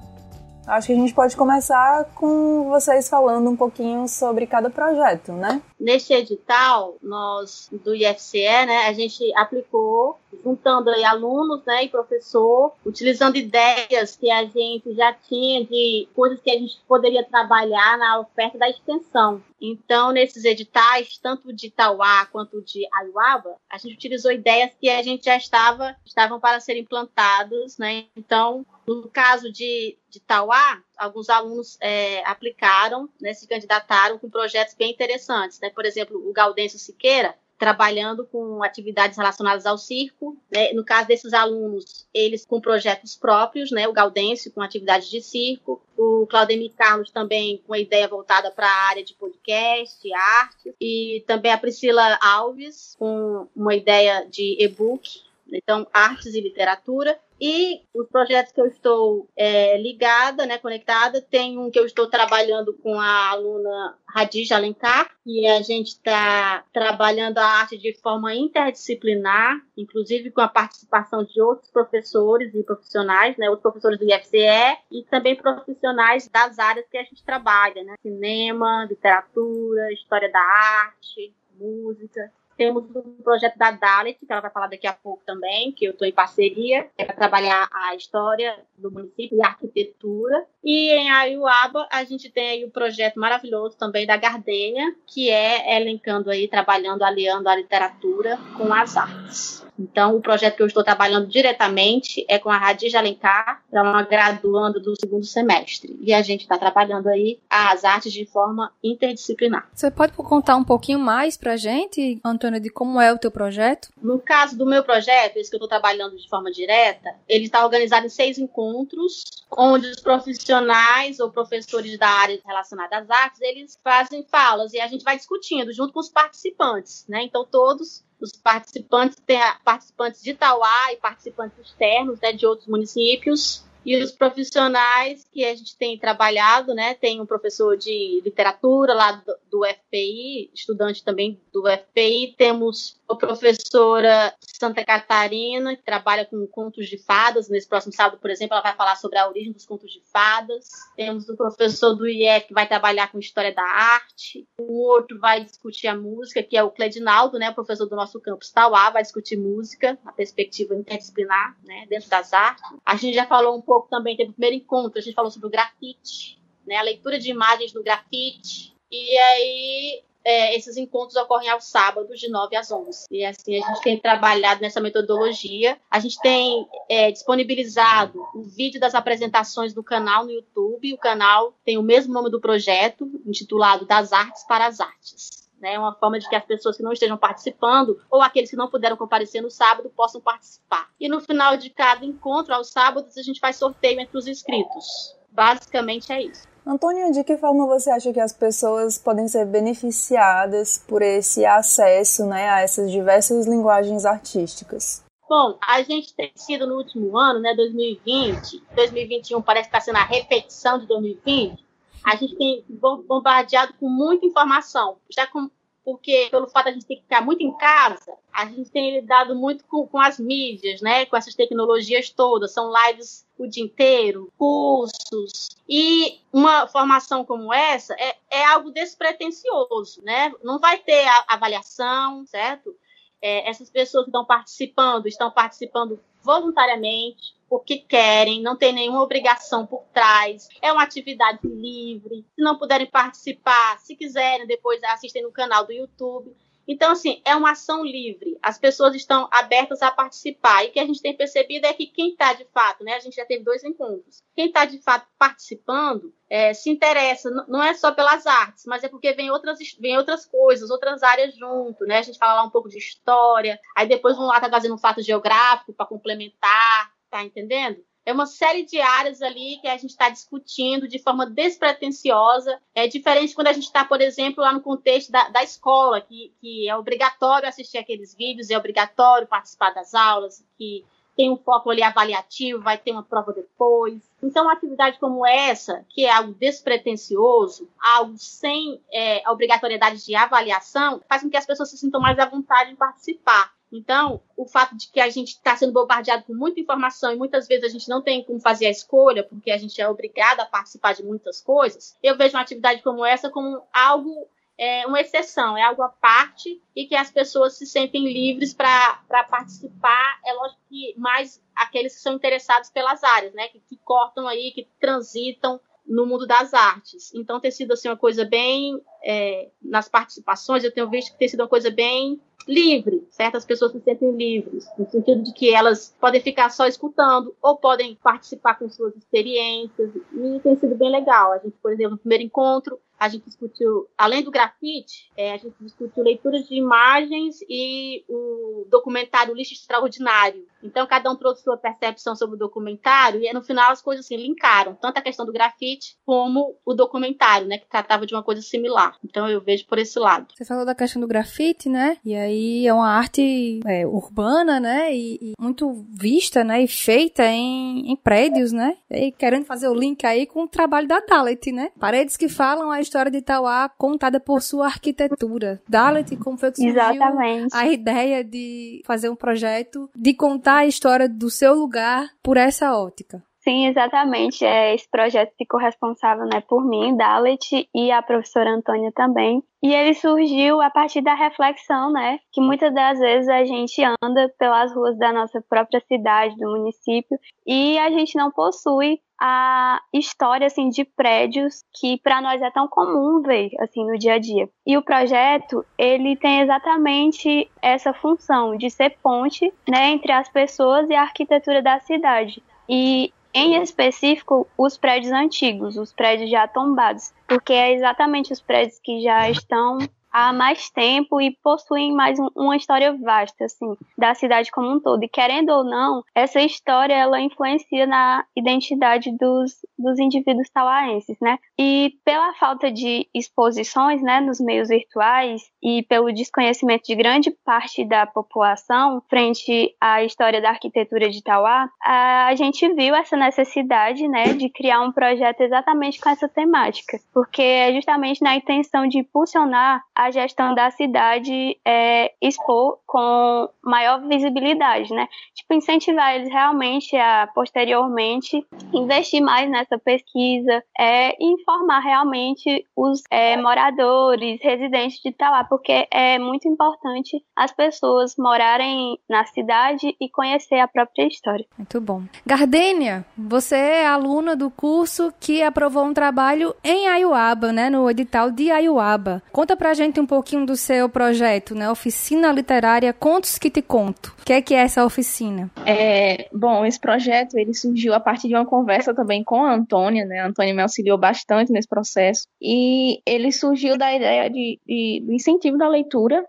Acho 0.68 0.88
que 0.88 0.94
a 0.94 0.98
gente 0.98 1.14
pode 1.14 1.36
começar 1.38 2.04
com 2.14 2.66
vocês 2.68 3.08
falando 3.08 3.50
um 3.50 3.56
pouquinho 3.56 4.06
sobre 4.06 4.46
cada 4.46 4.70
projeto, 4.70 5.32
né? 5.32 5.62
Neste 5.80 6.14
edital, 6.14 6.98
nós 7.02 7.70
do 7.72 7.96
IFCE, 7.96 8.66
né, 8.66 8.88
a 8.88 8.92
gente 8.92 9.34
aplicou 9.38 10.20
juntando 10.44 10.90
aí 10.90 11.04
alunos, 11.04 11.64
né, 11.66 11.86
e 11.86 11.90
professor, 11.90 12.74
utilizando 12.86 13.38
ideias 13.38 14.16
que 14.16 14.30
a 14.30 14.44
gente 14.46 14.94
já 14.94 15.14
tinha 15.14 15.66
de 15.66 16.08
coisas 16.14 16.40
que 16.42 16.52
a 16.52 16.58
gente 16.58 16.80
poderia 16.88 17.24
trabalhar 17.24 17.98
na 17.98 18.20
oferta 18.20 18.58
da 18.58 18.70
extensão. 18.70 19.42
Então, 19.60 20.12
nesses 20.12 20.46
editais, 20.46 21.18
tanto 21.18 21.52
de 21.52 21.72
Tauá 21.72 22.26
quanto 22.28 22.62
de 22.62 22.88
Aiuaba, 22.94 23.56
a 23.70 23.78
gente 23.78 23.96
utilizou 23.96 24.32
ideias 24.32 24.72
que 24.80 24.90
a 24.90 25.02
gente 25.02 25.26
já 25.26 25.36
estava 25.36 25.96
estavam 26.06 26.40
para 26.40 26.60
serem 26.60 26.84
implantados, 26.84 27.78
né? 27.78 28.06
Então, 28.16 28.66
no 28.88 29.10
caso 29.10 29.52
de, 29.52 29.98
de 30.10 30.20
Tauá, 30.20 30.82
alguns 30.98 31.30
alunos 31.30 31.78
é, 31.82 32.24
aplicaram, 32.26 33.10
né, 33.20 33.34
se 33.34 33.48
candidataram 33.48 34.18
com 34.18 34.30
projetos 34.30 34.76
bem 34.76 34.92
interessantes. 34.92 35.60
Né? 35.60 35.70
Por 35.70 35.86
exemplo, 35.86 36.18
o 36.18 36.32
Gaudêncio 36.32 36.80
Siqueira, 36.80 37.36
trabalhando 37.58 38.26
com 38.26 38.64
atividades 38.64 39.18
relacionadas 39.18 39.66
ao 39.66 39.78
circo. 39.78 40.38
Né? 40.52 40.72
No 40.74 40.86
caso 40.86 41.08
desses 41.08 41.34
alunos, 41.34 42.08
eles 42.14 42.46
com 42.46 42.62
projetos 42.62 43.16
próprios, 43.16 43.72
né? 43.72 43.88
o 43.88 43.94
Gaudêncio 43.94 44.52
com 44.52 44.62
atividades 44.62 45.10
de 45.10 45.22
circo, 45.22 45.82
o 45.98 46.28
Claudemir 46.28 46.72
Carlos 46.78 47.10
também 47.10 47.62
com 47.66 47.74
a 47.74 47.80
ideia 47.80 48.08
voltada 48.08 48.52
para 48.52 48.68
a 48.68 48.88
área 48.90 49.04
de 49.04 49.14
podcast, 49.16 50.14
arte, 50.14 50.76
e 50.80 51.24
também 51.26 51.52
a 51.52 51.58
Priscila 51.58 52.18
Alves 52.22 52.96
com 53.00 53.48
uma 53.56 53.76
ideia 53.76 54.26
de 54.30 54.56
e-book, 54.60 55.22
então 55.52 55.88
artes 55.92 56.36
e 56.36 56.42
literatura. 56.42 57.20
E 57.40 57.84
os 57.94 58.08
projetos 58.08 58.52
que 58.52 58.60
eu 58.60 58.66
estou 58.66 59.30
é, 59.36 59.78
ligada, 59.78 60.46
né, 60.46 60.58
conectada, 60.58 61.22
tem 61.22 61.58
um 61.58 61.70
que 61.70 61.80
eu 61.80 61.86
estou 61.86 62.10
trabalhando 62.10 62.74
com 62.74 63.00
a 63.00 63.30
aluna 63.30 63.98
Radija 64.08 64.56
Alencar, 64.56 65.12
e 65.26 65.46
a 65.46 65.62
gente 65.62 65.90
está 65.90 66.64
trabalhando 66.74 67.38
a 67.38 67.46
arte 67.46 67.78
de 67.78 67.94
forma 68.02 68.34
interdisciplinar, 68.34 69.62
inclusive 69.76 70.32
com 70.32 70.42
a 70.42 70.48
participação 70.48 71.24
de 71.24 71.40
outros 71.42 71.70
professores 71.70 72.56
e 72.56 72.64
profissionais, 72.64 73.38
né, 73.38 73.50
outros 73.50 73.64
professores 73.64 74.00
do 74.00 74.06
IFCE 74.06 74.78
e 74.92 75.04
também 75.04 75.36
profissionais 75.36 76.28
das 76.28 76.58
áreas 76.58 76.88
que 76.90 76.98
a 76.98 77.04
gente 77.04 77.24
trabalha, 77.24 77.84
né, 77.84 77.96
cinema, 78.02 78.88
literatura, 78.90 79.92
história 79.94 80.32
da 80.32 80.40
arte, 80.40 81.34
música. 81.60 82.32
Temos 82.58 82.84
um 82.96 83.22
projeto 83.24 83.56
da 83.58 83.70
Dalit, 83.70 84.18
que 84.18 84.32
ela 84.32 84.42
vai 84.42 84.50
falar 84.50 84.68
daqui 84.68 84.88
a 84.88 84.94
pouco 84.94 85.22
também, 85.26 85.72
que 85.72 85.86
eu 85.86 85.92
estou 85.92 86.08
em 86.08 86.12
parceria, 86.12 86.90
é 86.98 87.06
para 87.06 87.16
trabalhar 87.16 87.70
a 87.72 87.96
história 87.96 88.58
do 88.76 88.92
município 88.92 89.38
e 89.38 89.42
a 89.44 89.50
arquitetura. 89.50 90.44
E 90.64 90.90
em 90.90 91.12
Aiuaba, 91.12 91.88
a 91.92 92.04
gente 92.04 92.32
tem 92.32 92.50
aí 92.50 92.64
o 92.64 92.68
um 92.68 92.72
projeto 92.72 93.20
maravilhoso 93.20 93.78
também 93.78 94.08
da 94.08 94.18
Gardênia, 94.18 94.96
que 95.06 95.30
é 95.30 95.78
elencando 95.78 96.32
aí, 96.32 96.48
trabalhando, 96.48 97.04
aliando 97.04 97.48
a 97.48 97.56
literatura 97.56 98.40
com 98.58 98.74
as 98.74 98.98
artes. 98.98 99.67
Então, 99.80 100.16
o 100.16 100.22
projeto 100.22 100.56
que 100.56 100.62
eu 100.64 100.68
estou 100.68 100.84
trabalhando 100.84 101.28
diretamente 101.28 102.26
é 102.28 102.40
com 102.40 102.50
a 102.50 102.58
Radija 102.58 103.00
Alencar, 103.00 103.64
ela 103.72 103.90
é 103.90 103.92
uma 103.92 104.04
graduanda 104.04 104.80
do 104.80 104.96
segundo 105.00 105.26
semestre. 105.26 105.98
E 106.02 106.14
a 106.14 106.22
gente 106.22 106.42
está 106.42 106.58
trabalhando 106.58 107.08
aí 107.08 107.40
as 107.50 107.84
artes 107.84 108.12
de 108.12 108.26
forma 108.26 108.72
interdisciplinar. 108.84 109.70
Você 109.74 109.92
pode 109.92 110.14
contar 110.14 110.56
um 110.56 110.64
pouquinho 110.64 111.00
mais 111.00 111.38
pra 111.38 111.56
gente, 111.58 112.20
Antônia, 112.24 112.60
de 112.60 112.70
como 112.70 113.00
é 113.00 113.14
o 113.14 113.18
teu 113.18 113.32
projeto? 113.32 113.90
No 114.02 114.20
caso 114.20 114.58
do 114.58 114.66
meu 114.66 114.84
projeto, 114.84 115.38
esse 115.38 115.50
que 115.50 115.56
eu 115.56 115.60
estou 115.60 115.70
trabalhando 115.70 116.18
de 116.18 116.28
forma 116.28 116.52
direta, 116.52 117.16
ele 117.28 117.46
está 117.46 117.64
organizado 117.64 118.06
em 118.06 118.10
seis 118.10 118.38
encontros, 118.38 119.24
onde 119.56 119.88
os 119.88 120.00
profissionais 120.00 121.20
ou 121.20 121.30
professores 121.30 121.98
da 121.98 122.08
área 122.08 122.40
relacionada 122.46 122.98
às 122.98 123.10
artes, 123.10 123.42
eles 123.42 123.78
fazem 123.84 124.26
falas 124.30 124.74
e 124.74 124.80
a 124.80 124.88
gente 124.88 125.04
vai 125.04 125.18
discutindo 125.18 125.72
junto 125.72 125.94
com 125.94 126.00
os 126.00 126.10
participantes, 126.10 127.06
né? 127.08 127.24
Então, 127.24 127.46
todos 127.46 128.04
os 128.20 128.32
participantes, 128.32 129.18
tem 129.26 129.40
participantes 129.64 130.22
de 130.22 130.32
Itauá 130.32 130.94
e 130.94 130.98
participantes 130.98 131.58
externos 131.60 132.20
né, 132.20 132.34
de 132.34 132.46
outros 132.46 132.68
municípios. 132.68 133.64
E 133.86 133.96
os 134.04 134.12
profissionais 134.12 135.26
que 135.32 135.46
a 135.46 135.56
gente 135.56 135.78
tem 135.78 135.98
trabalhado, 135.98 136.74
né? 136.74 136.94
Tem 136.94 137.22
um 137.22 137.26
professor 137.26 137.78
de 137.78 138.22
literatura 138.22 138.94
lá 138.94 139.14
do, 139.14 139.38
do 139.50 139.66
FPI, 139.66 140.52
estudante 140.54 141.02
também 141.06 141.40
do 141.54 141.64
FPI. 141.66 142.36
Temos 142.38 142.97
a 143.10 143.16
professora 143.16 144.34
Santa 144.42 144.84
Catarina, 144.84 145.76
que 145.76 145.84
trabalha 145.84 146.26
com 146.26 146.46
contos 146.48 146.88
de 146.88 146.98
fadas. 146.98 147.48
Nesse 147.48 147.68
próximo 147.68 147.94
sábado, 147.94 148.20
por 148.20 148.30
exemplo, 148.30 148.54
ela 148.56 148.64
vai 148.64 148.76
falar 148.76 148.96
sobre 148.96 149.18
a 149.18 149.28
origem 149.28 149.54
dos 149.54 149.66
contos 149.66 149.92
de 149.92 150.02
fadas. 150.12 150.70
Temos 150.96 151.30
o 151.30 151.38
professor 151.38 151.94
do 151.94 152.08
IEF, 152.08 152.48
que 152.48 152.54
vai 152.54 152.68
trabalhar 152.68 153.12
com 153.12 153.20
história 153.20 153.54
da 153.54 153.64
arte. 153.64 154.46
O 154.60 154.84
outro 154.84 155.20
vai 155.20 155.44
discutir 155.44 155.88
a 155.88 155.96
música, 155.96 156.44
que 156.44 156.58
é 156.58 156.64
o 156.64 156.72
Cledinaldo, 156.72 157.40
né? 157.40 157.50
O 157.50 157.56
professor 157.56 157.86
do 157.86 157.96
nosso 157.96 158.20
campus 158.20 158.52
Tauá, 158.52 158.90
vai 158.90 159.04
discutir 159.04 159.38
música, 159.38 159.98
a 160.06 160.12
perspectiva 160.12 160.76
interdisciplinar, 160.76 161.56
né? 161.64 161.86
Dentro 161.88 162.10
das 162.10 162.34
artes. 162.34 162.64
A 162.86 162.96
gente 162.96 163.16
já 163.16 163.26
falou 163.26 163.58
um 163.58 163.62
pouco 163.62 163.88
também, 163.90 164.18
teve 164.18 164.32
o 164.32 164.34
primeiro 164.34 164.56
encontro, 164.58 165.00
a 165.00 165.02
gente 165.02 165.16
falou 165.16 165.32
sobre 165.32 165.48
o 165.48 165.52
grafite, 165.52 166.42
né? 166.66 166.76
A 166.76 166.84
leitura 166.84 167.18
de 167.20 167.30
imagens 167.30 167.74
no 167.74 167.84
grafite. 167.84 168.76
E 168.92 169.18
aí, 169.18 170.04
é, 170.28 170.54
esses 170.58 170.76
encontros 170.76 171.16
ocorrem 171.16 171.50
aos 171.50 171.64
sábados, 171.64 172.20
de 172.20 172.30
9 172.30 172.54
às 172.58 172.70
11. 172.70 173.06
E 173.10 173.24
assim, 173.24 173.64
a 173.64 173.66
gente 173.66 173.82
tem 173.82 173.98
trabalhado 173.98 174.60
nessa 174.60 174.82
metodologia. 174.82 175.80
A 175.90 176.00
gente 176.00 176.20
tem 176.20 176.68
é, 176.90 177.10
disponibilizado 177.10 178.22
o 178.36 178.44
vídeo 178.44 178.78
das 178.78 178.94
apresentações 178.94 179.74
do 179.74 179.82
canal 179.82 180.26
no 180.26 180.32
YouTube. 180.32 180.94
O 180.94 180.98
canal 180.98 181.54
tem 181.64 181.78
o 181.78 181.82
mesmo 181.82 182.14
nome 182.14 182.30
do 182.30 182.42
projeto, 182.42 183.10
intitulado 183.26 183.86
Das 183.86 184.12
Artes 184.12 184.44
para 184.44 184.66
as 184.66 184.82
Artes. 184.82 185.50
né? 185.62 185.80
Uma 185.80 185.96
forma 185.96 186.20
de 186.20 186.28
que 186.28 186.36
as 186.36 186.44
pessoas 186.44 186.76
que 186.76 186.84
não 186.84 186.92
estejam 186.92 187.18
participando 187.18 187.98
ou 188.12 188.22
aqueles 188.22 188.50
que 188.50 188.58
não 188.58 188.70
puderam 188.70 188.98
comparecer 188.98 189.42
no 189.42 189.50
sábado 189.50 189.90
possam 189.96 190.20
participar. 190.20 190.90
E 191.00 191.08
no 191.08 191.22
final 191.22 191.56
de 191.56 191.70
cada 191.70 192.04
encontro, 192.04 192.54
aos 192.54 192.70
sábados, 192.70 193.18
a 193.18 193.22
gente 193.22 193.40
faz 193.40 193.56
sorteio 193.56 194.02
entre 194.02 194.18
os 194.18 194.28
inscritos. 194.28 195.16
Basicamente 195.32 196.12
é 196.12 196.22
isso. 196.22 196.46
Antônio, 196.68 197.14
de 197.14 197.24
que 197.24 197.38
forma 197.38 197.66
você 197.66 197.90
acha 197.90 198.12
que 198.12 198.20
as 198.20 198.34
pessoas 198.34 198.98
podem 198.98 199.26
ser 199.30 199.46
beneficiadas 199.46 200.84
por 200.86 201.02
esse 201.02 201.46
acesso 201.46 202.26
né, 202.26 202.50
a 202.50 202.60
essas 202.60 202.92
diversas 202.92 203.48
linguagens 203.48 204.06
artísticas? 204.06 205.02
Bom, 205.30 205.58
a 205.66 205.82
gente 205.82 206.14
tem 206.14 206.30
sido 206.36 206.68
no 206.68 206.76
último 206.76 207.18
ano, 207.18 207.40
né, 207.40 207.56
2020, 207.56 208.64
2021 208.76 209.42
parece 209.42 209.70
que 209.70 209.78
está 209.78 209.80
sendo 209.80 209.96
a 209.98 210.04
repetição 210.04 210.78
de 210.78 210.88
2020, 210.88 211.66
a 212.04 212.16
gente 212.18 212.36
tem 212.36 212.66
bombardeado 213.08 213.74
com 213.80 213.88
muita 213.88 214.26
informação. 214.26 214.98
Já 215.10 215.26
com, 215.26 215.50
porque 215.88 216.28
pelo 216.30 216.50
fato 216.50 216.66
de 216.66 216.72
a 216.72 216.74
gente 216.74 216.86
ter 216.86 216.96
que 216.98 217.04
ficar 217.04 217.22
muito 217.22 217.42
em 217.42 217.56
casa, 217.56 218.18
a 218.34 218.46
gente 218.46 218.70
tem 218.70 219.00
lidado 219.00 219.34
muito 219.34 219.64
com, 219.64 219.88
com 219.88 219.98
as 219.98 220.20
mídias, 220.20 220.82
né? 220.82 221.06
Com 221.06 221.16
essas 221.16 221.34
tecnologias 221.34 222.10
todas. 222.10 222.52
São 222.52 222.70
lives 222.70 223.26
o 223.38 223.48
dia 223.48 223.64
inteiro, 223.64 224.30
cursos. 224.38 225.48
E 225.66 226.20
uma 226.34 226.68
formação 226.68 227.24
como 227.24 227.54
essa 227.54 227.94
é, 227.94 228.18
é 228.30 228.46
algo 228.48 228.70
despretensioso, 228.70 230.04
né? 230.04 230.34
Não 230.44 230.60
vai 230.60 230.78
ter 230.78 231.08
avaliação, 231.26 232.26
certo? 232.26 232.76
É, 233.22 233.50
essas 233.50 233.70
pessoas 233.70 234.04
que 234.04 234.10
estão 234.10 234.26
participando, 234.26 235.08
estão 235.08 235.32
participando 235.32 236.02
voluntariamente, 236.28 237.36
porque 237.50 237.78
querem, 237.78 238.42
não 238.42 238.58
tem 238.58 238.74
nenhuma 238.74 239.02
obrigação 239.02 239.66
por 239.66 239.86
trás, 239.94 240.50
é 240.62 240.72
uma 240.72 240.84
atividade 240.84 241.40
livre. 241.48 242.26
Se 242.36 242.42
não 242.44 242.58
puderem 242.58 242.86
participar, 242.86 243.80
se 243.80 243.96
quiserem, 243.96 244.46
depois 244.46 244.84
assistem 244.84 245.24
no 245.24 245.32
canal 245.32 245.66
do 245.66 245.72
YouTube. 245.72 246.36
Então, 246.68 246.92
assim, 246.92 247.22
é 247.24 247.36
uma 247.36 247.52
ação 247.52 247.86
livre. 247.86 248.38
As 248.42 248.58
pessoas 248.60 248.94
estão 248.94 249.28
abertas 249.32 249.82
a 249.82 249.90
participar. 249.90 250.66
E 250.66 250.68
o 250.68 250.72
que 250.72 250.80
a 250.80 250.86
gente 250.86 251.02
tem 251.02 251.16
percebido 251.16 251.66
é 251.66 251.74
que 251.74 251.88
quem 251.88 252.10
está 252.10 252.34
de 252.34 252.46
fato, 252.54 252.84
né? 252.84 252.96
A 252.96 253.00
gente 253.00 253.16
já 253.16 253.26
teve 253.26 253.44
dois 253.44 253.64
encontros. 253.64 254.22
Quem 254.36 254.48
está 254.48 254.66
de 254.66 254.82
fato 254.82 255.08
participando 255.18 256.14
é, 256.30 256.54
se 256.54 256.70
interessa, 256.70 257.30
não 257.48 257.64
é 257.64 257.74
só 257.74 257.92
pelas 257.94 258.28
artes, 258.28 258.66
mas 258.68 258.84
é 258.84 258.90
porque 258.90 259.14
vem 259.14 259.32
outras, 259.32 259.60
vem 259.80 259.98
outras 259.98 260.26
coisas, 260.26 260.70
outras 260.70 261.04
áreas 261.04 261.34
junto, 261.36 261.86
né? 261.86 262.00
A 262.00 262.02
gente 262.02 262.20
fala 262.20 262.42
lá 262.42 262.44
um 262.44 262.50
pouco 262.50 262.68
de 262.68 262.78
história, 262.78 263.58
aí 263.76 263.88
depois 263.88 264.18
vão 264.18 264.26
lá 264.26 264.40
tá 264.40 264.50
fazendo 264.50 264.76
um 264.76 264.80
fato 264.80 265.02
geográfico 265.02 265.74
para 265.74 265.86
complementar, 265.86 266.92
tá 267.10 267.24
entendendo? 267.24 267.82
É 268.08 268.14
uma 268.14 268.26
série 268.26 268.64
de 268.64 268.80
áreas 268.80 269.22
ali 269.22 269.58
que 269.60 269.68
a 269.68 269.76
gente 269.76 269.90
está 269.90 270.08
discutindo 270.08 270.88
de 270.88 270.98
forma 270.98 271.26
despretensiosa. 271.26 272.58
É 272.74 272.88
diferente 272.88 273.36
quando 273.36 273.48
a 273.48 273.52
gente 273.52 273.66
está, 273.66 273.84
por 273.84 274.00
exemplo, 274.00 274.42
lá 274.42 274.54
no 274.54 274.62
contexto 274.62 275.12
da, 275.12 275.28
da 275.28 275.44
escola, 275.44 276.00
que, 276.00 276.34
que 276.40 276.70
é 276.70 276.78
obrigatório 276.78 277.50
assistir 277.50 277.78
aqueles 277.78 278.16
vídeos, 278.16 278.50
é 278.50 278.58
obrigatório 278.58 279.28
participar 279.28 279.72
das 279.72 279.94
aulas, 279.94 280.42
que 280.58 280.86
tem 281.18 281.30
um 281.30 281.36
foco 281.36 281.70
ali 281.70 281.84
avaliativo, 281.84 282.62
vai 282.62 282.78
ter 282.78 282.94
uma 282.94 283.04
prova 283.04 283.34
depois. 283.34 284.02
Então, 284.24 284.46
uma 284.46 284.54
atividade 284.54 284.98
como 285.00 285.28
essa, 285.28 285.84
que 285.90 286.06
é 286.06 286.10
algo 286.10 286.34
despretensioso, 286.34 287.70
algo 287.78 288.18
sem 288.18 288.82
é, 288.90 289.30
obrigatoriedade 289.30 290.06
de 290.06 290.16
avaliação, 290.16 291.02
faz 291.10 291.24
com 291.24 291.30
que 291.30 291.36
as 291.36 291.46
pessoas 291.46 291.70
se 291.70 291.78
sintam 291.78 292.00
mais 292.00 292.18
à 292.18 292.26
vontade 292.26 292.72
em 292.72 292.76
participar. 292.78 293.57
Então, 293.72 294.22
o 294.36 294.46
fato 294.46 294.78
de 294.78 294.90
que 294.90 295.00
a 295.00 295.10
gente 295.10 295.30
está 295.30 295.56
sendo 295.56 295.74
bombardeado 295.74 296.24
com 296.24 296.34
muita 296.34 296.60
informação 296.60 297.12
e 297.12 297.18
muitas 297.18 297.48
vezes 297.48 297.66
a 297.66 297.70
gente 297.70 297.90
não 297.90 298.02
tem 298.02 298.24
como 298.24 298.40
fazer 298.40 298.68
a 298.68 298.72
escolha, 298.72 299.24
porque 299.24 299.52
a 299.52 299.58
gente 299.58 299.82
é 299.82 299.90
obrigado 299.90 300.40
a 300.40 300.46
participar 300.46 300.94
de 300.94 301.04
muitas 301.04 301.42
coisas, 301.42 301.98
eu 302.02 302.18
vejo 302.18 302.36
uma 302.36 302.42
atividade 302.42 302.82
como 302.82 303.06
essa 303.06 303.30
como 303.30 303.62
algo, 303.74 304.28
é, 304.58 304.88
uma 304.88 305.02
exceção, 305.02 305.58
é 305.58 305.64
algo 305.64 305.84
à 305.84 305.90
parte 305.90 306.62
e 306.76 306.86
que 306.86 306.96
as 306.96 307.12
pessoas 307.12 307.58
se 307.58 307.66
sentem 307.66 308.12
livres 308.12 308.54
para 308.54 309.00
participar. 309.30 310.20
É 310.26 310.34
lógico 310.34 310.62
que 310.70 310.96
mais 310.98 311.44
aqueles 311.56 311.96
que 311.96 312.02
são 312.02 312.14
interessados 312.14 312.70
pelas 312.70 313.04
áreas, 313.04 313.34
né, 313.34 313.50
que, 313.50 313.60
que 313.60 313.78
cortam 313.78 314.28
aí, 314.28 314.52
que 314.52 314.68
transitam 314.80 315.60
no 315.88 316.06
mundo 316.06 316.28
das 316.28 316.54
artes. 316.54 317.14
Então, 317.16 317.40
tem 317.40 317.50
sido 317.50 317.72
assim, 317.74 317.88
uma 317.88 317.98
coisa 317.98 318.26
bem. 318.26 318.80
É, 319.10 319.50
nas 319.62 319.88
participações, 319.88 320.66
eu 320.66 320.74
tenho 320.74 320.90
visto 320.90 321.14
que 321.14 321.18
tem 321.18 321.30
sido 321.30 321.40
uma 321.40 321.48
coisa 321.48 321.72
bem 321.72 322.20
livre. 322.46 323.08
Certas 323.10 323.46
pessoas 323.46 323.72
se 323.72 323.80
sentem 323.80 324.12
livres, 324.12 324.68
no 324.78 324.86
sentido 324.90 325.24
de 325.24 325.34
que 325.34 325.54
elas 325.54 325.96
podem 326.00 326.20
ficar 326.20 326.50
só 326.50 326.68
escutando 326.68 327.34
ou 327.42 327.58
podem 327.58 327.96
participar 327.96 328.56
com 328.56 328.70
suas 328.70 328.96
experiências. 328.96 329.92
E 329.96 330.40
tem 330.42 330.56
sido 330.58 330.76
bem 330.76 330.92
legal. 330.92 331.32
A 331.32 331.38
gente, 331.38 331.56
por 331.62 331.72
exemplo, 331.72 331.92
no 331.92 331.98
primeiro 331.98 332.24
encontro, 332.24 332.80
a 333.00 333.10
gente 333.10 333.26
discutiu, 333.26 333.88
além 333.96 334.24
do 334.24 334.32
grafite, 334.32 335.12
é, 335.16 335.34
a 335.34 335.38
gente 335.38 335.56
discutiu 335.62 336.04
leituras 336.04 336.48
de 336.48 336.56
imagens 336.56 337.40
e 337.48 338.04
o 338.10 338.66
documentário 338.70 339.36
Lixo 339.36 339.54
Extraordinário. 339.54 340.48
Então, 340.64 340.88
cada 340.88 341.12
um 341.12 341.16
trouxe 341.16 341.44
sua 341.44 341.58
percepção 341.58 342.16
sobre 342.16 342.36
o 342.36 342.40
documentário 342.40 343.22
e 343.22 343.32
no 343.32 343.44
final 343.44 343.72
as 343.72 343.84
coisas 343.84 344.06
assim, 344.06 344.18
linkaram, 344.18 344.74
tanto 344.74 344.98
a 344.98 345.02
questão 345.02 345.26
do 345.26 345.32
grafite 345.32 345.96
como 346.06 346.58
o 346.66 346.74
documentário, 346.74 347.48
né, 347.48 347.60
que 347.60 347.70
tratava 347.70 348.06
de 348.06 348.16
uma 348.16 348.24
coisa 348.24 348.42
similar. 348.42 348.97
Então, 349.04 349.28
eu 349.28 349.42
vejo 349.42 349.66
por 349.66 349.78
esse 349.78 349.98
lado. 350.00 350.28
Você 350.36 350.46
falou 350.46 350.66
da 350.66 350.76
questão 350.76 351.02
do 351.02 351.08
grafite, 351.08 351.70
né? 351.70 351.98
E 352.04 352.16
aí 352.16 352.68
é 352.68 352.74
uma 352.74 352.90
arte 352.90 353.60
é, 353.66 353.86
urbana, 353.86 354.60
né? 354.60 354.94
E, 354.94 355.16
e, 355.22 355.34
muito 355.40 355.86
vista, 355.90 356.44
né? 356.44 356.62
E 356.64 356.68
feita 356.68 357.24
em, 357.26 357.92
em 357.92 357.96
prédios, 357.96 358.52
né? 358.52 358.78
E 358.90 359.12
querendo 359.12 359.46
fazer 359.46 359.68
o 359.68 359.74
link 359.74 360.06
aí 360.06 360.26
com 360.26 360.44
o 360.44 360.48
trabalho 360.48 360.88
da 360.88 361.00
Dalet, 361.00 361.52
né? 361.52 361.70
Paredes 361.80 362.18
que 362.18 362.28
falam 362.28 362.72
a 362.72 362.82
história 362.82 363.12
de 363.12 363.20
Itauá 363.20 363.70
contada 363.70 364.20
por 364.20 364.42
sua 364.42 364.66
arquitetura. 364.66 365.62
Dalet, 365.68 366.16
como 366.18 366.38
foi 366.38 366.52
que 366.52 366.62
surgiu 366.62 366.80
Exatamente. 366.80 367.56
a 367.56 367.68
ideia 367.68 368.24
de 368.24 368.82
fazer 368.86 369.10
um 369.10 369.16
projeto 369.16 369.90
de 369.96 370.14
contar 370.14 370.58
a 370.58 370.66
história 370.66 371.08
do 371.08 371.30
seu 371.30 371.54
lugar 371.54 372.10
por 372.22 372.38
essa 372.38 372.78
ótica? 372.78 373.24
Sim, 373.48 373.68
exatamente. 373.68 374.44
É, 374.44 374.76
esse 374.76 374.86
projeto 374.92 375.34
ficou 375.38 375.58
responsável 375.58 376.26
né, 376.26 376.42
por 376.42 376.66
mim, 376.66 376.98
Dalet 376.98 377.70
e 377.74 377.90
a 377.90 378.02
professora 378.02 378.50
Antônia 378.50 378.92
também. 378.92 379.42
E 379.64 379.74
ele 379.74 379.94
surgiu 379.94 380.62
a 380.62 380.70
partir 380.70 381.00
da 381.00 381.14
reflexão, 381.14 381.90
né? 381.90 382.20
Que 382.34 382.42
muitas 382.42 382.74
das 382.74 383.00
vezes 383.00 383.30
a 383.30 383.46
gente 383.46 383.82
anda 384.04 384.30
pelas 384.38 384.76
ruas 384.76 384.98
da 384.98 385.14
nossa 385.14 385.42
própria 385.50 385.82
cidade, 385.88 386.36
do 386.36 386.52
município, 386.52 387.18
e 387.46 387.80
a 387.80 387.90
gente 387.90 388.18
não 388.18 388.30
possui 388.32 389.00
a 389.18 389.80
história 389.94 390.48
assim 390.48 390.68
de 390.68 390.84
prédios 390.84 391.64
que 391.80 391.98
para 392.02 392.22
nós 392.22 392.42
é 392.42 392.52
tão 392.52 392.68
comum 392.68 393.22
ver 393.22 393.52
assim 393.62 393.86
no 393.86 393.98
dia 393.98 394.16
a 394.16 394.20
dia. 394.20 394.50
E 394.66 394.76
o 394.76 394.84
projeto, 394.84 395.66
ele 395.78 396.18
tem 396.18 396.42
exatamente 396.42 397.50
essa 397.62 397.94
função 397.94 398.58
de 398.58 398.70
ser 398.70 398.98
ponte, 399.02 399.54
né, 399.70 399.92
entre 399.92 400.12
as 400.12 400.28
pessoas 400.28 400.90
e 400.90 400.94
a 400.94 401.04
arquitetura 401.04 401.62
da 401.62 401.80
cidade. 401.80 402.44
E 402.70 403.14
em 403.38 403.62
específico, 403.62 404.48
os 404.58 404.78
prédios 404.78 405.12
antigos, 405.12 405.78
os 405.78 405.94
prédios 405.94 406.30
já 406.30 406.48
tombados, 406.48 407.14
porque 407.28 407.54
é 407.54 407.74
exatamente 407.74 408.34
os 408.34 408.42
prédios 408.42 408.80
que 408.84 409.02
já 409.02 409.30
estão 409.30 409.78
há 410.12 410.34
mais 410.34 410.70
tempo 410.72 411.22
e 411.22 411.38
possuem 411.44 411.94
mais 411.94 412.18
um, 412.18 412.30
uma 412.36 412.56
história 412.56 412.98
vasta, 412.98 413.46
assim, 413.46 413.78
da 413.96 414.16
cidade 414.16 414.50
como 414.50 414.72
um 414.72 414.80
todo. 414.80 415.04
E 415.04 415.08
querendo 415.08 415.50
ou 415.50 415.64
não, 415.64 416.04
essa 416.16 416.42
história 416.42 416.96
ela 416.96 417.22
influencia 417.22 417.86
na 417.86 418.26
identidade 418.36 419.16
dos, 419.16 419.54
dos 419.78 420.00
indivíduos 420.00 420.50
tauaenses, 420.50 421.18
né? 421.22 421.38
E 421.58 421.94
pela 422.04 422.34
falta 422.34 422.72
de 422.72 423.08
exposições, 423.14 424.02
né, 424.02 424.20
nos 424.20 424.40
meios 424.40 424.70
virtuais 424.70 425.42
e 425.62 425.84
pelo 425.84 426.12
desconhecimento 426.12 426.84
de 426.86 426.96
grande 426.96 427.32
parte 427.46 427.84
da 427.86 428.06
população 428.06 429.02
frente 429.10 429.76
à 429.80 430.04
história 430.04 430.42
da 430.42 430.50
arquitetura 430.50 431.10
de 431.10 431.22
Tauá, 431.24 431.70
a 431.84 432.34
gente 432.36 432.68
viu 432.74 432.96
essa 432.96 433.18
necessidade, 433.18 434.08
né, 434.08 434.34
de 434.34 434.50
criar 434.50 434.82
um 434.82 434.92
projeto 434.92 435.42
exatamente 435.42 436.00
com 436.00 436.10
essa 436.10 436.28
temática, 436.28 437.00
porque 437.14 437.42
é 437.42 437.74
justamente 437.74 438.22
na 438.22 438.36
intenção 438.36 438.88
de 438.88 439.00
impulsionar 439.00 439.84
a 439.96 440.12
gestão 440.12 440.54
da 440.54 440.70
cidade 440.72 441.58
é, 441.66 442.14
expor 442.22 442.80
com 442.86 443.50
maior 443.64 444.02
visibilidade, 444.08 444.94
né? 444.94 445.08
Tipo, 445.34 445.54
incentivar 445.54 446.16
eles 446.16 446.30
realmente 446.30 446.96
a, 446.96 447.28
posteriormente, 447.34 448.46
investir 448.74 449.22
mais 449.22 449.50
nessa 449.50 449.67
pesquisa 449.80 450.64
é, 450.78 451.16
informar 451.20 451.80
realmente 451.80 452.64
os 452.76 453.02
é, 453.10 453.36
moradores, 453.38 454.40
residentes 454.44 455.00
de 455.02 455.10
Itauá, 455.10 455.44
porque 455.44 455.88
é 455.92 456.20
muito 456.20 456.48
importante 456.48 457.24
as 457.36 457.52
pessoas 457.52 458.16
morarem 458.18 459.00
na 459.10 459.26
cidade 459.26 459.96
e 460.00 460.08
conhecer 460.10 460.60
a 460.60 460.68
própria 460.68 461.08
história. 461.08 461.46
Muito 461.58 461.82
bom. 461.82 462.04
Gardênia, 462.24 463.04
você 463.18 463.56
é 463.56 463.88
aluna 463.88 464.36
do 464.36 464.52
curso 464.52 465.12
que 465.20 465.42
aprovou 465.42 465.86
um 465.86 465.94
trabalho 465.94 466.56
em 466.64 466.88
Ayuaba, 466.88 467.52
né? 467.52 467.68
No 467.68 467.90
edital 467.90 468.30
de 468.30 468.52
Ayuaba. 468.52 469.24
Conta 469.32 469.58
pra 469.58 469.74
gente 469.74 469.88
gente 469.88 470.00
um 470.00 470.06
pouquinho 470.06 470.46
do 470.46 470.56
seu 470.56 470.90
projeto, 470.90 471.56
né? 471.56 471.70
Oficina 471.70 472.32
Literária 472.32 472.94
Contos 472.94 473.38
que 473.38 473.50
Te 473.50 473.62
Conto. 473.62 474.14
O 474.22 474.26
que 474.26 474.34
é 474.34 474.42
que 474.42 474.54
é 474.54 474.60
essa 474.60 474.86
oficina? 474.86 475.50
É, 475.66 476.28
bom, 476.34 476.66
esse 476.66 476.80
projeto 476.80 477.38
ele 477.38 477.54
surgiu 477.54 477.94
a 477.94 478.00
partir 478.00 478.28
de 478.28 478.36
uma 478.36 478.46
conversa 478.46 478.94
também 478.94 479.24
com 479.24 479.44
a 479.44 479.57
Antônia, 479.58 480.06
né? 480.06 480.20
A 480.20 480.28
Antônia 480.28 480.54
me 480.54 480.62
auxiliou 480.62 480.98
bastante 480.98 481.52
nesse 481.52 481.68
processo. 481.68 482.28
E 482.42 483.02
ele 483.06 483.32
surgiu 483.32 483.78
da 483.78 483.94
ideia 483.94 484.30
de, 484.30 484.60
de 484.66 485.04
do 485.06 485.14
incentivo 485.14 485.58
da 485.58 485.68
leitura, 485.68 486.24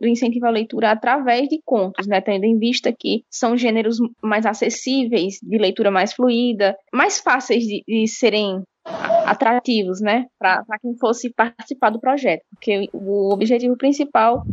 do 0.00 0.08
incentivo 0.08 0.46
à 0.46 0.50
leitura 0.50 0.90
através 0.90 1.48
de 1.48 1.60
contos, 1.64 2.06
né? 2.06 2.20
Tendo 2.20 2.44
em 2.44 2.58
vista 2.58 2.92
que 2.92 3.24
são 3.30 3.56
gêneros 3.56 3.98
mais 4.22 4.44
acessíveis, 4.46 5.38
de 5.42 5.58
leitura 5.58 5.90
mais 5.90 6.12
fluida, 6.12 6.76
mais 6.92 7.18
fáceis 7.18 7.64
de, 7.64 7.82
de 7.86 8.06
serem 8.06 8.62
atrativos, 8.84 10.00
né, 10.00 10.26
para 10.38 10.64
quem 10.80 10.96
fosse 10.98 11.30
participar 11.30 11.90
do 11.90 12.00
projeto, 12.00 12.42
porque 12.50 12.88
o 12.92 13.32
objetivo 13.32 13.76
principal 13.76 14.44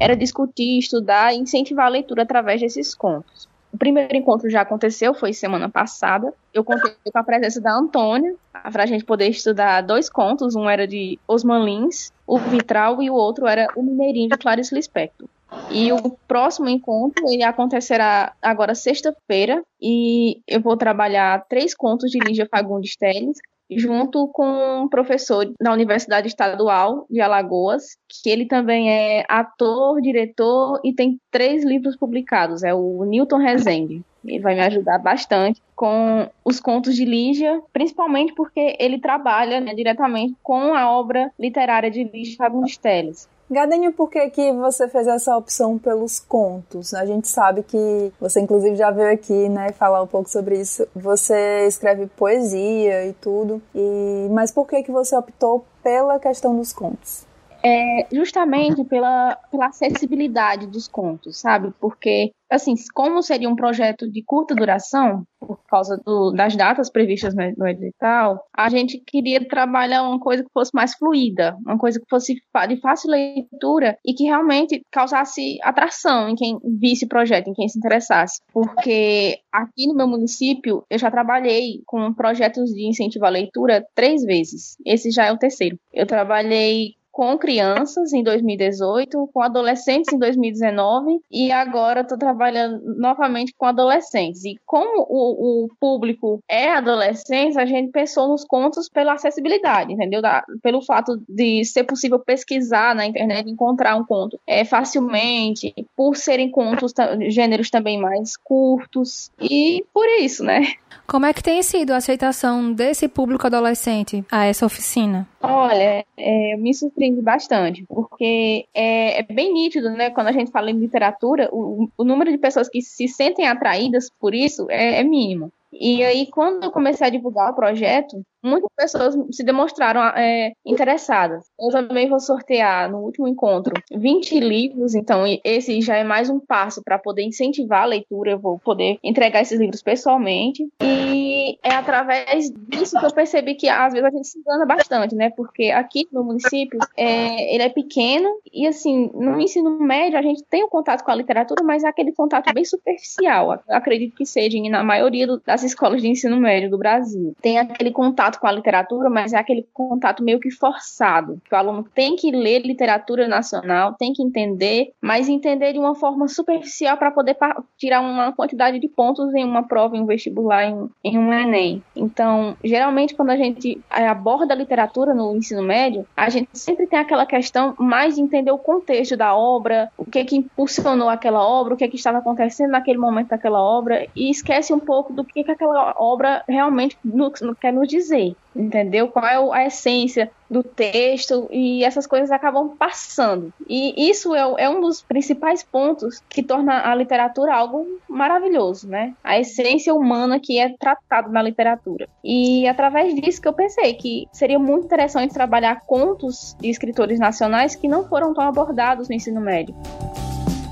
era 0.00 0.16
discutir, 0.16 0.78
estudar 0.78 1.34
e 1.34 1.38
incentivar 1.38 1.86
a 1.86 1.90
leitura 1.90 2.22
através 2.22 2.60
desses 2.60 2.94
contos. 2.94 3.48
O 3.72 3.78
primeiro 3.78 4.16
encontro 4.16 4.48
já 4.48 4.62
aconteceu, 4.62 5.12
foi 5.12 5.32
semana 5.32 5.68
passada. 5.68 6.32
Eu 6.52 6.64
contei 6.64 6.92
com 7.04 7.18
a 7.18 7.22
presença 7.22 7.60
da 7.60 7.72
Antônia, 7.72 8.34
para 8.72 8.84
a 8.84 8.86
gente 8.86 9.04
poder 9.04 9.28
estudar 9.28 9.82
dois 9.82 10.08
contos. 10.08 10.54
Um 10.54 10.68
era 10.68 10.86
de 10.86 11.18
Osman 11.28 11.64
Lins, 11.64 12.12
O 12.26 12.38
Vitral, 12.38 13.02
e 13.02 13.10
o 13.10 13.14
outro 13.14 13.46
era 13.46 13.68
O 13.76 13.82
Mineirinho, 13.82 14.30
de 14.30 14.38
Clarice 14.38 14.74
Lispector. 14.74 15.28
E 15.70 15.92
o 15.92 16.10
próximo 16.26 16.68
encontro 16.68 17.24
acontecerá 17.44 18.32
agora 18.42 18.74
sexta-feira 18.74 19.62
e 19.80 20.40
eu 20.46 20.60
vou 20.60 20.76
trabalhar 20.76 21.44
três 21.48 21.74
contos 21.74 22.10
de 22.10 22.18
Lígia 22.18 22.48
Fagundes 22.50 22.96
Teles, 22.96 23.38
junto 23.70 24.28
com 24.28 24.82
um 24.82 24.88
professor 24.88 25.50
da 25.60 25.72
Universidade 25.72 26.28
Estadual 26.28 27.06
de 27.10 27.20
Alagoas, 27.20 27.96
que 28.08 28.30
ele 28.30 28.46
também 28.46 28.90
é 28.90 29.24
ator, 29.28 30.00
diretor 30.00 30.80
e 30.84 30.92
tem 30.92 31.20
três 31.30 31.64
livros 31.64 31.96
publicados, 31.96 32.62
é 32.62 32.74
o 32.74 33.04
Newton 33.04 33.38
Rezende. 33.38 34.02
Ele 34.24 34.40
vai 34.40 34.54
me 34.54 34.60
ajudar 34.62 34.98
bastante 34.98 35.62
com 35.74 36.28
os 36.44 36.58
contos 36.58 36.96
de 36.96 37.04
Lígia, 37.04 37.62
principalmente 37.72 38.34
porque 38.34 38.76
ele 38.80 38.98
trabalha 38.98 39.60
né, 39.60 39.74
diretamente 39.74 40.34
com 40.42 40.74
a 40.74 40.90
obra 40.90 41.30
literária 41.38 41.90
de 41.90 42.02
Lígia 42.02 42.36
Fagundes 42.36 42.76
Teles. 42.76 43.28
Gadenha, 43.48 43.92
por 43.92 44.10
que, 44.10 44.28
que 44.30 44.52
você 44.52 44.88
fez 44.88 45.06
essa 45.06 45.36
opção 45.36 45.78
pelos 45.78 46.18
contos? 46.18 46.92
A 46.92 47.06
gente 47.06 47.28
sabe 47.28 47.62
que 47.62 48.12
você, 48.20 48.40
inclusive, 48.40 48.74
já 48.74 48.90
veio 48.90 49.12
aqui, 49.12 49.48
né, 49.48 49.70
falar 49.72 50.02
um 50.02 50.06
pouco 50.06 50.28
sobre 50.28 50.60
isso. 50.60 50.86
Você 50.94 51.66
escreve 51.66 52.06
poesia 52.08 53.06
e 53.06 53.12
tudo, 53.12 53.62
e 53.74 54.28
mas 54.30 54.50
por 54.50 54.66
que, 54.66 54.82
que 54.82 54.90
você 54.90 55.16
optou 55.16 55.64
pela 55.82 56.18
questão 56.18 56.56
dos 56.56 56.72
contos? 56.72 57.25
É 57.66 58.06
justamente 58.12 58.84
pela, 58.84 59.34
pela 59.50 59.66
acessibilidade 59.66 60.68
dos 60.68 60.86
contos, 60.86 61.38
sabe? 61.38 61.72
Porque, 61.80 62.30
assim, 62.48 62.74
como 62.94 63.20
seria 63.22 63.48
um 63.48 63.56
projeto 63.56 64.08
de 64.08 64.22
curta 64.22 64.54
duração, 64.54 65.24
por 65.40 65.58
causa 65.68 66.00
do, 66.04 66.30
das 66.30 66.54
datas 66.54 66.88
previstas 66.90 67.34
no, 67.34 67.42
no 67.56 67.66
edital, 67.66 68.40
a 68.56 68.68
gente 68.68 69.02
queria 69.04 69.46
trabalhar 69.46 70.04
uma 70.04 70.20
coisa 70.20 70.44
que 70.44 70.50
fosse 70.52 70.70
mais 70.72 70.94
fluida, 70.94 71.56
uma 71.66 71.76
coisa 71.76 71.98
que 71.98 72.06
fosse 72.08 72.34
de 72.34 72.76
fácil 72.80 73.10
leitura 73.10 73.98
e 74.04 74.14
que 74.14 74.24
realmente 74.24 74.82
causasse 74.92 75.58
atração 75.62 76.28
em 76.28 76.36
quem 76.36 76.58
visse 76.78 77.04
o 77.04 77.08
projeto, 77.08 77.48
em 77.48 77.54
quem 77.54 77.68
se 77.68 77.78
interessasse. 77.78 78.40
Porque 78.52 79.40
aqui 79.52 79.88
no 79.88 79.94
meu 79.94 80.06
município, 80.06 80.84
eu 80.88 80.98
já 80.98 81.10
trabalhei 81.10 81.82
com 81.84 82.14
projetos 82.14 82.70
de 82.70 82.86
incentivo 82.86 83.26
à 83.26 83.28
leitura 83.28 83.84
três 83.94 84.22
vezes. 84.22 84.76
Esse 84.86 85.10
já 85.10 85.26
é 85.26 85.32
o 85.32 85.38
terceiro. 85.38 85.78
Eu 85.92 86.06
trabalhei 86.06 86.94
com 87.16 87.38
crianças 87.38 88.12
em 88.12 88.22
2018, 88.22 89.30
com 89.32 89.40
adolescentes 89.40 90.12
em 90.12 90.18
2019 90.18 91.18
e 91.32 91.50
agora 91.50 92.02
estou 92.02 92.18
trabalhando 92.18 92.78
novamente 92.98 93.54
com 93.56 93.64
adolescentes. 93.64 94.44
E 94.44 94.60
como 94.66 95.06
o, 95.08 95.64
o, 95.64 95.68
público 95.80 96.40
é 96.46 96.72
adolescente, 96.72 97.58
a 97.58 97.64
gente 97.64 97.90
pensou 97.90 98.28
nos 98.28 98.44
contos 98.44 98.90
pela 98.90 99.14
acessibilidade, 99.14 99.94
entendeu? 99.94 100.20
Da, 100.20 100.44
pelo 100.62 100.82
fato 100.82 101.18
de 101.26 101.64
ser 101.64 101.84
possível 101.84 102.18
pesquisar 102.18 102.94
na 102.94 103.06
internet, 103.06 103.48
encontrar 103.48 103.96
um 103.96 104.04
conto 104.04 104.38
é, 104.46 104.62
facilmente, 104.66 105.72
por 105.96 106.18
serem 106.18 106.50
contos, 106.50 106.92
gêneros 107.30 107.70
também 107.70 107.98
mais 107.98 108.36
curtos 108.36 109.30
e 109.40 109.82
por 109.94 110.06
isso, 110.20 110.44
né? 110.44 110.66
Como 111.06 111.24
é 111.24 111.32
que 111.32 111.42
tem 111.42 111.62
sido 111.62 111.92
a 111.92 111.96
aceitação 111.96 112.74
desse 112.74 113.08
público 113.08 113.46
adolescente 113.46 114.22
a 114.30 114.44
essa 114.44 114.66
oficina? 114.66 115.26
Olha, 115.48 116.04
é, 116.16 116.56
me 116.56 116.74
surpreende 116.74 117.22
bastante, 117.22 117.84
porque 117.88 118.66
é, 118.74 119.20
é, 119.20 119.22
bem 119.22 119.52
nítido, 119.52 119.90
né? 119.90 120.10
Quando 120.10 120.28
a 120.28 120.32
gente 120.32 120.50
fala 120.50 120.70
em 120.70 120.78
literatura, 120.78 121.48
o, 121.52 121.88
o 121.96 122.04
número 122.04 122.30
de 122.30 122.38
pessoas 122.38 122.68
que 122.68 122.82
se 122.82 123.06
sentem 123.06 123.46
atraídas 123.46 124.10
por 124.20 124.34
isso 124.34 124.66
é, 124.70 125.00
é 125.00 125.04
mínimo. 125.04 125.52
E 125.72 126.02
aí, 126.02 126.26
quando 126.26 126.64
eu 126.64 126.70
comecei 126.70 127.06
a 127.06 127.10
divulgar 127.10 127.50
o 127.50 127.54
projeto, 127.54 128.22
muitas 128.42 128.70
pessoas 128.76 129.14
se 129.30 129.44
demonstraram 129.44 130.02
é, 130.16 130.52
interessadas. 130.64 131.46
Eu 131.58 131.70
também 131.70 132.08
vou 132.08 132.20
sortear 132.20 132.90
no 132.90 132.98
último 132.98 133.28
encontro 133.28 133.74
20 133.92 134.40
livros, 134.40 134.94
então 134.94 135.24
esse 135.44 135.80
já 135.80 135.96
é 135.96 136.04
mais 136.04 136.30
um 136.30 136.38
passo 136.38 136.82
para 136.82 136.98
poder 136.98 137.22
incentivar 137.22 137.82
a 137.82 137.86
leitura. 137.86 138.32
Eu 138.32 138.38
vou 138.38 138.58
poder 138.58 138.98
entregar 139.02 139.42
esses 139.42 139.58
livros 139.58 139.82
pessoalmente. 139.82 140.66
E 140.82 141.58
é 141.62 141.74
através 141.74 142.50
disso 142.50 142.98
que 142.98 143.06
eu 143.06 143.12
percebi 143.12 143.54
que 143.54 143.68
às 143.68 143.92
vezes 143.92 144.06
a 144.06 144.10
gente 144.10 144.26
se 144.26 144.38
engana 144.38 144.66
bastante, 144.66 145.14
né? 145.14 145.30
Porque 145.30 145.70
aqui 145.70 146.06
no 146.12 146.24
município 146.24 146.78
é, 146.96 147.54
ele 147.54 147.62
é 147.62 147.68
pequeno 147.68 148.28
e 148.52 148.66
assim, 148.66 149.10
no 149.14 149.40
ensino 149.40 149.78
médio 149.78 150.18
a 150.18 150.22
gente 150.22 150.42
tem 150.44 150.62
o 150.62 150.66
um 150.66 150.68
contato 150.70 151.04
com 151.04 151.10
a 151.10 151.14
literatura, 151.14 151.62
mas 151.62 151.84
é 151.84 151.88
aquele 151.88 152.12
contato 152.12 152.52
bem 152.52 152.64
superficial. 152.64 153.52
Eu 153.68 153.76
acredito 153.76 154.16
que 154.16 154.24
seja 154.24 154.56
na 154.70 154.82
maioria 154.82 155.26
das 155.44 155.62
escolas 155.62 156.00
de 156.00 156.08
ensino 156.08 156.36
médio 156.36 156.70
do 156.70 156.78
Brasil. 156.78 157.34
Tem 157.40 157.58
aquele 157.58 157.90
contato 157.90 158.35
com 158.38 158.46
a 158.46 158.52
literatura, 158.52 159.10
mas 159.10 159.32
é 159.32 159.38
aquele 159.38 159.66
contato 159.72 160.22
meio 160.22 160.40
que 160.40 160.50
forçado, 160.50 161.40
que 161.44 161.54
o 161.54 161.58
aluno 161.58 161.84
tem 161.94 162.16
que 162.16 162.30
ler 162.30 162.60
literatura 162.60 163.26
nacional, 163.28 163.94
tem 163.98 164.12
que 164.12 164.22
entender, 164.22 164.92
mas 165.00 165.28
entender 165.28 165.72
de 165.72 165.78
uma 165.78 165.94
forma 165.94 166.28
superficial 166.28 166.96
para 166.96 167.10
poder 167.10 167.36
tirar 167.76 168.00
uma 168.00 168.32
quantidade 168.32 168.78
de 168.78 168.88
pontos 168.88 169.34
em 169.34 169.44
uma 169.44 169.62
prova, 169.62 169.96
em 169.96 170.00
um 170.00 170.06
vestibular, 170.06 170.64
em, 170.64 170.88
em 171.04 171.18
um 171.18 171.32
Enem. 171.32 171.82
Então, 171.94 172.56
geralmente, 172.62 173.14
quando 173.14 173.30
a 173.30 173.36
gente 173.36 173.80
aborda 173.90 174.54
a 174.54 174.56
literatura 174.56 175.14
no 175.14 175.36
ensino 175.36 175.62
médio, 175.62 176.06
a 176.16 176.28
gente 176.28 176.48
sempre 176.52 176.86
tem 176.86 176.98
aquela 176.98 177.26
questão 177.26 177.74
mais 177.78 178.16
de 178.16 178.20
entender 178.20 178.50
o 178.50 178.58
contexto 178.58 179.16
da 179.16 179.36
obra, 179.36 179.90
o 179.96 180.04
que 180.04 180.24
que 180.24 180.36
impulsionou 180.36 181.08
aquela 181.08 181.46
obra, 181.46 181.74
o 181.74 181.76
que 181.76 181.88
que 181.88 181.96
estava 181.96 182.18
acontecendo 182.18 182.70
naquele 182.70 182.98
momento 182.98 183.28
daquela 183.28 183.60
obra, 183.60 184.06
e 184.14 184.30
esquece 184.30 184.72
um 184.72 184.78
pouco 184.78 185.12
do 185.12 185.24
que, 185.24 185.44
que 185.44 185.50
aquela 185.50 185.94
obra 185.98 186.42
realmente 186.48 186.96
nos, 187.04 187.40
quer 187.60 187.72
nos 187.72 187.88
dizer 187.88 188.15
entendeu? 188.54 189.08
Qual 189.08 189.24
é 189.24 189.36
a 189.56 189.66
essência 189.66 190.30
do 190.50 190.62
texto 190.62 191.48
e 191.50 191.84
essas 191.84 192.06
coisas 192.06 192.30
acabam 192.30 192.70
passando. 192.78 193.52
E 193.68 194.08
isso 194.08 194.34
é, 194.34 194.64
é, 194.64 194.68
um 194.68 194.80
dos 194.80 195.02
principais 195.02 195.62
pontos 195.62 196.22
que 196.28 196.42
torna 196.42 196.88
a 196.88 196.94
literatura 196.94 197.54
algo 197.54 197.84
maravilhoso, 198.08 198.88
né? 198.88 199.14
A 199.22 199.38
essência 199.38 199.94
humana 199.94 200.38
que 200.40 200.58
é 200.58 200.74
tratado 200.78 201.30
na 201.30 201.42
literatura. 201.42 202.08
E 202.22 202.66
através 202.66 203.14
disso 203.14 203.40
que 203.42 203.48
eu 203.48 203.52
pensei 203.52 203.94
que 203.94 204.26
seria 204.32 204.58
muito 204.58 204.84
interessante 204.84 205.34
trabalhar 205.34 205.82
contos 205.86 206.56
de 206.60 206.68
escritores 206.68 207.18
nacionais 207.18 207.74
que 207.74 207.88
não 207.88 208.08
foram 208.08 208.32
tão 208.32 208.44
abordados 208.44 209.08
no 209.08 209.14
ensino 209.14 209.40
médio. 209.40 209.74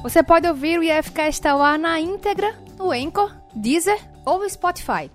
Você 0.03 0.23
pode 0.23 0.47
ouvir 0.47 0.79
o 0.79 0.83
IFCast 0.83 1.47
ao 1.49 1.79
na 1.79 1.99
íntegra 1.99 2.55
no 2.79 2.91
Anchor, 2.91 3.35
Deezer 3.55 3.99
ou 4.25 4.47
Spotify. 4.49 5.11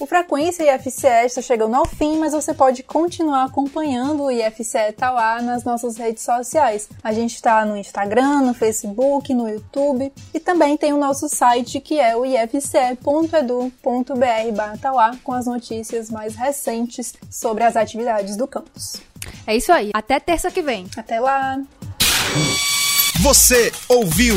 O 0.00 0.06
Frequência 0.06 0.62
IFCE 0.76 1.26
está 1.26 1.42
chegando 1.42 1.74
ao 1.74 1.84
fim, 1.84 2.18
mas 2.18 2.32
você 2.32 2.54
pode 2.54 2.84
continuar 2.84 3.44
acompanhando 3.44 4.22
o 4.22 4.30
IFCE 4.30 4.92
Tauá 4.96 5.42
nas 5.42 5.64
nossas 5.64 5.96
redes 5.96 6.22
sociais. 6.22 6.88
A 7.02 7.12
gente 7.12 7.34
está 7.34 7.64
no 7.64 7.76
Instagram, 7.76 8.42
no 8.42 8.54
Facebook, 8.54 9.34
no 9.34 9.48
YouTube 9.48 10.12
e 10.32 10.38
também 10.38 10.76
tem 10.76 10.92
o 10.92 10.98
nosso 10.98 11.28
site 11.28 11.80
que 11.80 11.98
é 11.98 12.16
o 12.16 12.24
ifce.edu.br 12.24 13.00
Tauá 14.80 15.16
com 15.24 15.32
as 15.32 15.46
notícias 15.46 16.10
mais 16.10 16.36
recentes 16.36 17.14
sobre 17.28 17.64
as 17.64 17.74
atividades 17.74 18.36
do 18.36 18.46
campus. 18.46 19.02
É 19.44 19.56
isso 19.56 19.72
aí. 19.72 19.90
Até 19.92 20.20
terça 20.20 20.48
que 20.48 20.62
vem. 20.62 20.86
Até 20.96 21.18
lá. 21.18 21.60
Você 23.20 23.72
ouviu 23.88 24.36